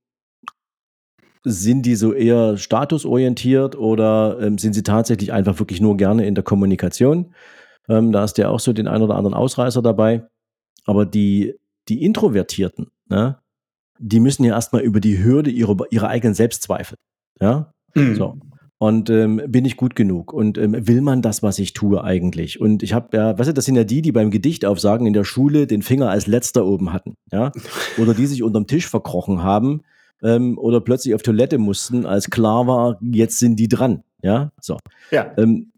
sind 1.44 1.82
die 1.86 1.96
so 1.96 2.12
eher 2.12 2.56
statusorientiert 2.56 3.76
oder 3.76 4.38
ähm, 4.40 4.58
sind 4.58 4.74
sie 4.74 4.82
tatsächlich 4.82 5.32
einfach 5.32 5.58
wirklich 5.58 5.80
nur 5.80 5.96
gerne 5.96 6.26
in 6.26 6.34
der 6.34 6.44
Kommunikation? 6.44 7.34
Ähm, 7.88 8.12
da 8.12 8.22
hast 8.22 8.34
du 8.34 8.42
ja 8.42 8.48
auch 8.48 8.60
so 8.60 8.72
den 8.72 8.88
ein 8.88 9.02
oder 9.02 9.16
anderen 9.16 9.34
Ausreißer 9.34 9.82
dabei. 9.82 10.26
Aber 10.84 11.06
die, 11.06 11.54
die 11.88 12.02
Introvertierten, 12.02 12.90
ne, 13.08 13.38
die 13.98 14.20
müssen 14.20 14.44
ja 14.44 14.54
erstmal 14.54 14.82
über 14.82 15.00
die 15.00 15.22
Hürde 15.22 15.50
ihrer, 15.50 15.76
ihrer 15.90 16.08
eigenen 16.08 16.34
Selbstzweifel. 16.34 16.96
Ja, 17.40 17.72
mhm. 17.94 18.16
so. 18.16 18.36
Und 18.80 19.10
ähm, 19.10 19.42
bin 19.48 19.64
ich 19.64 19.76
gut 19.76 19.96
genug? 19.96 20.32
Und 20.32 20.56
ähm, 20.56 20.86
will 20.86 21.00
man 21.00 21.20
das, 21.20 21.42
was 21.42 21.58
ich 21.58 21.72
tue 21.72 22.02
eigentlich? 22.02 22.60
Und 22.60 22.84
ich 22.84 22.92
habe 22.92 23.16
ja, 23.16 23.36
weißt 23.36 23.48
du, 23.48 23.54
das 23.54 23.64
sind 23.64 23.74
ja 23.74 23.82
die, 23.82 24.02
die 24.02 24.12
beim 24.12 24.30
Gedichtaufsagen 24.30 25.06
in 25.06 25.12
der 25.12 25.24
Schule 25.24 25.66
den 25.66 25.82
Finger 25.82 26.10
als 26.10 26.28
letzter 26.28 26.64
oben 26.64 26.92
hatten, 26.92 27.14
ja, 27.32 27.50
oder 27.98 28.14
die 28.14 28.26
sich 28.26 28.44
unterm 28.44 28.68
Tisch 28.68 28.86
verkrochen 28.88 29.42
haben 29.42 29.82
ähm, 30.22 30.58
oder 30.58 30.80
plötzlich 30.80 31.14
auf 31.14 31.22
Toilette 31.22 31.58
mussten, 31.58 32.06
als 32.06 32.30
klar 32.30 32.68
war, 32.68 32.98
jetzt 33.00 33.40
sind 33.40 33.56
die 33.56 33.68
dran, 33.68 34.04
ja, 34.22 34.52
so. 34.60 34.76
Ja. 35.10 35.32
Ähm, 35.36 35.72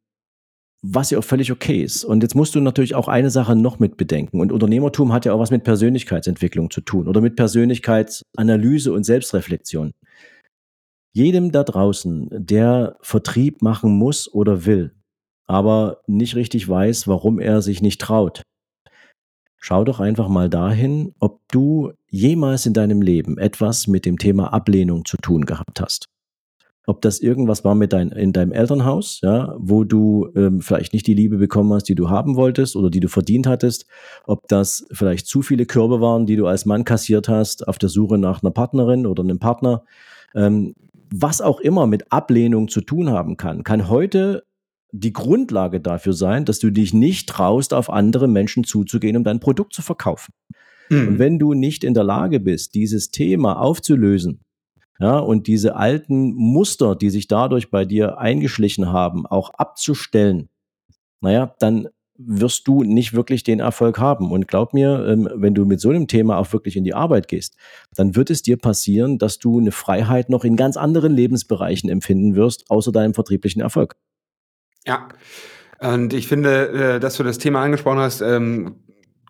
was 0.82 1.10
ja 1.10 1.18
auch 1.18 1.24
völlig 1.24 1.52
okay 1.52 1.82
ist. 1.82 2.04
Und 2.04 2.22
jetzt 2.22 2.34
musst 2.34 2.54
du 2.54 2.60
natürlich 2.60 2.94
auch 2.94 3.08
eine 3.08 3.30
Sache 3.30 3.54
noch 3.54 3.78
mit 3.78 3.96
bedenken. 3.96 4.40
Und 4.40 4.52
Unternehmertum 4.52 5.12
hat 5.12 5.24
ja 5.24 5.32
auch 5.32 5.38
was 5.38 5.50
mit 5.50 5.64
Persönlichkeitsentwicklung 5.64 6.70
zu 6.70 6.80
tun 6.80 7.06
oder 7.06 7.20
mit 7.20 7.36
Persönlichkeitsanalyse 7.36 8.92
und 8.92 9.04
Selbstreflexion. 9.04 9.92
Jedem 11.12 11.52
da 11.52 11.64
draußen, 11.64 12.28
der 12.30 12.96
Vertrieb 13.00 13.62
machen 13.62 13.92
muss 13.92 14.32
oder 14.32 14.64
will, 14.64 14.94
aber 15.46 16.00
nicht 16.06 16.36
richtig 16.36 16.68
weiß, 16.68 17.08
warum 17.08 17.40
er 17.40 17.62
sich 17.62 17.82
nicht 17.82 18.00
traut, 18.00 18.42
schau 19.58 19.84
doch 19.84 19.98
einfach 19.98 20.28
mal 20.28 20.48
dahin, 20.48 21.12
ob 21.18 21.40
du 21.48 21.92
jemals 22.08 22.64
in 22.66 22.74
deinem 22.74 23.02
Leben 23.02 23.38
etwas 23.38 23.88
mit 23.88 24.06
dem 24.06 24.18
Thema 24.18 24.52
Ablehnung 24.52 25.04
zu 25.04 25.16
tun 25.16 25.44
gehabt 25.44 25.80
hast. 25.80 26.09
Ob 26.86 27.02
das 27.02 27.20
irgendwas 27.20 27.64
war 27.64 27.74
mit 27.74 27.92
dein, 27.92 28.10
in 28.10 28.32
deinem 28.32 28.52
Elternhaus, 28.52 29.20
ja, 29.22 29.54
wo 29.58 29.84
du 29.84 30.28
ähm, 30.34 30.60
vielleicht 30.60 30.92
nicht 30.92 31.06
die 31.06 31.14
Liebe 31.14 31.36
bekommen 31.36 31.72
hast, 31.72 31.84
die 31.84 31.94
du 31.94 32.08
haben 32.08 32.36
wolltest 32.36 32.74
oder 32.74 32.90
die 32.90 33.00
du 33.00 33.08
verdient 33.08 33.46
hattest. 33.46 33.86
Ob 34.26 34.48
das 34.48 34.86
vielleicht 34.90 35.26
zu 35.26 35.42
viele 35.42 35.66
Körbe 35.66 36.00
waren, 36.00 36.26
die 36.26 36.36
du 36.36 36.46
als 36.46 36.64
Mann 36.64 36.84
kassiert 36.84 37.28
hast, 37.28 37.68
auf 37.68 37.78
der 37.78 37.90
Suche 37.90 38.18
nach 38.18 38.42
einer 38.42 38.50
Partnerin 38.50 39.06
oder 39.06 39.22
einem 39.22 39.38
Partner. 39.38 39.84
Ähm, 40.34 40.74
was 41.12 41.40
auch 41.40 41.60
immer 41.60 41.86
mit 41.86 42.10
Ablehnung 42.12 42.68
zu 42.68 42.80
tun 42.80 43.10
haben 43.10 43.36
kann, 43.36 43.62
kann 43.64 43.88
heute 43.88 44.44
die 44.92 45.12
Grundlage 45.12 45.80
dafür 45.80 46.12
sein, 46.12 46.44
dass 46.44 46.58
du 46.58 46.70
dich 46.70 46.94
nicht 46.94 47.28
traust, 47.28 47.74
auf 47.74 47.90
andere 47.90 48.28
Menschen 48.28 48.64
zuzugehen, 48.64 49.16
um 49.16 49.24
dein 49.24 49.40
Produkt 49.40 49.72
zu 49.74 49.82
verkaufen. 49.82 50.32
Mhm. 50.88 51.08
Und 51.08 51.18
wenn 51.18 51.38
du 51.38 51.54
nicht 51.54 51.84
in 51.84 51.94
der 51.94 52.04
Lage 52.04 52.40
bist, 52.40 52.74
dieses 52.74 53.10
Thema 53.10 53.60
aufzulösen, 53.60 54.40
ja, 55.00 55.18
und 55.18 55.46
diese 55.46 55.76
alten 55.76 56.34
Muster, 56.34 56.94
die 56.94 57.08
sich 57.08 57.26
dadurch 57.26 57.70
bei 57.70 57.86
dir 57.86 58.18
eingeschlichen 58.18 58.92
haben, 58.92 59.26
auch 59.26 59.50
abzustellen, 59.54 60.50
naja, 61.20 61.54
dann 61.58 61.88
wirst 62.22 62.68
du 62.68 62.82
nicht 62.82 63.14
wirklich 63.14 63.42
den 63.42 63.60
Erfolg 63.60 63.98
haben. 63.98 64.30
Und 64.30 64.46
glaub 64.46 64.74
mir, 64.74 65.06
ähm, 65.08 65.28
wenn 65.34 65.54
du 65.54 65.64
mit 65.64 65.80
so 65.80 65.88
einem 65.88 66.06
Thema 66.06 66.36
auch 66.36 66.52
wirklich 66.52 66.76
in 66.76 66.84
die 66.84 66.92
Arbeit 66.92 67.28
gehst, 67.28 67.56
dann 67.94 68.14
wird 68.14 68.28
es 68.28 68.42
dir 68.42 68.58
passieren, 68.58 69.16
dass 69.16 69.38
du 69.38 69.58
eine 69.58 69.72
Freiheit 69.72 70.28
noch 70.28 70.44
in 70.44 70.56
ganz 70.56 70.76
anderen 70.76 71.14
Lebensbereichen 71.14 71.88
empfinden 71.88 72.34
wirst, 72.34 72.70
außer 72.70 72.92
deinem 72.92 73.14
vertrieblichen 73.14 73.62
Erfolg. 73.62 73.96
Ja, 74.86 75.08
und 75.78 76.12
ich 76.12 76.28
finde, 76.28 76.68
äh, 76.96 77.00
dass 77.00 77.16
du 77.16 77.22
das 77.22 77.38
Thema 77.38 77.62
angesprochen 77.62 78.00
hast, 78.00 78.20
ähm, 78.20 78.84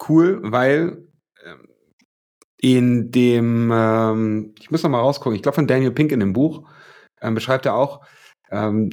cool, 0.08 0.40
weil 0.42 1.04
ähm, 1.46 1.68
in 2.60 3.10
dem, 3.10 3.70
ähm, 3.72 4.54
ich 4.58 4.70
muss 4.70 4.82
noch 4.82 4.90
mal 4.90 5.00
rausgucken, 5.00 5.36
ich 5.36 5.42
glaube 5.42 5.54
von 5.54 5.66
Daniel 5.66 5.92
Pink 5.92 6.12
in 6.12 6.20
dem 6.20 6.32
Buch, 6.32 6.68
ähm, 7.22 7.34
beschreibt 7.34 7.66
er 7.66 7.74
auch, 7.74 8.04
ähm, 8.50 8.90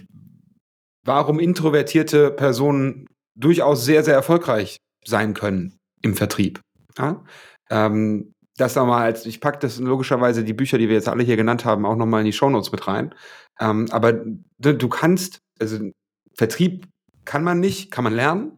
warum 1.03 1.39
introvertierte 1.39 2.31
Personen 2.31 3.07
durchaus 3.35 3.83
sehr, 3.83 4.03
sehr 4.03 4.13
erfolgreich 4.13 4.77
sein 5.05 5.33
können 5.33 5.77
im 6.01 6.15
Vertrieb. 6.15 6.61
Ja? 6.97 7.23
Ähm, 7.69 8.33
das 8.57 8.75
nochmal 8.75 9.03
als, 9.03 9.25
ich 9.25 9.39
packe 9.39 9.59
das 9.59 9.79
logischerweise 9.79 10.43
die 10.43 10.53
Bücher, 10.53 10.77
die 10.77 10.87
wir 10.87 10.95
jetzt 10.95 11.09
alle 11.09 11.23
hier 11.23 11.37
genannt 11.37 11.63
haben, 11.63 11.85
auch 11.85 11.95
nochmal 11.95 12.21
in 12.21 12.25
die 12.25 12.33
Shownotes 12.33 12.71
mit 12.71 12.87
rein. 12.87 13.13
Ähm, 13.59 13.87
aber 13.91 14.13
du, 14.59 14.89
kannst, 14.89 15.39
also 15.59 15.91
Vertrieb 16.33 16.87
kann 17.25 17.43
man 17.43 17.59
nicht, 17.59 17.91
kann 17.91 18.03
man 18.03 18.13
lernen. 18.13 18.57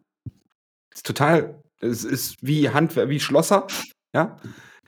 Ist 0.93 1.05
total, 1.05 1.62
es 1.82 2.03
ist 2.03 2.38
wie 2.41 2.70
Handwerk, 2.70 3.10
wie 3.10 3.20
Schlosser, 3.20 3.68
ja. 4.14 4.38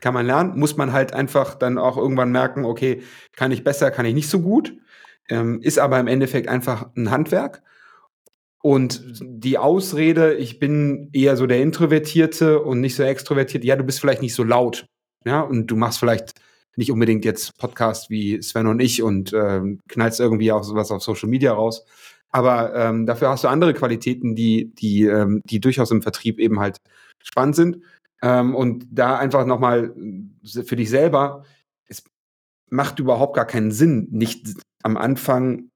Kann 0.02 0.14
man 0.14 0.26
lernen, 0.26 0.60
muss 0.60 0.76
man 0.76 0.92
halt 0.92 1.14
einfach 1.14 1.56
dann 1.56 1.78
auch 1.78 1.96
irgendwann 1.96 2.32
merken, 2.32 2.66
okay, 2.66 3.02
kann 3.36 3.52
ich 3.52 3.64
besser, 3.64 3.92
kann 3.92 4.06
ich 4.06 4.14
nicht 4.14 4.30
so 4.30 4.42
gut. 4.42 4.76
Ähm, 5.30 5.62
ist 5.62 5.80
aber 5.80 6.00
im 6.00 6.08
Endeffekt 6.08 6.50
einfach 6.50 6.90
ein 6.96 7.10
Handwerk. 7.12 7.64
Und 8.64 9.02
die 9.22 9.58
Ausrede, 9.58 10.34
ich 10.34 10.60
bin 10.60 11.10
eher 11.14 11.38
so 11.38 11.48
der 11.48 11.62
Introvertierte 11.62 12.60
und 12.60 12.82
nicht 12.82 12.96
so 12.96 13.04
extrovertiert, 13.04 13.64
ja, 13.64 13.76
du 13.76 13.84
bist 13.84 14.00
vielleicht 14.00 14.22
nicht 14.22 14.36
so 14.36 14.44
laut, 14.44 14.86
ja, 15.26 15.42
und 15.42 15.68
du 15.68 15.76
machst 15.76 16.00
vielleicht 16.00 16.34
nicht 16.76 16.92
unbedingt 16.92 17.26
jetzt 17.26 17.58
Podcast 17.58 18.10
wie 18.10 18.42
Sven 18.42 18.68
und 18.68 18.80
ich 18.80 19.02
und 19.04 19.34
äh, 19.34 19.62
knallst 19.88 20.20
irgendwie 20.20 20.52
auch 20.52 20.64
sowas 20.64 20.92
auf 20.92 21.04
Social 21.04 21.30
Media 21.30 21.54
raus. 21.54 21.86
Aber 22.30 22.74
ähm, 22.76 23.06
dafür 23.06 23.30
hast 23.30 23.44
du 23.44 23.50
andere 23.50 23.74
Qualitäten, 23.74 24.36
die, 24.36 24.74
die, 24.76 25.06
ähm, 25.06 25.42
die 25.44 25.60
durchaus 25.60 25.92
im 25.92 26.02
Vertrieb 26.02 26.40
eben 26.40 26.60
halt 26.60 26.78
spannend 27.24 27.56
sind. 27.56 27.78
Ähm, 28.22 28.56
und 28.56 28.86
da 28.92 29.18
einfach 29.18 29.46
nochmal 29.46 29.94
für 30.44 30.76
dich 30.76 30.90
selber, 30.90 31.44
es 31.88 32.04
macht 32.70 33.00
überhaupt 33.00 33.36
gar 33.36 33.46
keinen 33.46 33.72
Sinn, 33.72 34.08
nicht 34.12 34.48
am 34.84 34.98
Anfang 34.98 35.70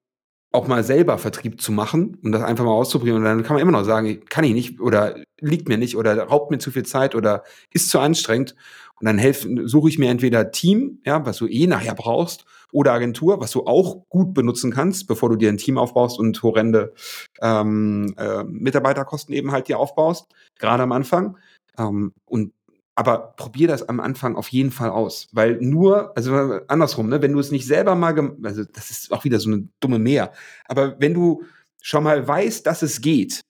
auch 0.51 0.67
mal 0.67 0.83
selber 0.83 1.17
Vertrieb 1.17 1.59
zu 1.61 1.71
machen 1.71 2.17
und 2.23 2.31
das 2.31 2.41
einfach 2.41 2.63
mal 2.63 2.71
auszuprobieren. 2.71 3.19
Und 3.19 3.25
dann 3.25 3.43
kann 3.43 3.55
man 3.55 3.61
immer 3.61 3.73
noch 3.73 3.83
sagen, 3.83 4.23
kann 4.29 4.45
ich 4.45 4.53
nicht 4.53 4.79
oder 4.79 5.15
liegt 5.41 5.67
mir 5.67 5.77
nicht 5.77 5.97
oder 5.97 6.17
raubt 6.23 6.49
mir 6.49 6.59
zu 6.59 6.71
viel 6.71 6.85
Zeit 6.85 7.13
oder 7.13 7.43
ist 7.71 7.89
zu 7.89 7.99
anstrengend. 7.99 8.55
Und 8.99 9.05
dann 9.05 9.17
helfen, 9.17 9.67
suche 9.67 9.89
ich 9.89 9.99
mir 9.99 10.09
entweder 10.09 10.51
Team, 10.51 10.99
ja, 11.05 11.25
was 11.25 11.37
du 11.37 11.47
eh 11.47 11.67
nachher 11.67 11.95
brauchst, 11.95 12.45
oder 12.71 12.93
Agentur, 12.93 13.39
was 13.39 13.51
du 13.51 13.65
auch 13.65 14.07
gut 14.09 14.33
benutzen 14.33 14.71
kannst, 14.71 15.07
bevor 15.07 15.29
du 15.29 15.35
dir 15.35 15.49
ein 15.49 15.57
Team 15.57 15.77
aufbaust 15.77 16.19
und 16.19 16.41
horrende 16.43 16.93
ähm, 17.41 18.13
äh, 18.17 18.43
Mitarbeiterkosten 18.43 19.33
eben 19.33 19.51
halt 19.51 19.67
dir 19.67 19.79
aufbaust, 19.79 20.27
gerade 20.59 20.83
am 20.83 20.91
Anfang. 20.91 21.37
Ähm, 21.77 22.13
und 22.25 22.53
aber 22.95 23.33
probier 23.35 23.67
das 23.67 23.87
am 23.89 23.99
Anfang 23.99 24.35
auf 24.37 24.47
jeden 24.49 24.71
Fall 24.71 24.89
aus, 24.89 25.27
weil 25.33 25.57
nur, 25.59 26.15
also 26.15 26.33
andersrum, 26.67 27.09
ne, 27.09 27.21
wenn 27.21 27.33
du 27.33 27.39
es 27.39 27.51
nicht 27.51 27.67
selber 27.67 27.93
mal, 27.95 28.17
also 28.43 28.63
das 28.63 28.89
ist 28.89 29.11
auch 29.11 29.25
wieder 29.25 29.39
so 29.39 29.51
eine 29.51 29.67
dumme 29.81 29.99
Mehr, 29.99 30.31
aber 30.65 30.97
wenn 31.01 31.13
du 31.13 31.43
schon 31.81 32.05
mal 32.05 32.25
weißt, 32.25 32.65
dass 32.65 32.81
es 32.81 33.01
geht, 33.01 33.41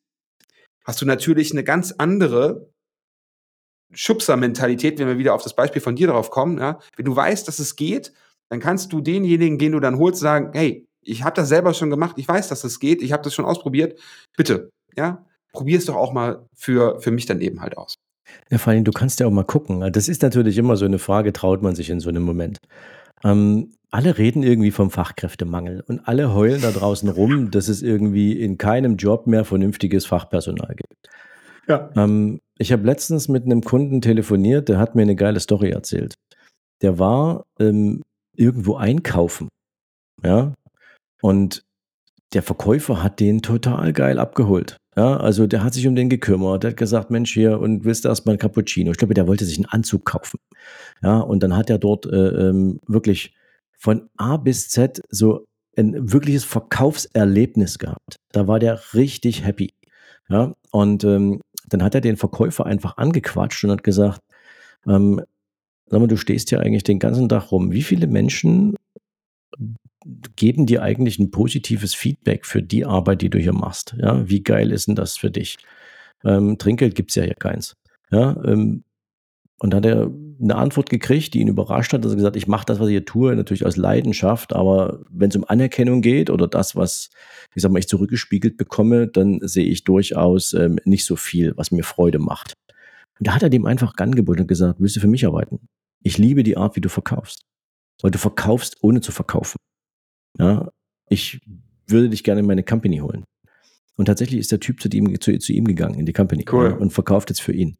hast 0.83 1.01
du 1.01 1.05
natürlich 1.05 1.51
eine 1.51 1.63
ganz 1.63 1.93
andere 1.97 2.69
Schubser-Mentalität, 3.93 4.99
wenn 4.99 5.07
wir 5.07 5.17
wieder 5.17 5.33
auf 5.33 5.43
das 5.43 5.55
Beispiel 5.55 5.81
von 5.81 5.95
dir 5.95 6.07
drauf 6.07 6.29
kommen. 6.29 6.57
Ja? 6.59 6.79
Wenn 6.95 7.05
du 7.05 7.15
weißt, 7.15 7.47
dass 7.47 7.59
es 7.59 7.75
geht, 7.75 8.13
dann 8.49 8.59
kannst 8.59 8.91
du 8.91 9.01
denjenigen, 9.01 9.57
den 9.57 9.71
du 9.71 9.79
dann 9.79 9.97
holst, 9.97 10.19
sagen, 10.19 10.51
hey, 10.53 10.85
ich 11.01 11.23
habe 11.23 11.35
das 11.35 11.49
selber 11.49 11.73
schon 11.73 11.89
gemacht, 11.89 12.15
ich 12.17 12.27
weiß, 12.27 12.47
dass 12.47 12.63
es 12.63 12.79
geht, 12.79 13.01
ich 13.01 13.11
habe 13.11 13.23
das 13.23 13.33
schon 13.33 13.45
ausprobiert, 13.45 13.99
bitte, 14.35 14.69
ja, 14.95 15.25
probier 15.51 15.77
es 15.77 15.85
doch 15.85 15.95
auch 15.95 16.13
mal 16.13 16.47
für, 16.53 16.99
für 16.99 17.11
mich 17.11 17.25
dann 17.25 17.41
eben 17.41 17.61
halt 17.61 17.77
aus. 17.77 17.95
Ja, 18.49 18.57
vor 18.57 18.73
allem, 18.73 18.83
du 18.83 18.91
kannst 18.91 19.19
ja 19.19 19.27
auch 19.27 19.31
mal 19.31 19.43
gucken. 19.43 19.91
Das 19.91 20.07
ist 20.07 20.21
natürlich 20.21 20.57
immer 20.57 20.77
so 20.77 20.85
eine 20.85 20.99
Frage, 20.99 21.33
traut 21.33 21.61
man 21.61 21.75
sich 21.75 21.89
in 21.89 21.99
so 21.99 22.09
einem 22.09 22.23
Moment. 22.23 22.59
Ähm, 23.23 23.71
alle 23.91 24.17
reden 24.17 24.43
irgendwie 24.43 24.71
vom 24.71 24.91
Fachkräftemangel 24.91 25.83
und 25.87 26.07
alle 26.07 26.33
heulen 26.33 26.61
da 26.61 26.71
draußen 26.71 27.07
rum, 27.09 27.51
dass 27.51 27.69
es 27.69 27.81
irgendwie 27.81 28.33
in 28.33 28.57
keinem 28.57 28.97
Job 28.97 29.25
mehr 29.25 29.45
vernünftiges 29.45 30.05
Fachpersonal 30.05 30.75
gibt. 30.75 31.09
Ja. 31.67 31.89
Ähm, 31.95 32.39
ich 32.57 32.71
habe 32.71 32.85
letztens 32.85 33.27
mit 33.27 33.45
einem 33.45 33.61
Kunden 33.61 34.01
telefoniert, 34.01 34.69
der 34.69 34.79
hat 34.79 34.95
mir 34.95 35.03
eine 35.03 35.15
geile 35.15 35.39
Story 35.39 35.69
erzählt. 35.69 36.13
Der 36.81 36.99
war 36.99 37.45
ähm, 37.59 38.01
irgendwo 38.35 38.75
einkaufen. 38.75 39.47
Ja. 40.23 40.53
Und 41.21 41.63
der 42.33 42.43
Verkäufer 42.43 43.01
hat 43.01 43.19
den 43.19 43.41
total 43.41 43.93
geil 43.93 44.19
abgeholt. 44.19 44.77
Ja, 44.97 45.17
also 45.17 45.45
der 45.45 45.63
hat 45.63 45.73
sich 45.73 45.87
um 45.87 45.95
den 45.95 46.09
gekümmert, 46.09 46.63
der 46.63 46.71
hat 46.71 46.77
gesagt, 46.77 47.11
Mensch, 47.11 47.33
hier, 47.33 47.59
und 47.59 47.83
willst 47.83 48.05
du 48.05 48.09
erstmal 48.09 48.35
ein 48.35 48.39
Cappuccino? 48.39 48.91
Ich 48.91 48.97
glaube, 48.97 49.13
der 49.13 49.27
wollte 49.27 49.43
sich 49.43 49.57
einen 49.57 49.65
Anzug 49.65 50.05
kaufen. 50.05 50.39
Ja, 51.03 51.19
und 51.19 51.43
dann 51.43 51.55
hat 51.55 51.69
er 51.69 51.77
dort 51.77 52.05
äh, 52.05 52.49
ähm, 52.49 52.79
wirklich 52.87 53.35
von 53.77 54.09
A 54.17 54.37
bis 54.37 54.69
Z 54.69 55.01
so 55.09 55.45
ein 55.77 56.13
wirkliches 56.13 56.45
Verkaufserlebnis 56.45 57.77
gehabt. 57.77 58.15
Da 58.31 58.47
war 58.47 58.59
der 58.59 58.79
richtig 58.93 59.43
happy. 59.43 59.73
Ja, 60.29 60.53
und 60.71 61.03
ähm, 61.03 61.41
dann 61.67 61.83
hat 61.83 61.95
er 61.95 62.01
den 62.01 62.17
Verkäufer 62.17 62.65
einfach 62.65 62.97
angequatscht 62.97 63.63
und 63.65 63.71
hat 63.71 63.83
gesagt, 63.83 64.21
ähm, 64.87 65.21
sag 65.87 65.99
mal, 65.99 66.07
du 66.07 66.17
stehst 66.17 66.49
hier 66.49 66.61
eigentlich 66.61 66.83
den 66.83 66.99
ganzen 66.99 67.27
Tag 67.29 67.51
rum. 67.51 67.71
Wie 67.71 67.83
viele 67.83 68.07
Menschen 68.07 68.75
geben 70.35 70.65
dir 70.65 70.81
eigentlich 70.83 71.19
ein 71.19 71.31
positives 71.31 71.95
Feedback 71.95 72.45
für 72.45 72.61
die 72.61 72.85
Arbeit, 72.85 73.21
die 73.21 73.29
du 73.29 73.39
hier 73.39 73.53
machst? 73.53 73.95
Ja, 73.97 74.27
wie 74.29 74.43
geil 74.43 74.71
ist 74.71 74.87
denn 74.87 74.95
das 74.95 75.17
für 75.17 75.31
dich? 75.31 75.57
Ähm, 76.23 76.57
Trinkgeld 76.57 76.95
gibt 76.95 77.11
es 77.11 77.15
ja 77.15 77.23
hier 77.23 77.35
keins. 77.35 77.75
Ja, 78.11 78.35
ähm, 78.45 78.83
und 79.59 79.73
dann 79.73 79.77
hat 79.79 79.85
er 79.85 80.11
eine 80.41 80.55
Antwort 80.55 80.89
gekriegt, 80.89 81.33
die 81.33 81.39
ihn 81.39 81.47
überrascht 81.47 81.93
hat. 81.93 82.03
dass 82.03 82.11
er 82.11 82.17
gesagt, 82.17 82.35
ich 82.35 82.47
mache 82.47 82.65
das, 82.65 82.79
was 82.79 82.87
ich 82.87 82.93
hier 82.93 83.05
tue, 83.05 83.35
natürlich 83.35 83.65
aus 83.65 83.77
Leidenschaft, 83.77 84.53
aber 84.53 84.99
wenn 85.09 85.29
es 85.29 85.35
um 85.35 85.45
Anerkennung 85.47 86.01
geht 86.01 86.29
oder 86.29 86.47
das, 86.47 86.75
was 86.75 87.09
ich 87.55 87.61
sag 87.61 87.71
mal, 87.71 87.79
ich 87.79 87.87
zurückgespiegelt 87.87 88.57
bekomme, 88.57 89.07
dann 89.07 89.39
sehe 89.41 89.65
ich 89.65 89.85
durchaus 89.85 90.53
ähm, 90.53 90.77
nicht 90.83 91.05
so 91.05 91.15
viel, 91.15 91.53
was 91.55 91.71
mir 91.71 91.83
Freude 91.83 92.19
macht. 92.19 92.53
Und 93.17 93.27
da 93.27 93.33
hat 93.33 93.43
er 93.43 93.49
dem 93.49 93.65
einfach 93.65 93.93
angeboten 93.97 94.41
und 94.41 94.47
gesagt, 94.47 94.79
willst 94.79 94.97
du 94.97 94.99
für 94.99 95.07
mich 95.07 95.25
arbeiten? 95.25 95.59
Ich 96.03 96.17
liebe 96.17 96.43
die 96.43 96.57
Art, 96.57 96.75
wie 96.75 96.81
du 96.81 96.89
verkaufst. 96.89 97.45
Weil 98.01 98.11
du 98.11 98.17
verkaufst, 98.17 98.77
ohne 98.81 98.99
zu 98.99 99.13
verkaufen. 99.13 99.57
Ja, 100.39 100.69
ich 101.09 101.41
würde 101.87 102.09
dich 102.09 102.23
gerne 102.23 102.41
in 102.41 102.47
meine 102.47 102.63
Company 102.63 102.97
holen. 102.97 103.25
Und 103.95 104.05
tatsächlich 104.05 104.39
ist 104.39 104.51
der 104.51 104.59
Typ 104.59 104.81
zu 104.81 104.89
ihm, 104.89 105.19
zu, 105.21 105.37
zu 105.39 105.53
ihm 105.53 105.65
gegangen, 105.65 105.99
in 105.99 106.05
die 106.05 106.13
Company. 106.13 106.45
Cool. 106.51 106.71
Ja, 106.71 106.75
und 106.75 106.91
verkauft 106.91 107.29
jetzt 107.29 107.41
für 107.41 107.53
ihn. 107.53 107.77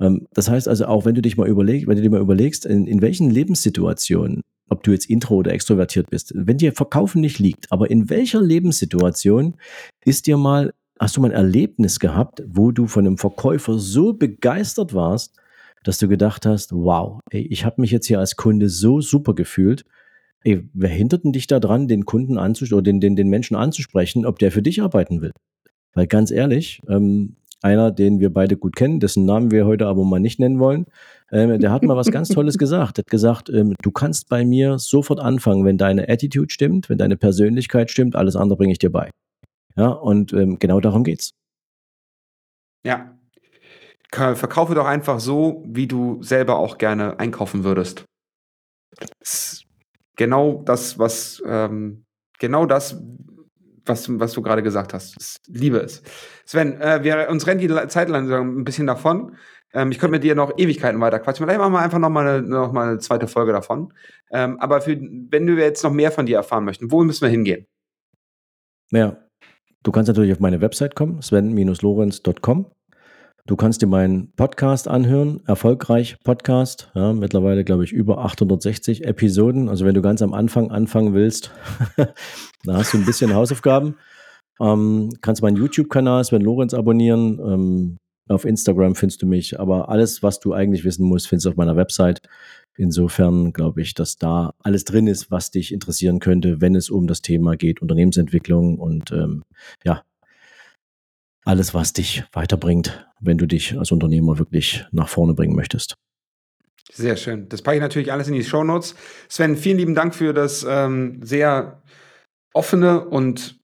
Ähm, 0.00 0.26
das 0.32 0.48
heißt 0.48 0.68
also 0.68 0.86
auch, 0.86 1.04
wenn 1.04 1.14
du 1.14 1.22
dich 1.22 1.36
mal 1.36 1.48
überlegst, 1.48 1.88
wenn 1.88 1.96
du 1.96 2.02
dir 2.02 2.10
mal 2.10 2.20
überlegst, 2.20 2.66
in, 2.66 2.86
in 2.86 3.02
welchen 3.02 3.30
Lebenssituationen, 3.30 4.42
ob 4.68 4.82
du 4.82 4.92
jetzt 4.92 5.08
intro 5.08 5.36
oder 5.36 5.52
extrovertiert 5.52 6.10
bist, 6.10 6.32
wenn 6.34 6.58
dir 6.58 6.72
Verkaufen 6.72 7.20
nicht 7.20 7.38
liegt, 7.38 7.70
aber 7.72 7.90
in 7.90 8.10
welcher 8.10 8.40
Lebenssituation 8.40 9.54
ist 10.04 10.26
dir 10.26 10.36
mal, 10.36 10.72
hast 10.98 11.16
du 11.16 11.20
mal 11.20 11.30
ein 11.30 11.36
Erlebnis 11.36 12.00
gehabt, 12.00 12.42
wo 12.46 12.72
du 12.72 12.86
von 12.86 13.06
einem 13.06 13.18
Verkäufer 13.18 13.78
so 13.78 14.12
begeistert 14.12 14.94
warst, 14.94 15.36
dass 15.84 15.98
du 15.98 16.08
gedacht 16.08 16.46
hast, 16.46 16.72
wow, 16.72 17.20
ey, 17.30 17.42
ich 17.42 17.64
habe 17.64 17.80
mich 17.80 17.92
jetzt 17.92 18.06
hier 18.06 18.18
als 18.18 18.34
Kunde 18.34 18.68
so 18.68 19.00
super 19.00 19.34
gefühlt. 19.34 19.84
Ey, 20.46 20.62
wer 20.74 20.90
hindert 20.90 21.24
denn 21.24 21.32
dich 21.32 21.48
daran, 21.48 21.88
den 21.88 22.04
Kunden 22.04 22.38
anzusprechen 22.38 22.74
oder 22.74 22.84
den, 22.84 23.00
den, 23.00 23.16
den 23.16 23.28
Menschen 23.28 23.56
anzusprechen, 23.56 24.24
ob 24.24 24.38
der 24.38 24.52
für 24.52 24.62
dich 24.62 24.80
arbeiten 24.80 25.20
will? 25.20 25.32
Weil 25.92 26.06
ganz 26.06 26.30
ehrlich, 26.30 26.80
ähm, 26.88 27.34
einer, 27.62 27.90
den 27.90 28.20
wir 28.20 28.32
beide 28.32 28.56
gut 28.56 28.76
kennen, 28.76 29.00
dessen 29.00 29.24
Namen 29.24 29.50
wir 29.50 29.66
heute 29.66 29.88
aber 29.88 30.04
mal 30.04 30.20
nicht 30.20 30.38
nennen 30.38 30.60
wollen. 30.60 30.86
Ähm, 31.32 31.58
der 31.58 31.72
hat 31.72 31.82
mal 31.82 31.96
was 31.96 32.12
ganz 32.12 32.28
Tolles 32.28 32.58
gesagt. 32.58 32.98
Er 32.98 33.02
hat 33.02 33.10
gesagt, 33.10 33.50
ähm, 33.50 33.74
du 33.82 33.90
kannst 33.90 34.28
bei 34.28 34.44
mir 34.44 34.78
sofort 34.78 35.18
anfangen, 35.18 35.64
wenn 35.64 35.78
deine 35.78 36.08
Attitude 36.08 36.52
stimmt, 36.52 36.88
wenn 36.88 36.98
deine 36.98 37.16
Persönlichkeit 37.16 37.90
stimmt, 37.90 38.14
alles 38.14 38.36
andere 38.36 38.56
bringe 38.56 38.70
ich 38.70 38.78
dir 38.78 38.92
bei. 38.92 39.10
Ja, 39.74 39.88
und 39.88 40.32
ähm, 40.32 40.60
genau 40.60 40.78
darum 40.78 41.02
geht's. 41.02 41.32
Ja. 42.84 43.18
Verkaufe 44.12 44.76
doch 44.76 44.86
einfach 44.86 45.18
so, 45.18 45.64
wie 45.66 45.88
du 45.88 46.22
selber 46.22 46.56
auch 46.60 46.78
gerne 46.78 47.18
einkaufen 47.18 47.64
würdest. 47.64 48.04
Das 49.18 49.65
genau 50.16 50.62
das, 50.64 50.98
was 50.98 51.42
ähm, 51.46 52.04
genau 52.38 52.66
das, 52.66 53.00
was, 53.84 54.18
was 54.18 54.32
du 54.32 54.42
gerade 54.42 54.62
gesagt 54.62 54.92
hast. 54.94 55.40
Liebe 55.46 55.78
es. 55.78 56.02
Sven, 56.44 56.80
äh, 56.80 57.02
wir, 57.02 57.28
uns 57.30 57.46
rennt 57.46 57.60
die 57.60 57.68
Zeit 57.88 58.08
langsam 58.08 58.58
ein 58.58 58.64
bisschen 58.64 58.86
davon. 58.86 59.36
Ähm, 59.72 59.90
ich 59.92 59.98
könnte 59.98 60.12
mit 60.12 60.24
dir 60.24 60.34
noch 60.34 60.58
Ewigkeiten 60.58 61.00
weiter 61.00 61.18
quatschen. 61.18 61.46
Vielleicht 61.46 61.60
machen 61.60 61.72
wir 61.72 61.80
einfach 61.80 61.98
noch 61.98 62.08
mal 62.08 62.26
eine, 62.26 62.48
noch 62.48 62.72
mal 62.72 62.88
eine 62.88 62.98
zweite 62.98 63.28
Folge 63.28 63.52
davon. 63.52 63.92
Ähm, 64.30 64.58
aber 64.60 64.80
für, 64.80 64.96
wenn 64.98 65.46
wir 65.46 65.64
jetzt 65.64 65.84
noch 65.84 65.92
mehr 65.92 66.10
von 66.10 66.26
dir 66.26 66.36
erfahren 66.36 66.64
möchten, 66.64 66.90
wo 66.90 67.02
müssen 67.04 67.22
wir 67.22 67.28
hingehen? 67.28 67.66
Ja, 68.90 69.16
du 69.82 69.92
kannst 69.92 70.08
natürlich 70.08 70.32
auf 70.32 70.40
meine 70.40 70.60
Website 70.60 70.94
kommen, 70.94 71.20
sven-lorenz.com. 71.20 72.66
Du 73.46 73.54
kannst 73.54 73.80
dir 73.80 73.86
meinen 73.86 74.32
Podcast 74.32 74.88
anhören, 74.88 75.40
erfolgreich 75.46 76.16
Podcast. 76.24 76.90
Ja, 76.96 77.12
mittlerweile, 77.12 77.62
glaube 77.62 77.84
ich, 77.84 77.92
über 77.92 78.18
860 78.24 79.04
Episoden. 79.04 79.68
Also 79.68 79.86
wenn 79.86 79.94
du 79.94 80.02
ganz 80.02 80.20
am 80.20 80.34
Anfang 80.34 80.72
anfangen 80.72 81.14
willst, 81.14 81.52
da 81.96 82.76
hast 82.76 82.92
du 82.92 82.98
ein 82.98 83.06
bisschen 83.06 83.32
Hausaufgaben. 83.32 83.94
Ähm, 84.60 85.10
kannst 85.20 85.42
meinen 85.42 85.56
YouTube-Kanal 85.58 86.24
Sven 86.24 86.42
Lorenz 86.42 86.74
abonnieren. 86.74 87.38
Ähm, 87.38 87.96
auf 88.28 88.44
Instagram 88.44 88.96
findest 88.96 89.22
du 89.22 89.26
mich. 89.26 89.60
Aber 89.60 89.90
alles, 89.90 90.24
was 90.24 90.40
du 90.40 90.52
eigentlich 90.52 90.84
wissen 90.84 91.06
musst, 91.06 91.28
findest 91.28 91.46
du 91.46 91.50
auf 91.50 91.56
meiner 91.56 91.76
Website. 91.76 92.22
Insofern 92.76 93.52
glaube 93.52 93.80
ich, 93.80 93.94
dass 93.94 94.16
da 94.18 94.54
alles 94.58 94.82
drin 94.82 95.06
ist, 95.06 95.30
was 95.30 95.52
dich 95.52 95.72
interessieren 95.72 96.18
könnte, 96.18 96.60
wenn 96.60 96.74
es 96.74 96.90
um 96.90 97.06
das 97.06 97.22
Thema 97.22 97.56
geht, 97.56 97.80
Unternehmensentwicklung 97.80 98.80
und 98.80 99.12
ähm, 99.12 99.44
ja, 99.84 100.02
alles, 101.46 101.74
was 101.74 101.92
dich 101.92 102.24
weiterbringt, 102.32 103.08
wenn 103.20 103.38
du 103.38 103.46
dich 103.46 103.78
als 103.78 103.92
Unternehmer 103.92 104.38
wirklich 104.38 104.84
nach 104.90 105.08
vorne 105.08 105.34
bringen 105.34 105.54
möchtest. 105.54 105.94
Sehr 106.92 107.16
schön. 107.16 107.48
Das 107.48 107.62
packe 107.62 107.76
ich 107.76 107.82
natürlich 107.82 108.12
alles 108.12 108.28
in 108.28 108.34
die 108.34 108.44
Show 108.44 108.64
Notes. 108.64 108.94
Sven, 109.28 109.56
vielen 109.56 109.78
lieben 109.78 109.94
Dank 109.94 110.14
für 110.14 110.32
das 110.32 110.66
ähm, 110.68 111.20
sehr 111.22 111.82
offene 112.52 113.04
und 113.04 113.58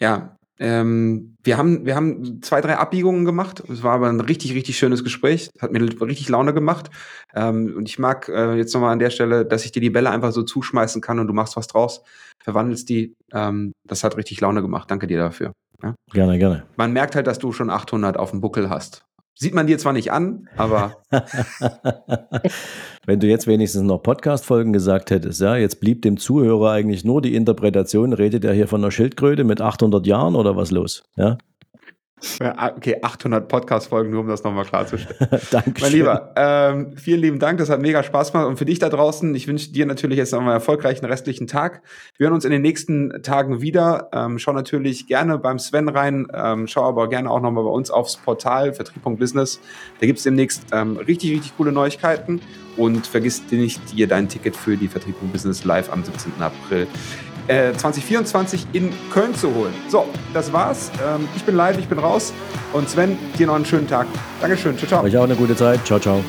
ja, 0.00 0.36
ähm, 0.58 1.36
wir 1.42 1.56
haben, 1.56 1.86
wir 1.86 1.96
haben 1.96 2.42
zwei, 2.42 2.60
drei 2.60 2.76
Abbiegungen 2.76 3.24
gemacht. 3.24 3.62
Es 3.68 3.82
war 3.82 3.94
aber 3.94 4.08
ein 4.08 4.20
richtig, 4.20 4.54
richtig 4.54 4.76
schönes 4.76 5.04
Gespräch. 5.04 5.48
Hat 5.58 5.72
mir 5.72 5.80
richtig 5.80 6.28
Laune 6.28 6.52
gemacht. 6.52 6.90
Ähm, 7.34 7.74
und 7.76 7.88
ich 7.88 7.98
mag 7.98 8.28
äh, 8.28 8.56
jetzt 8.56 8.74
nochmal 8.74 8.92
an 8.92 8.98
der 8.98 9.10
Stelle, 9.10 9.46
dass 9.46 9.64
ich 9.64 9.72
dir 9.72 9.80
die 9.80 9.90
Bälle 9.90 10.10
einfach 10.10 10.32
so 10.32 10.42
zuschmeißen 10.42 11.00
kann 11.00 11.18
und 11.18 11.28
du 11.28 11.32
machst 11.32 11.56
was 11.56 11.66
draus, 11.66 12.02
verwandelst 12.42 12.88
die. 12.90 13.14
Ähm, 13.32 13.72
das 13.86 14.04
hat 14.04 14.18
richtig 14.18 14.40
Laune 14.40 14.60
gemacht. 14.60 14.90
Danke 14.90 15.06
dir 15.06 15.18
dafür. 15.18 15.52
Ja? 15.82 15.94
Gerne, 16.12 16.38
gerne. 16.38 16.64
Man 16.76 16.92
merkt 16.92 17.14
halt, 17.16 17.26
dass 17.26 17.38
du 17.38 17.52
schon 17.52 17.70
800 17.70 18.16
auf 18.16 18.30
dem 18.30 18.40
Buckel 18.40 18.70
hast. 18.70 19.04
Sieht 19.34 19.54
man 19.54 19.66
dir 19.66 19.78
zwar 19.78 19.94
nicht 19.94 20.12
an, 20.12 20.48
aber. 20.56 20.96
Wenn 23.06 23.20
du 23.20 23.26
jetzt 23.26 23.46
wenigstens 23.46 23.82
noch 23.82 24.02
Podcast-Folgen 24.02 24.74
gesagt 24.74 25.10
hättest, 25.10 25.40
ja, 25.40 25.56
jetzt 25.56 25.80
blieb 25.80 26.02
dem 26.02 26.18
Zuhörer 26.18 26.72
eigentlich 26.72 27.04
nur 27.04 27.22
die 27.22 27.34
Interpretation, 27.34 28.12
redet 28.12 28.44
er 28.44 28.52
hier 28.52 28.68
von 28.68 28.82
einer 28.82 28.90
Schildkröte 28.90 29.44
mit 29.44 29.62
800 29.62 30.06
Jahren 30.06 30.36
oder 30.36 30.56
was 30.56 30.70
los? 30.70 31.04
Ja. 31.16 31.38
Ja, 32.40 32.74
okay, 32.76 32.96
800 33.02 33.48
Podcast-Folgen, 33.48 34.10
nur 34.10 34.20
um 34.20 34.28
das 34.28 34.44
nochmal 34.44 34.64
klarzustellen. 34.64 35.16
Dankeschön. 35.50 35.74
Mein 35.80 35.92
Lieber, 35.92 36.32
ähm, 36.36 36.96
vielen 36.96 37.20
lieben 37.20 37.38
Dank, 37.38 37.58
das 37.58 37.70
hat 37.70 37.80
mega 37.80 38.02
Spaß 38.02 38.32
gemacht. 38.32 38.46
Und 38.46 38.56
für 38.56 38.64
dich 38.64 38.78
da 38.78 38.88
draußen, 38.88 39.34
ich 39.34 39.46
wünsche 39.46 39.70
dir 39.72 39.86
natürlich 39.86 40.18
jetzt 40.18 40.32
noch 40.32 40.40
einen 40.40 40.48
erfolgreichen 40.48 41.04
restlichen 41.04 41.46
Tag. 41.46 41.82
Wir 42.16 42.26
hören 42.26 42.34
uns 42.34 42.44
in 42.44 42.50
den 42.50 42.62
nächsten 42.62 43.22
Tagen 43.22 43.60
wieder. 43.60 44.08
Ähm, 44.12 44.38
schau 44.38 44.52
natürlich 44.52 45.06
gerne 45.06 45.38
beim 45.38 45.58
Sven 45.58 45.88
rein, 45.88 46.26
ähm, 46.34 46.66
schau 46.66 46.84
aber 46.84 47.08
gerne 47.08 47.30
auch 47.30 47.40
nochmal 47.40 47.64
bei 47.64 47.70
uns 47.70 47.90
aufs 47.90 48.16
Portal 48.16 48.72
vertrieb.business. 48.72 49.60
Da 50.00 50.06
gibt 50.06 50.18
es 50.18 50.24
demnächst 50.24 50.62
ähm, 50.72 50.96
richtig, 50.96 51.32
richtig 51.32 51.56
coole 51.56 51.72
Neuigkeiten. 51.72 52.40
Und 52.76 53.06
vergiss 53.06 53.42
nicht, 53.50 53.80
dir 53.92 54.06
dein 54.06 54.28
Ticket 54.28 54.56
für 54.56 54.76
die 54.76 54.88
Vertrieb.business 54.88 55.64
live 55.64 55.92
am 55.92 56.04
17. 56.04 56.32
April 56.40 56.86
2024 57.76 58.66
äh, 58.72 58.78
in 58.78 58.92
Köln 59.12 59.34
zu 59.34 59.54
holen. 59.54 59.74
So, 59.88 60.06
das 60.32 60.52
war's. 60.52 60.90
Ähm, 61.04 61.28
ich 61.36 61.44
bin 61.44 61.56
live, 61.56 61.78
ich 61.78 61.88
bin 61.88 61.98
raus. 61.98 62.32
Und 62.72 62.88
Sven, 62.88 63.18
dir 63.38 63.46
noch 63.46 63.54
einen 63.54 63.64
schönen 63.66 63.88
Tag. 63.88 64.06
Dankeschön. 64.40 64.76
Ciao, 64.78 64.88
ciao. 64.88 65.04
Euch 65.04 65.16
auch 65.16 65.24
eine 65.24 65.36
gute 65.36 65.56
Zeit. 65.56 65.84
Ciao, 65.84 65.98
ciao. 65.98 66.22